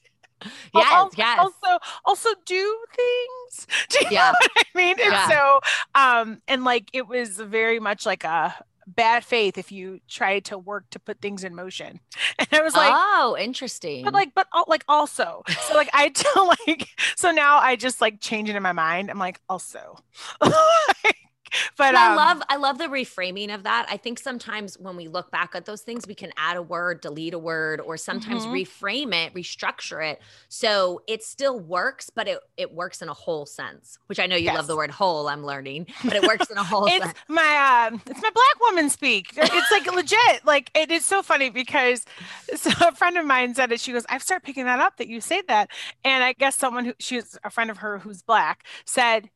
Yes, 0.74 0.92
also, 0.92 1.14
yes. 1.16 1.38
Also, 1.38 1.78
also 2.04 2.28
do 2.44 2.76
things. 2.94 3.66
Do 3.88 3.98
you 4.00 4.06
yeah. 4.10 4.32
know 4.32 4.34
what 4.40 4.50
I 4.56 4.64
mean? 4.78 4.96
And 5.00 5.12
yeah. 5.12 5.28
so, 5.28 5.60
um, 5.94 6.42
and 6.48 6.64
like 6.64 6.90
it 6.92 7.06
was 7.06 7.36
very 7.38 7.80
much 7.80 8.06
like 8.06 8.24
a 8.24 8.54
bad 8.86 9.24
faith 9.24 9.58
if 9.58 9.72
you 9.72 10.00
try 10.08 10.38
to 10.40 10.56
work 10.56 10.88
to 10.90 10.98
put 10.98 11.20
things 11.20 11.44
in 11.44 11.54
motion. 11.54 12.00
And 12.38 12.48
I 12.52 12.62
was 12.62 12.74
like, 12.74 12.92
oh, 12.94 13.36
interesting. 13.38 14.04
But 14.04 14.12
like, 14.12 14.34
but 14.34 14.46
like 14.68 14.84
also, 14.88 15.42
so 15.66 15.74
like 15.74 15.88
I 15.94 16.08
tell 16.14 16.46
like, 16.46 16.88
so 17.16 17.30
now 17.30 17.58
I 17.58 17.76
just 17.76 18.00
like 18.00 18.20
change 18.20 18.50
it 18.50 18.56
in 18.56 18.62
my 18.62 18.72
mind. 18.72 19.10
I'm 19.10 19.18
like, 19.18 19.40
also. 19.48 19.98
but 21.76 21.94
um, 21.94 22.12
I 22.12 22.14
love 22.14 22.42
I 22.48 22.56
love 22.56 22.78
the 22.78 22.86
reframing 22.86 23.54
of 23.54 23.62
that. 23.64 23.86
I 23.90 23.96
think 23.96 24.18
sometimes 24.18 24.78
when 24.78 24.96
we 24.96 25.08
look 25.08 25.30
back 25.30 25.54
at 25.54 25.64
those 25.64 25.82
things, 25.82 26.06
we 26.06 26.14
can 26.14 26.32
add 26.36 26.56
a 26.56 26.62
word, 26.62 27.00
delete 27.00 27.34
a 27.34 27.38
word, 27.38 27.80
or 27.80 27.96
sometimes 27.96 28.44
mm-hmm. 28.44 28.54
reframe 28.54 29.14
it, 29.14 29.34
restructure 29.34 30.04
it. 30.04 30.20
So 30.48 31.02
it 31.06 31.22
still 31.22 31.58
works, 31.58 32.10
but 32.10 32.28
it 32.28 32.38
it 32.56 32.72
works 32.72 33.02
in 33.02 33.08
a 33.08 33.14
whole 33.14 33.46
sense, 33.46 33.98
which 34.06 34.18
I 34.18 34.26
know 34.26 34.36
you 34.36 34.44
yes. 34.44 34.56
love 34.56 34.66
the 34.66 34.76
word 34.76 34.90
whole, 34.90 35.28
I'm 35.28 35.44
learning, 35.44 35.86
but 36.04 36.14
it 36.14 36.22
works 36.22 36.50
in 36.50 36.58
a 36.58 36.64
whole 36.64 36.86
it's 36.86 37.04
sense. 37.04 37.18
My 37.28 37.90
uh, 37.92 37.98
it's 38.06 38.22
my 38.22 38.30
black 38.30 38.60
woman 38.60 38.90
speak. 38.90 39.32
It's 39.36 39.70
like 39.70 39.86
legit. 39.94 40.44
Like 40.44 40.70
it 40.74 40.90
is 40.90 41.04
so 41.04 41.22
funny 41.22 41.50
because 41.50 42.04
so 42.54 42.70
a 42.80 42.92
friend 42.92 43.16
of 43.16 43.24
mine 43.24 43.54
said 43.54 43.72
it. 43.72 43.80
She 43.80 43.92
goes, 43.92 44.04
I've 44.08 44.22
started 44.22 44.44
picking 44.44 44.64
that 44.64 44.80
up 44.80 44.96
that 44.98 45.08
you 45.08 45.20
say 45.20 45.42
that. 45.48 45.70
And 46.04 46.24
I 46.24 46.32
guess 46.32 46.56
someone 46.56 46.86
who 46.86 46.94
she's 46.98 47.38
a 47.44 47.50
friend 47.50 47.70
of 47.70 47.78
her 47.78 47.98
who's 47.98 48.22
black 48.22 48.64
said 48.84 49.30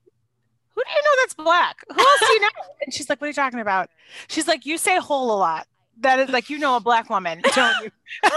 who 0.74 0.82
do 0.84 0.90
you 0.90 1.02
know 1.02 1.10
that's 1.22 1.34
black? 1.34 1.76
Who 1.88 1.98
else 2.00 2.20
do 2.20 2.26
you 2.32 2.40
know? 2.40 2.48
And 2.82 2.94
she's 2.94 3.08
like, 3.10 3.20
what 3.20 3.26
are 3.26 3.28
you 3.28 3.34
talking 3.34 3.60
about? 3.60 3.90
She's 4.28 4.48
like, 4.48 4.64
you 4.64 4.78
say 4.78 4.96
whole 4.98 5.34
a 5.34 5.38
lot. 5.38 5.66
That 6.00 6.18
is 6.18 6.30
like, 6.30 6.48
you 6.48 6.58
know, 6.58 6.76
a 6.76 6.80
black 6.80 7.10
woman, 7.10 7.42
don't 7.54 7.84
you? 7.84 7.90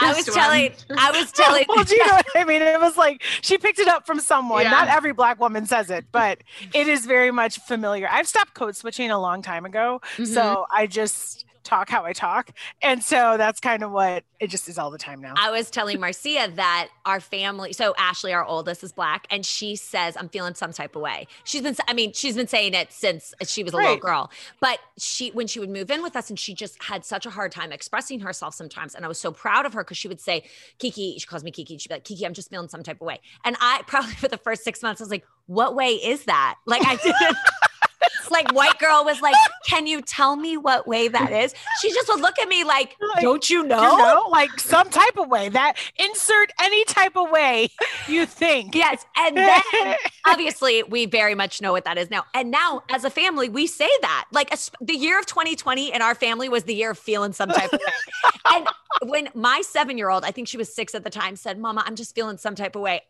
I 0.00 0.12
was 0.14 0.24
telling, 0.26 0.72
I 0.96 1.10
was 1.12 1.30
telling. 1.32 1.64
well, 1.68 1.84
do 1.84 1.94
you 1.94 2.06
know 2.06 2.14
what 2.14 2.26
I 2.34 2.44
mean? 2.44 2.62
It 2.62 2.80
was 2.80 2.96
like 2.96 3.22
she 3.40 3.58
picked 3.58 3.78
it 3.78 3.86
up 3.88 4.06
from 4.06 4.20
someone. 4.20 4.62
Yeah. 4.62 4.70
Not 4.70 4.88
every 4.88 5.12
black 5.12 5.38
woman 5.40 5.66
says 5.66 5.90
it, 5.90 6.06
but 6.10 6.38
it 6.74 6.88
is 6.88 7.04
very 7.06 7.30
much 7.30 7.58
familiar. 7.60 8.08
I've 8.10 8.26
stopped 8.26 8.54
code 8.54 8.74
switching 8.76 9.10
a 9.10 9.20
long 9.20 9.42
time 9.42 9.64
ago, 9.64 10.00
Mhm. 10.16 10.26
so 10.26 10.66
I 10.72 10.86
just 10.86 11.44
talk 11.68 11.88
how 11.88 12.04
I 12.04 12.12
talk, 12.12 12.50
and 12.82 13.02
so 13.02 13.36
that's 13.36 13.60
kind 13.60 13.82
of 13.82 13.92
what 13.92 14.24
it 14.40 14.48
just 14.48 14.68
is 14.68 14.78
all 14.78 14.90
the 14.90 14.98
time 14.98 15.20
now. 15.20 15.34
I 15.36 15.50
was 15.50 15.70
telling 15.70 16.00
Marcia 16.00 16.50
that 16.54 16.88
our 17.04 17.20
family, 17.20 17.72
so 17.72 17.94
Ashley, 17.98 18.32
our 18.32 18.44
oldest, 18.44 18.82
is 18.82 18.92
black, 18.92 19.26
and 19.30 19.44
she 19.44 19.76
says, 19.76 20.16
I'm 20.16 20.28
feeling 20.28 20.54
some 20.54 20.72
type 20.72 20.96
of 20.96 21.02
way. 21.02 21.26
She's 21.44 21.62
been, 21.62 21.76
I 21.86 21.92
mean, 21.92 22.12
she's 22.12 22.36
been 22.36 22.48
saying 22.48 22.74
it 22.74 22.92
since 22.92 23.34
she 23.46 23.62
was 23.62 23.72
a 23.72 23.76
little 23.76 23.96
girl, 23.96 24.30
but 24.60 24.78
she, 24.98 25.30
when 25.30 25.46
she 25.46 25.60
would 25.60 25.70
move 25.70 25.90
in 25.90 26.02
with 26.02 26.16
us, 26.16 26.30
and 26.30 26.38
she 26.38 26.54
just 26.54 26.82
had 26.82 27.04
such 27.04 27.26
a 27.26 27.30
hard 27.30 27.52
time 27.52 27.72
expressing 27.72 28.20
herself 28.20 28.54
sometimes. 28.54 28.94
And 28.94 29.04
I 29.04 29.08
was 29.08 29.18
so 29.18 29.32
proud 29.32 29.66
of 29.66 29.74
her 29.74 29.84
because 29.84 29.96
she 29.96 30.08
would 30.08 30.20
say, 30.20 30.44
Kiki, 30.78 31.18
she 31.18 31.26
calls 31.26 31.44
me 31.44 31.50
Kiki. 31.50 31.78
She'd 31.78 31.88
be 31.88 31.94
like, 31.96 32.04
Kiki, 32.04 32.24
I'm 32.24 32.34
just 32.34 32.50
feeling 32.50 32.68
some 32.68 32.82
type 32.82 33.00
of 33.00 33.06
way. 33.06 33.20
And 33.44 33.56
I 33.60 33.82
probably 33.86 34.14
for 34.14 34.28
the 34.28 34.38
first 34.38 34.64
six 34.64 34.82
months, 34.82 35.00
I 35.00 35.04
was 35.04 35.10
like, 35.10 35.26
what 35.46 35.74
way 35.74 35.92
is 35.92 36.24
that? 36.24 36.56
Like, 36.66 36.82
I 36.84 36.96
didn't. 37.02 37.36
Like 38.30 38.52
white 38.54 38.78
girl 38.78 39.04
was 39.04 39.20
like, 39.20 39.34
"Can 39.66 39.86
you 39.86 40.00
tell 40.02 40.36
me 40.36 40.56
what 40.56 40.86
way 40.86 41.08
that 41.08 41.32
is?" 41.32 41.54
She 41.80 41.90
just 41.92 42.08
would 42.08 42.20
look 42.20 42.38
at 42.38 42.48
me 42.48 42.64
like, 42.64 42.96
Like, 43.14 43.22
"Don't 43.22 43.48
you 43.48 43.64
know?" 43.64 43.80
You 43.80 43.98
know, 43.98 44.26
like 44.30 44.58
some 44.60 44.88
type 44.90 45.16
of 45.16 45.28
way 45.28 45.48
that 45.48 45.76
insert 45.96 46.52
any 46.60 46.84
type 46.84 47.16
of 47.16 47.30
way 47.30 47.70
you 48.06 48.26
think. 48.26 48.74
Yes, 48.74 49.04
and 49.16 49.36
then 49.36 49.62
obviously 50.26 50.82
we 50.82 51.06
very 51.06 51.34
much 51.34 51.60
know 51.60 51.72
what 51.72 51.84
that 51.84 51.96
is 51.98 52.10
now 52.10 52.24
and 52.34 52.50
now 52.50 52.82
as 52.90 53.04
a 53.04 53.10
family 53.10 53.48
we 53.48 53.66
say 53.66 53.88
that 54.02 54.26
like 54.32 54.52
as- 54.52 54.70
the 54.80 54.94
year 54.94 55.18
of 55.18 55.24
2020 55.26 55.92
in 55.92 56.02
our 56.02 56.14
family 56.14 56.48
was 56.48 56.64
the 56.64 56.74
year 56.74 56.90
of 56.90 56.98
feeling 56.98 57.32
some 57.32 57.48
type 57.48 57.72
of 57.72 57.80
way 57.80 58.30
and 58.52 58.68
when 59.10 59.28
my 59.34 59.62
seven 59.62 59.96
year 59.96 60.10
old 60.10 60.24
i 60.24 60.30
think 60.30 60.46
she 60.46 60.56
was 60.58 60.72
six 60.72 60.94
at 60.94 61.02
the 61.04 61.10
time 61.10 61.34
said 61.34 61.58
mama 61.58 61.82
i'm 61.86 61.96
just 61.96 62.14
feeling 62.14 62.36
some 62.36 62.54
type 62.54 62.76
of 62.76 62.82
way 62.82 63.00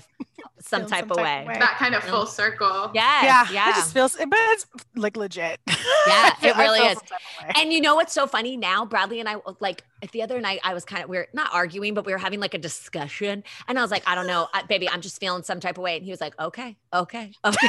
some 0.60 0.80
Feeling 0.86 0.90
type 0.90 1.10
of 1.10 1.16
way 1.18 1.44
that 1.48 1.76
kind 1.78 1.94
of 1.94 2.02
full 2.04 2.26
circle. 2.26 2.90
yes, 2.94 3.24
yeah, 3.24 3.46
yeah 3.52 3.70
It 3.70 3.74
just 3.76 3.92
feels, 3.92 4.16
but 4.16 4.28
it's 4.32 4.66
like 4.96 5.16
legit. 5.16 5.60
Yeah, 5.66 6.32
it 6.42 6.56
really 6.56 6.80
is. 6.80 6.98
some 6.98 7.06
type 7.06 7.20
of 7.40 7.46
way. 7.46 7.52
And 7.62 7.72
you 7.72 7.80
know 7.80 7.94
what's 7.94 8.12
so 8.12 8.26
funny 8.26 8.56
now? 8.56 8.84
Bradley 8.84 9.20
and 9.20 9.28
I 9.28 9.36
like 9.60 9.84
the 10.12 10.22
other 10.22 10.40
night 10.40 10.60
I 10.64 10.74
was 10.74 10.84
kind 10.84 11.02
of 11.02 11.08
we 11.10 11.16
are 11.18 11.28
not 11.32 11.50
arguing, 11.52 11.94
but 11.94 12.06
we 12.06 12.12
were 12.12 12.18
having 12.18 12.40
like 12.40 12.54
a 12.54 12.58
discussion, 12.58 13.44
and 13.66 13.78
I 13.78 13.82
was 13.82 13.90
like, 13.90 14.02
I 14.06 14.14
don't 14.14 14.26
know, 14.26 14.48
I, 14.52 14.62
baby, 14.62 14.88
I'm 14.88 15.00
just 15.00 15.20
feeling 15.20 15.42
some 15.42 15.60
type 15.60 15.78
of 15.78 15.82
way, 15.84 15.96
and 15.96 16.04
he 16.04 16.10
was 16.10 16.20
like, 16.20 16.38
okay, 16.40 16.76
okay, 16.92 17.32
okay. 17.44 17.68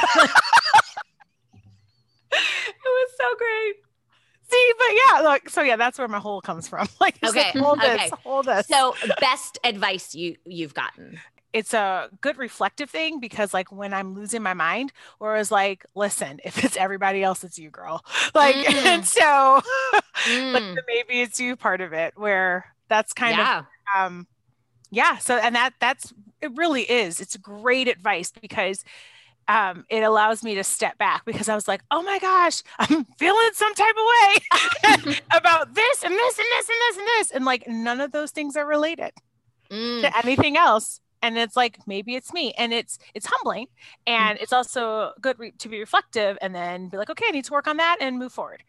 it 2.32 2.84
was 2.84 3.10
so 3.18 3.24
great. 3.36 3.74
See, 4.50 4.72
but 4.78 4.88
yeah, 4.92 5.20
look, 5.30 5.48
so 5.48 5.62
yeah, 5.62 5.76
that's 5.76 5.98
where 5.98 6.08
my 6.08 6.18
whole 6.18 6.40
comes 6.40 6.66
from. 6.66 6.88
Like, 7.00 7.16
it's 7.22 7.34
like, 7.34 7.48
Okay, 7.50 7.58
hold 7.58 7.78
okay. 7.78 7.96
this, 7.96 8.10
hold 8.24 8.46
this. 8.46 8.66
So, 8.66 8.94
best 9.20 9.58
advice 9.64 10.14
you 10.14 10.36
you've 10.44 10.74
gotten? 10.74 11.18
It's 11.52 11.74
a 11.74 12.10
good 12.20 12.38
reflective 12.38 12.90
thing 12.90 13.20
because 13.20 13.52
like 13.54 13.72
when 13.72 13.92
I'm 13.94 14.14
losing 14.14 14.42
my 14.42 14.54
mind, 14.54 14.92
or 15.20 15.36
is 15.36 15.50
like, 15.50 15.84
listen, 15.94 16.40
if 16.44 16.64
it's 16.64 16.76
everybody 16.76 17.22
else, 17.22 17.44
it's 17.44 17.58
you, 17.58 17.70
girl. 17.70 18.04
Like, 18.34 18.64
Mm. 18.86 18.86
and 18.86 19.04
so 19.04 19.60
Mm, 20.26 20.54
like 20.54 20.64
the 20.74 20.82
maybe 20.88 21.20
it's 21.22 21.40
you 21.40 21.56
part 21.56 21.80
of 21.80 21.92
it 21.92 22.14
where 22.16 22.66
that's 22.88 23.12
kind 23.12 23.38
yeah, 23.38 23.40
of 23.40 23.66
um 23.96 24.26
yeah 24.90 25.18
so 25.18 25.36
and 25.38 25.54
that 25.54 25.74
that's 25.80 26.12
it 26.42 26.50
really 26.56 26.82
is 26.82 27.20
it's 27.20 27.36
great 27.36 27.88
advice 27.88 28.32
because 28.40 28.84
um 29.48 29.84
it 29.90 30.02
allows 30.02 30.44
me 30.44 30.54
to 30.54 30.64
step 30.64 30.98
back 30.98 31.24
because 31.24 31.48
i 31.48 31.54
was 31.54 31.68
like 31.68 31.82
oh 31.90 32.02
my 32.02 32.18
gosh 32.20 32.62
i'm 32.78 33.06
feeling 33.18 33.50
some 33.54 33.74
type 33.74 33.90
of 33.96 34.04
way 34.30 34.42
about 35.36 35.74
this 35.74 36.02
and 36.04 36.12
this 36.12 36.38
and 36.38 36.46
this 36.52 36.68
and 36.68 36.78
this 36.80 36.96
and 36.98 37.06
this 37.18 37.30
and 37.32 37.44
like 37.44 37.64
none 37.68 38.00
of 38.00 38.12
those 38.12 38.30
things 38.30 38.56
are 38.56 38.66
related 38.66 39.12
Mm, 39.70 40.02
to 40.02 40.18
anything 40.18 40.56
else 40.56 41.00
and 41.22 41.36
it's 41.38 41.56
like 41.56 41.78
maybe 41.86 42.14
it's 42.16 42.32
me 42.32 42.52
and 42.58 42.72
it's 42.72 42.98
it's 43.14 43.26
humbling 43.26 43.66
and 44.06 44.38
it's 44.38 44.52
also 44.52 45.12
good 45.20 45.38
re- 45.38 45.52
to 45.58 45.68
be 45.68 45.78
reflective 45.80 46.36
and 46.40 46.54
then 46.54 46.88
be 46.88 46.96
like 46.96 47.10
okay 47.10 47.24
i 47.28 47.30
need 47.30 47.44
to 47.44 47.52
work 47.52 47.66
on 47.68 47.76
that 47.78 47.96
and 48.00 48.18
move 48.18 48.32
forward 48.32 48.62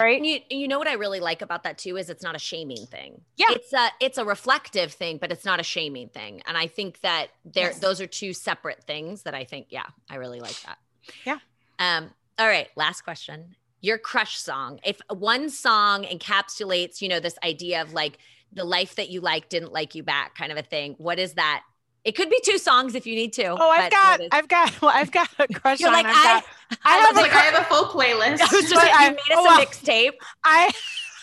right 0.00 0.16
And 0.18 0.26
you, 0.26 0.40
you 0.50 0.66
know 0.66 0.78
what 0.78 0.88
I 0.88 0.94
really 0.94 1.20
like 1.20 1.40
about 1.40 1.62
that 1.62 1.78
too 1.78 1.96
is 1.96 2.10
it's 2.10 2.22
not 2.22 2.34
a 2.34 2.38
shaming 2.40 2.84
thing. 2.86 3.20
Yeah. 3.36 3.46
it's 3.50 3.72
a 3.72 3.88
it's 4.00 4.18
a 4.18 4.24
reflective 4.24 4.92
thing, 4.92 5.18
but 5.18 5.30
it's 5.30 5.44
not 5.44 5.60
a 5.60 5.62
shaming 5.62 6.08
thing. 6.08 6.42
And 6.48 6.56
I 6.56 6.66
think 6.66 7.00
that 7.02 7.28
there 7.44 7.66
Yes. 7.68 7.78
those 7.78 8.00
are 8.00 8.06
two 8.08 8.32
separate 8.32 8.82
things 8.82 9.22
that 9.22 9.34
I 9.36 9.44
think 9.44 9.68
yeah 9.70 9.86
I 10.10 10.16
really 10.16 10.40
like 10.40 10.60
that. 10.66 10.78
Yeah. 11.24 11.38
Um. 11.78 12.10
All 12.40 12.48
right. 12.48 12.66
Last 12.74 13.02
question. 13.02 13.54
Your 13.80 13.98
crush 13.98 14.36
song. 14.36 14.80
If 14.84 15.00
one 15.10 15.48
song 15.48 16.02
encapsulates, 16.02 17.00
you 17.00 17.08
know, 17.08 17.20
this 17.20 17.38
idea 17.44 17.80
of 17.80 17.92
like 17.92 18.18
the 18.52 18.64
life 18.64 18.96
that 18.96 19.10
you 19.10 19.20
like 19.20 19.48
didn't 19.48 19.72
like 19.72 19.94
you 19.94 20.02
back, 20.02 20.34
kind 20.34 20.50
of 20.50 20.58
a 20.58 20.62
thing. 20.62 20.96
What 20.98 21.20
is 21.20 21.34
that? 21.34 21.62
It 22.04 22.12
could 22.16 22.30
be 22.30 22.40
two 22.44 22.58
songs 22.58 22.94
if 22.94 23.06
you 23.06 23.14
need 23.14 23.32
to. 23.34 23.48
oh 23.48 23.70
i've 23.70 23.90
got 23.90 24.18
what 24.18 24.20
is- 24.22 24.28
i've 24.32 24.48
got 24.48 24.82
well 24.82 24.90
i've 24.94 25.10
got 25.10 25.28
a 25.38 25.48
crush 25.52 25.80
You're 25.80 25.88
on 25.90 25.94
like 25.94 26.06
I've 26.06 26.14
I. 26.16 26.24
got- 26.24 26.44
I, 26.70 26.76
I 26.84 26.98
have 26.98 27.16
Like 27.16 27.32
I 27.32 27.38
have 27.40 27.62
a 27.62 27.64
full 27.64 27.84
playlist. 27.86 28.40
I 28.40 28.54
was 28.54 28.68
just 28.68 28.74
like, 28.74 28.92
I- 28.94 29.04
you 29.06 29.10
made 29.12 29.18
us 29.18 29.38
oh, 29.38 29.62
a 29.62 29.64
mixtape. 29.64 30.12
I 30.44 30.70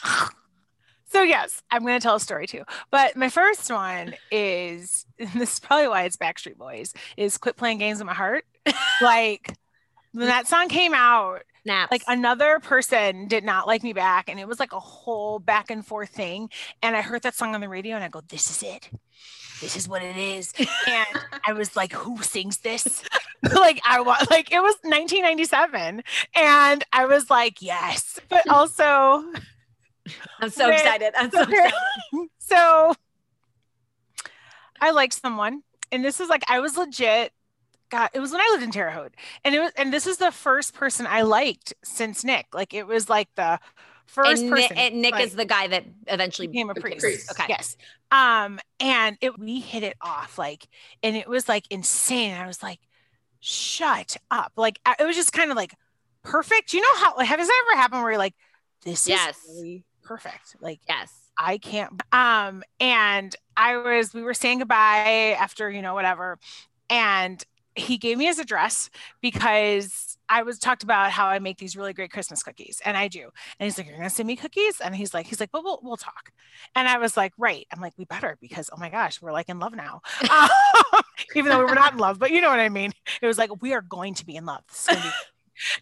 so 1.07 1.21
yes, 1.21 1.61
I'm 1.71 1.83
going 1.83 1.99
to 1.99 2.03
tell 2.03 2.15
a 2.15 2.19
story 2.19 2.47
too. 2.47 2.63
But 2.91 3.15
my 3.15 3.29
first 3.29 3.69
one 3.71 4.15
is, 4.31 5.05
and 5.19 5.29
this 5.33 5.53
is 5.53 5.59
probably 5.59 5.87
why 5.87 6.03
it's 6.03 6.17
Backstreet 6.17 6.57
Boys, 6.57 6.93
is 7.15 7.37
"Quit 7.37 7.55
Playing 7.57 7.77
Games 7.77 7.99
with 7.99 8.07
My 8.07 8.13
Heart." 8.13 8.45
like 9.01 9.53
when 10.13 10.27
that 10.27 10.47
song 10.47 10.67
came 10.67 10.93
out, 10.93 11.43
Snaps. 11.65 11.91
like 11.91 12.03
another 12.07 12.59
person 12.59 13.27
did 13.27 13.43
not 13.43 13.67
like 13.67 13.83
me 13.83 13.93
back, 13.93 14.29
and 14.29 14.39
it 14.39 14.47
was 14.47 14.59
like 14.59 14.73
a 14.73 14.79
whole 14.79 15.39
back 15.39 15.71
and 15.71 15.85
forth 15.85 16.09
thing. 16.09 16.49
And 16.81 16.95
I 16.95 17.01
heard 17.01 17.23
that 17.23 17.35
song 17.35 17.55
on 17.55 17.61
the 17.61 17.69
radio, 17.69 17.95
and 17.95 18.03
I 18.03 18.09
go, 18.09 18.21
"This 18.27 18.49
is 18.49 18.63
it." 18.63 18.89
This 19.61 19.77
is 19.77 19.87
what 19.87 20.01
it 20.01 20.17
is. 20.17 20.53
And 20.59 21.07
I 21.47 21.53
was 21.53 21.75
like, 21.75 21.93
who 21.93 22.21
sings 22.21 22.57
this? 22.57 23.03
like 23.55 23.79
I 23.87 24.01
want, 24.01 24.29
like 24.29 24.51
it 24.51 24.59
was 24.59 24.75
1997 24.83 26.03
and 26.35 26.83
I 26.91 27.05
was 27.05 27.29
like, 27.29 27.61
yes. 27.61 28.19
But 28.29 28.47
also 28.49 29.23
I'm 30.39 30.49
so 30.49 30.69
Wait, 30.69 30.75
excited. 30.75 31.13
I'm 31.17 31.31
so 31.31 31.43
so, 31.43 31.49
excited. 31.49 31.73
so 32.39 32.93
I 34.81 34.91
liked 34.91 35.13
someone, 35.13 35.63
and 35.91 36.03
this 36.03 36.19
is 36.19 36.29
like 36.29 36.43
I 36.47 36.59
was 36.59 36.77
legit. 36.77 37.31
God, 37.89 38.09
it 38.13 38.19
was 38.19 38.31
when 38.31 38.41
I 38.41 38.47
lived 38.51 38.63
in 38.63 38.71
Terre 38.71 38.91
Haute, 38.91 39.13
and 39.43 39.53
it 39.55 39.59
was, 39.59 39.71
and 39.77 39.93
this 39.93 40.07
is 40.07 40.17
the 40.17 40.31
first 40.31 40.73
person 40.73 41.05
I 41.07 41.21
liked 41.21 41.73
since 41.83 42.23
Nick. 42.23 42.47
Like 42.53 42.73
it 42.73 42.87
was 42.87 43.09
like 43.09 43.29
the 43.35 43.59
first 44.05 44.43
And, 44.43 44.49
person. 44.49 44.77
and 44.77 45.01
Nick 45.01 45.13
like, 45.13 45.25
is 45.27 45.35
the 45.35 45.45
guy 45.45 45.67
that 45.67 45.85
eventually 46.07 46.47
became 46.47 46.69
a 46.69 46.75
priest. 46.75 46.99
priest. 47.01 47.31
Okay. 47.31 47.45
Yes. 47.49 47.77
Um, 48.11 48.59
and 48.79 49.17
it 49.21 49.37
we 49.37 49.59
hit 49.59 49.83
it 49.83 49.97
off 50.01 50.37
like, 50.37 50.67
and 51.03 51.15
it 51.15 51.27
was 51.27 51.47
like 51.49 51.65
insane. 51.69 52.33
I 52.33 52.47
was 52.47 52.63
like, 52.63 52.79
shut 53.39 54.17
up. 54.31 54.53
Like 54.57 54.79
it 54.99 55.05
was 55.05 55.15
just 55.15 55.33
kind 55.33 55.51
of 55.51 55.57
like 55.57 55.73
perfect. 56.23 56.73
You 56.73 56.81
know 56.81 56.95
how 56.97 57.15
like, 57.17 57.27
has 57.27 57.47
that 57.47 57.63
ever 57.71 57.81
happened 57.81 58.01
where 58.01 58.11
you're 58.11 58.19
like, 58.19 58.35
this 58.83 59.07
Yes. 59.07 59.35
is 59.35 59.41
really 59.47 59.85
perfect. 60.03 60.55
Like 60.59 60.81
Yes. 60.87 61.11
I 61.37 61.57
can't. 61.57 62.01
Um, 62.13 62.63
and 62.79 63.35
I 63.57 63.77
was, 63.77 64.13
we 64.13 64.21
were 64.23 64.33
saying 64.33 64.59
goodbye 64.59 65.35
after, 65.39 65.69
you 65.69 65.81
know, 65.81 65.93
whatever. 65.93 66.39
And 66.89 67.43
he 67.75 67.97
gave 67.97 68.17
me 68.17 68.25
his 68.25 68.39
address 68.39 68.89
because 69.21 70.17
I 70.27 70.43
was 70.43 70.59
talked 70.59 70.83
about 70.83 71.11
how 71.11 71.27
I 71.27 71.39
make 71.39 71.57
these 71.57 71.75
really 71.75 71.93
great 71.93 72.11
Christmas 72.11 72.41
cookies, 72.41 72.81
and 72.85 72.97
I 72.97 73.07
do. 73.07 73.29
And 73.59 73.65
he's 73.65 73.77
like, 73.77 73.87
"You're 73.87 73.97
gonna 73.97 74.09
send 74.09 74.27
me 74.27 74.35
cookies?" 74.35 74.81
And 74.81 74.95
he's 74.95 75.13
like, 75.13 75.27
"He's 75.27 75.39
like, 75.39 75.51
but 75.51 75.63
we'll 75.63 75.79
we'll 75.83 75.97
talk." 75.97 76.31
And 76.75 76.87
I 76.87 76.97
was 76.97 77.17
like, 77.17 77.33
"Right." 77.37 77.67
I'm 77.71 77.81
like, 77.81 77.93
"We 77.97 78.05
better 78.05 78.37
because 78.41 78.69
oh 78.73 78.77
my 78.77 78.89
gosh, 78.89 79.21
we're 79.21 79.33
like 79.33 79.49
in 79.49 79.59
love 79.59 79.75
now." 79.75 80.01
Um, 80.29 81.01
even 81.35 81.49
though 81.49 81.59
we 81.59 81.65
were 81.65 81.75
not 81.75 81.93
in 81.93 81.99
love, 81.99 82.19
but 82.19 82.31
you 82.31 82.41
know 82.41 82.49
what 82.49 82.59
I 82.59 82.69
mean. 82.69 82.91
It 83.21 83.27
was 83.27 83.37
like 83.37 83.61
we 83.61 83.73
are 83.73 83.81
going 83.81 84.13
to 84.15 84.25
be 84.25 84.35
in 84.35 84.45
love. 84.45 84.63
This 84.67 84.81
is 84.81 84.87
gonna 84.87 85.01
be 85.01 85.09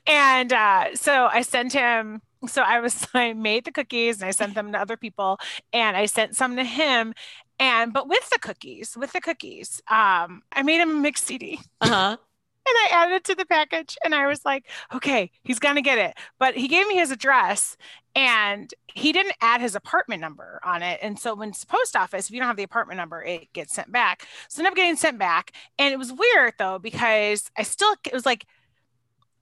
and 0.05 0.53
uh, 0.53 0.95
so 0.95 1.27
I 1.31 1.41
sent 1.41 1.73
him. 1.73 2.21
So 2.47 2.61
I 2.61 2.79
was 2.79 3.07
I 3.13 3.33
made 3.33 3.65
the 3.65 3.71
cookies 3.71 4.21
and 4.21 4.27
I 4.27 4.31
sent 4.31 4.55
them 4.55 4.71
to 4.71 4.79
other 4.79 4.97
people, 4.97 5.39
and 5.71 5.95
I 5.97 6.05
sent 6.05 6.35
some 6.35 6.55
to 6.57 6.63
him. 6.63 7.13
And 7.59 7.93
but 7.93 8.07
with 8.07 8.29
the 8.29 8.39
cookies, 8.39 8.97
with 8.97 9.13
the 9.13 9.21
cookies, 9.21 9.81
um, 9.89 10.41
I 10.51 10.63
made 10.63 10.81
him 10.81 10.91
a 10.91 10.95
mixed 10.95 11.25
CD 11.25 11.59
Uh 11.81 11.87
huh. 11.87 12.17
and 12.65 12.75
I 12.77 12.89
added 12.91 13.15
it 13.15 13.23
to 13.25 13.35
the 13.35 13.45
package. 13.45 13.97
And 14.03 14.15
I 14.15 14.27
was 14.27 14.43
like, 14.45 14.65
okay, 14.93 15.31
he's 15.43 15.59
gonna 15.59 15.81
get 15.81 15.97
it. 15.97 16.15
But 16.39 16.55
he 16.55 16.67
gave 16.67 16.87
me 16.87 16.95
his 16.95 17.11
address 17.11 17.77
and 18.15 18.73
he 18.93 19.11
didn't 19.11 19.35
add 19.41 19.61
his 19.61 19.75
apartment 19.75 20.21
number 20.21 20.59
on 20.63 20.81
it. 20.83 20.99
And 21.01 21.17
so 21.19 21.35
when 21.35 21.49
it's 21.49 21.61
the 21.61 21.67
post 21.67 21.95
office, 21.95 22.27
if 22.27 22.31
you 22.33 22.39
don't 22.39 22.47
have 22.47 22.57
the 22.57 22.63
apartment 22.63 22.97
number, 22.97 23.23
it 23.23 23.51
gets 23.53 23.73
sent 23.73 23.91
back. 23.91 24.25
So 24.49 24.59
it 24.59 24.65
ended 24.65 24.71
up 24.73 24.77
getting 24.77 24.95
sent 24.95 25.17
back. 25.19 25.51
And 25.79 25.93
it 25.93 25.97
was 25.97 26.13
weird 26.13 26.53
though, 26.59 26.79
because 26.79 27.49
I 27.57 27.63
still 27.63 27.95
it 28.05 28.13
was 28.13 28.25
like 28.25 28.45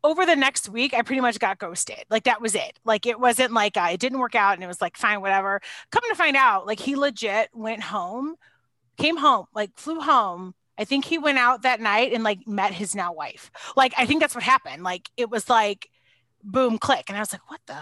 over 0.04 0.26
the 0.26 0.36
next 0.36 0.70
week, 0.70 0.94
I 0.94 1.02
pretty 1.02 1.22
much 1.22 1.40
got 1.40 1.60
ghosted. 1.60 2.06
Like 2.10 2.24
that 2.24 2.42
was 2.42 2.56
it. 2.56 2.80
Like 2.86 3.06
it 3.06 3.20
wasn't 3.20 3.54
like 3.54 3.78
uh, 3.78 3.90
it 3.92 4.00
didn't 4.00 4.20
work 4.20 4.36
out 4.36 4.56
and 4.56 4.64
it 4.64 4.68
was 4.68 4.82
like 4.82 4.98
fine, 4.98 5.22
whatever. 5.22 5.62
Come 5.92 6.04
to 6.10 6.16
find 6.16 6.36
out, 6.36 6.66
like 6.66 6.80
he 6.80 6.96
legit 6.96 7.50
went 7.54 7.84
home, 7.84 8.36
came 8.98 9.18
home, 9.18 9.46
like 9.54 9.72
flew 9.76 10.00
home 10.00 10.56
I 10.82 10.84
think 10.84 11.06
he 11.06 11.20
went 11.20 11.38
out 11.38 11.62
that 11.62 11.80
night 11.80 12.12
and 12.12 12.24
like 12.24 12.48
met 12.48 12.74
his 12.74 12.96
now 12.96 13.14
wife. 13.14 13.52
Like 13.76 13.94
I 13.98 14.08
think 14.08 14.20
that's 14.20 14.34
what 14.34 14.44
happened. 14.44 14.84
Like 14.84 15.12
it 15.16 15.30
was 15.30 15.48
like 15.48 15.90
boom 16.44 16.80
click 16.80 17.06
and 17.08 17.16
I 17.16 17.20
was 17.20 17.32
like 17.32 17.48
what 17.52 17.62
the 17.68 17.78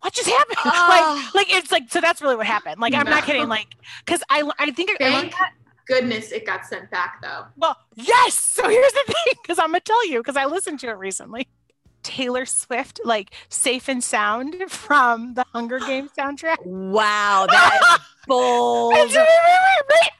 what 0.00 0.12
just 0.12 0.28
happened? 0.38 0.58
Oh. 0.62 1.32
like 1.34 1.34
like 1.34 1.56
it's 1.56 1.72
like 1.72 1.84
so 1.90 2.02
that's 2.02 2.20
really 2.20 2.36
what 2.36 2.46
happened. 2.46 2.82
Like 2.82 2.92
I'm 2.92 3.08
not 3.08 3.24
kidding. 3.24 3.48
Like 3.48 3.68
because 4.04 4.22
I 4.28 4.48
I 4.58 4.70
think 4.72 4.90
I 4.90 4.96
that. 5.30 5.52
Goodness 5.88 6.30
it 6.32 6.46
got 6.46 6.64
sent 6.66 6.90
back 6.90 7.20
though. 7.22 7.46
Well, 7.56 7.76
yes. 7.94 8.34
So 8.34 8.68
here's 8.68 8.92
the 8.92 9.04
thing, 9.06 9.34
because 9.42 9.58
I'm 9.58 9.68
gonna 9.68 9.80
tell 9.80 10.06
you, 10.08 10.18
because 10.18 10.36
I 10.36 10.44
listened 10.44 10.80
to 10.80 10.88
it 10.88 10.92
recently. 10.98 11.48
Taylor 12.04 12.46
Swift, 12.46 13.00
like 13.04 13.32
"Safe 13.48 13.88
and 13.88 14.02
Sound" 14.02 14.54
from 14.68 15.34
the 15.34 15.44
Hunger 15.52 15.80
Games 15.80 16.10
soundtrack. 16.16 16.56
Wow, 16.64 17.46
that 17.50 17.98
is 18.00 18.06
bold. 18.26 18.94
right, 18.94 19.14
right, 19.16 20.10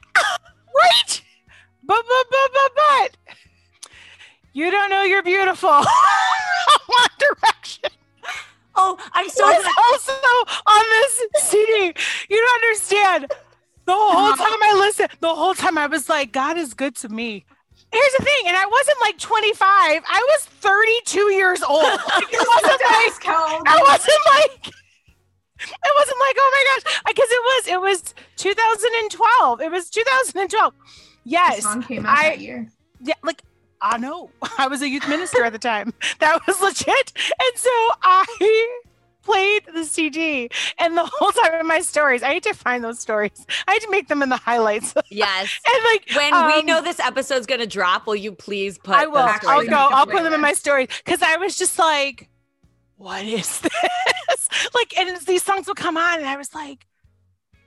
right. 0.76 1.22
But 1.84 2.04
but 2.06 2.26
but 2.30 2.50
but 2.52 2.72
but 2.76 3.16
you 4.52 4.70
don't 4.70 4.90
know 4.90 5.02
you're 5.04 5.22
beautiful. 5.22 5.70
One 6.86 7.08
Direction 7.18 7.90
Oh, 8.80 8.96
I'm 9.12 9.28
so 9.28 9.44
was 9.44 9.64
also 9.90 10.12
on 10.66 10.84
this 10.90 11.22
CD. 11.50 11.92
You 12.30 12.36
don't 12.36 12.62
understand. 12.62 13.32
The 13.88 13.94
whole 13.94 14.34
time 14.36 14.62
I 14.62 14.74
listened, 14.78 15.08
the 15.20 15.34
whole 15.34 15.54
time 15.54 15.78
I 15.78 15.86
was 15.86 16.08
like, 16.08 16.30
God 16.32 16.58
is 16.58 16.74
good 16.74 16.94
to 16.96 17.08
me. 17.08 17.44
Here's 17.90 18.12
the 18.18 18.24
thing, 18.24 18.42
and 18.46 18.56
I 18.56 18.66
wasn't 18.66 18.98
like 19.00 19.18
25. 19.18 19.62
I 19.70 20.26
was 20.36 20.44
32 20.44 21.18
years 21.32 21.62
old. 21.62 21.82
Like, 21.82 22.24
it 22.30 22.46
wasn't 22.54 22.82
like 22.82 23.20
cold. 23.22 23.62
I 23.66 23.78
wasn't 23.88 24.18
like 24.34 24.74
it 25.60 25.92
wasn't 25.98 26.20
like 26.20 26.36
oh 26.38 26.50
my 26.54 26.64
gosh 26.92 27.02
because 27.06 27.28
it 27.30 27.42
was 27.42 27.66
it 27.66 27.80
was 27.80 28.14
2012 28.36 29.60
it 29.60 29.70
was 29.72 29.90
2012 29.90 30.72
The 30.72 30.78
yes 31.24 31.62
song 31.64 31.82
came 31.82 32.06
out 32.06 32.16
I- 32.16 32.28
that 32.28 32.38
year. 32.40 32.68
yeah 33.02 33.14
like 33.24 33.42
i 33.80 33.98
know 33.98 34.30
i 34.58 34.68
was 34.68 34.82
a 34.82 34.88
youth 34.88 35.08
minister 35.08 35.42
at 35.42 35.52
the 35.52 35.58
time 35.58 35.92
that 36.20 36.46
was 36.46 36.60
legit 36.60 37.12
and 37.16 37.52
so 37.56 37.70
i 38.04 38.24
played 39.28 39.62
the 39.74 39.84
cd 39.84 40.48
and 40.78 40.96
the 40.96 41.04
whole 41.04 41.32
time 41.32 41.54
in 41.60 41.66
my 41.66 41.80
stories 41.80 42.22
i 42.22 42.32
had 42.34 42.42
to 42.42 42.54
find 42.54 42.82
those 42.82 42.98
stories 42.98 43.44
i 43.68 43.72
had 43.74 43.82
to 43.82 43.90
make 43.90 44.08
them 44.08 44.22
in 44.22 44.28
the 44.28 44.36
highlights 44.36 44.94
Yes. 45.10 45.58
and 45.68 45.84
like 45.84 46.02
When 46.16 46.46
we 46.46 46.54
um, 46.60 46.66
know 46.66 46.80
this 46.82 47.00
episode's 47.00 47.46
gonna 47.46 47.66
drop, 47.66 48.06
will 48.06 48.16
you 48.16 48.32
please 48.32 48.78
put? 48.78 48.94
I 48.96 49.06
will. 49.06 49.18
I'll 49.52 49.66
go. 49.66 49.76
I'll 49.76 50.06
put 50.06 50.22
them 50.22 50.32
in 50.32 50.40
my 50.40 50.52
stories 50.54 50.88
because 51.04 51.22
I 51.22 51.36
was 51.36 51.56
just 51.56 51.78
like, 51.78 52.28
"What 52.96 53.24
is 53.24 53.60
this?" 53.68 54.48
like, 54.74 54.96
and 54.98 55.16
these 55.26 55.42
songs 55.42 55.66
would 55.68 55.76
come 55.76 55.96
on, 55.96 56.18
and 56.18 56.28
I 56.28 56.36
was 56.36 56.54
like, 56.54 56.86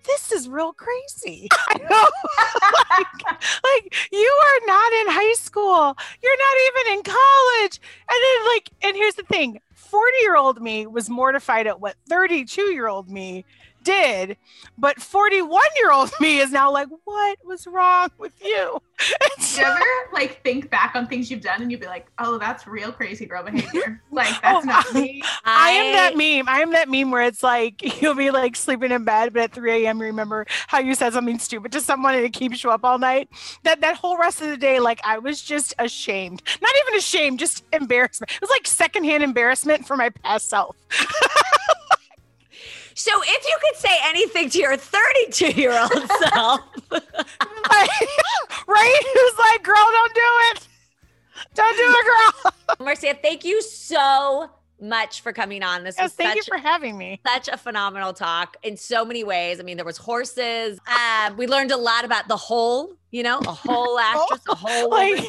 "This 0.05 0.31
is 0.31 0.49
real 0.49 0.73
crazy." 0.73 1.47
Like, 2.89 3.41
like, 3.63 3.95
you 4.11 4.39
are 4.45 4.67
not 4.67 4.93
in 4.93 5.07
high 5.09 5.33
school. 5.33 5.97
You're 6.21 6.37
not 6.37 6.57
even 6.67 6.93
in 6.97 7.03
college. 7.03 7.79
And 8.09 8.19
then, 8.23 8.45
like, 8.53 8.69
and 8.83 8.95
here's 8.95 9.15
the 9.15 9.23
thing: 9.23 9.59
forty-year-old 9.73 10.61
me 10.61 10.87
was 10.87 11.09
mortified 11.09 11.67
at 11.67 11.79
what 11.79 11.95
thirty-two-year-old 12.09 13.09
me 13.09 13.45
did, 13.83 14.37
but 14.77 15.01
forty-one-year-old 15.01 16.11
me 16.19 16.39
is 16.39 16.51
now 16.51 16.71
like, 16.71 16.87
"What 17.05 17.37
was 17.45 17.65
wrong 17.67 18.09
with 18.17 18.33
you?" 18.43 18.81
And 19.21 19.31
Do 19.37 19.43
so- 19.43 19.61
you 19.61 19.67
ever 19.67 19.83
like 20.13 20.43
think 20.43 20.69
back 20.69 20.91
on 20.95 21.07
things 21.07 21.31
you've 21.31 21.41
done 21.41 21.61
and 21.63 21.71
you'd 21.71 21.79
be 21.79 21.87
like, 21.87 22.11
oh, 22.19 22.37
that's 22.37 22.67
real 22.67 22.91
crazy 22.91 23.25
girl 23.25 23.41
behavior. 23.43 23.99
Like 24.11 24.29
oh, 24.43 24.61
that's 24.63 24.65
Oh, 24.65 24.67
not 24.67 24.93
me. 24.93 25.23
I 25.43 25.69
am 25.71 25.93
that 25.93 26.17
meme. 26.17 26.47
I 26.47 26.59
am 26.61 26.71
that 26.73 26.87
meme 26.89 27.09
where 27.09 27.23
it's 27.23 27.41
like 27.41 27.81
you'll 28.01 28.13
be 28.13 28.29
like 28.29 28.55
sleeping 28.55 28.91
in 28.91 29.03
bed, 29.03 29.33
but 29.33 29.41
at 29.43 29.53
3 29.53 29.85
a.m. 29.85 29.97
you 29.99 30.05
remember 30.05 30.45
how 30.67 30.77
you 30.79 30.93
said 30.93 31.13
something 31.13 31.39
stupid 31.39 31.71
to 31.71 31.81
someone 31.81 32.13
and 32.13 32.23
it 32.23 32.33
keeps 32.33 32.63
you 32.63 32.69
up 32.69 32.83
all 32.83 32.99
night. 32.99 33.27
That 33.63 33.81
that 33.81 33.95
whole 33.95 34.17
rest 34.19 34.41
of 34.41 34.49
the 34.49 34.57
day, 34.57 34.79
like 34.79 34.99
I 35.03 35.17
was 35.17 35.41
just 35.41 35.73
ashamed. 35.79 36.43
Not 36.61 36.71
even 36.85 36.99
ashamed, 36.99 37.39
just 37.39 37.63
embarrassment. 37.73 38.31
It 38.33 38.41
was 38.41 38.51
like 38.51 38.67
secondhand 38.67 39.23
embarrassment 39.23 39.87
for 39.87 39.97
my 39.97 40.09
past 40.09 40.47
self. 40.49 40.75
So 43.01 43.11
if 43.23 43.45
you 43.45 43.57
could 43.61 43.75
say 43.79 43.97
anything 44.03 44.49
to 44.51 44.59
your 44.59 44.77
32 44.77 45.59
year 45.59 45.71
old 45.71 45.91
self, 46.29 46.61
right? 46.91 47.89
Was 48.67 49.39
like, 49.39 49.63
girl, 49.63 49.75
don't 49.75 50.13
do 50.13 50.21
it. 50.51 50.67
Don't 51.55 51.75
do 51.75 51.83
it, 51.87 52.05
girl. 52.05 52.53
Marcia, 52.85 53.15
thank 53.19 53.43
you 53.43 53.59
so 53.63 54.51
much 54.79 55.21
for 55.21 55.33
coming 55.33 55.63
on. 55.63 55.83
This 55.83 55.95
Yes, 55.97 56.03
was 56.03 56.13
thank 56.13 56.35
you 56.35 56.43
for 56.43 56.59
having 56.59 56.95
me. 56.95 57.19
such 57.25 57.47
a 57.47 57.57
phenomenal 57.57 58.13
talk 58.13 58.57
in 58.61 58.77
so 58.77 59.03
many 59.03 59.23
ways. 59.23 59.59
I 59.59 59.63
mean, 59.63 59.77
there 59.77 59.85
was 59.85 59.97
horses. 59.97 60.79
Um, 60.87 61.37
we 61.37 61.47
learned 61.47 61.71
a 61.71 61.77
lot 61.77 62.05
about 62.05 62.27
the 62.27 62.37
whole, 62.37 62.93
you 63.09 63.23
know, 63.23 63.39
a 63.39 63.51
whole 63.51 63.97
actress, 63.97 64.41
a 64.47 64.55
whole. 64.55 64.91
Like, 64.91 65.27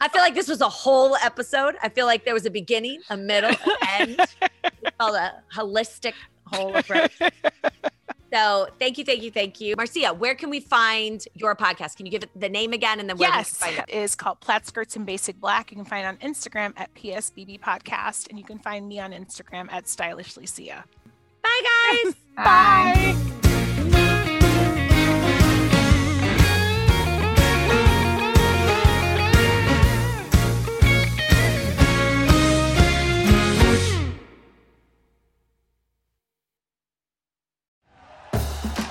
I 0.00 0.08
feel 0.08 0.22
like 0.22 0.34
this 0.34 0.48
was 0.48 0.60
a 0.62 0.68
whole 0.68 1.16
episode. 1.16 1.74
I 1.82 1.90
feel 1.90 2.06
like 2.06 2.24
there 2.24 2.34
was 2.34 2.46
a 2.46 2.50
beginning, 2.50 3.00
a 3.10 3.16
middle, 3.16 3.50
an 3.50 4.16
end. 4.18 4.20
It's 4.98 5.06
called 5.06 5.16
a 5.16 5.42
holistic 5.54 6.14
whole 6.46 6.74
approach. 6.74 7.18
So 8.32 8.68
thank 8.78 8.98
you, 8.98 9.04
thank 9.04 9.22
you, 9.22 9.30
thank 9.30 9.60
you. 9.60 9.74
Marcia, 9.76 10.12
where 10.12 10.34
can 10.34 10.50
we 10.50 10.60
find 10.60 11.24
your 11.34 11.56
podcast? 11.56 11.96
Can 11.96 12.06
you 12.06 12.12
give 12.12 12.22
it 12.22 12.30
the 12.36 12.48
name 12.48 12.72
again 12.72 13.00
and 13.00 13.08
then 13.08 13.16
where 13.16 13.28
yes, 13.30 13.58
we 13.60 13.68
can 13.68 13.76
find 13.76 13.88
it 13.88 13.94
is 13.94 14.14
called 14.14 14.40
Plaid 14.40 14.66
Skirts 14.66 14.96
and 14.96 15.06
Basic 15.06 15.40
Black. 15.40 15.70
You 15.70 15.76
can 15.76 15.86
find 15.86 16.04
it 16.04 16.08
on 16.08 16.30
Instagram 16.30 16.74
at 16.76 16.94
PSBB 16.94 17.60
Podcast, 17.60 18.28
and 18.28 18.38
you 18.38 18.44
can 18.44 18.58
find 18.58 18.86
me 18.86 19.00
on 19.00 19.12
Instagram 19.12 19.72
at 19.72 19.88
Stylishly 19.88 20.46
Sia. 20.46 20.84
it? 21.06 21.10
Bye, 21.42 22.04
guys. 22.04 22.14
Bye. 22.36 23.47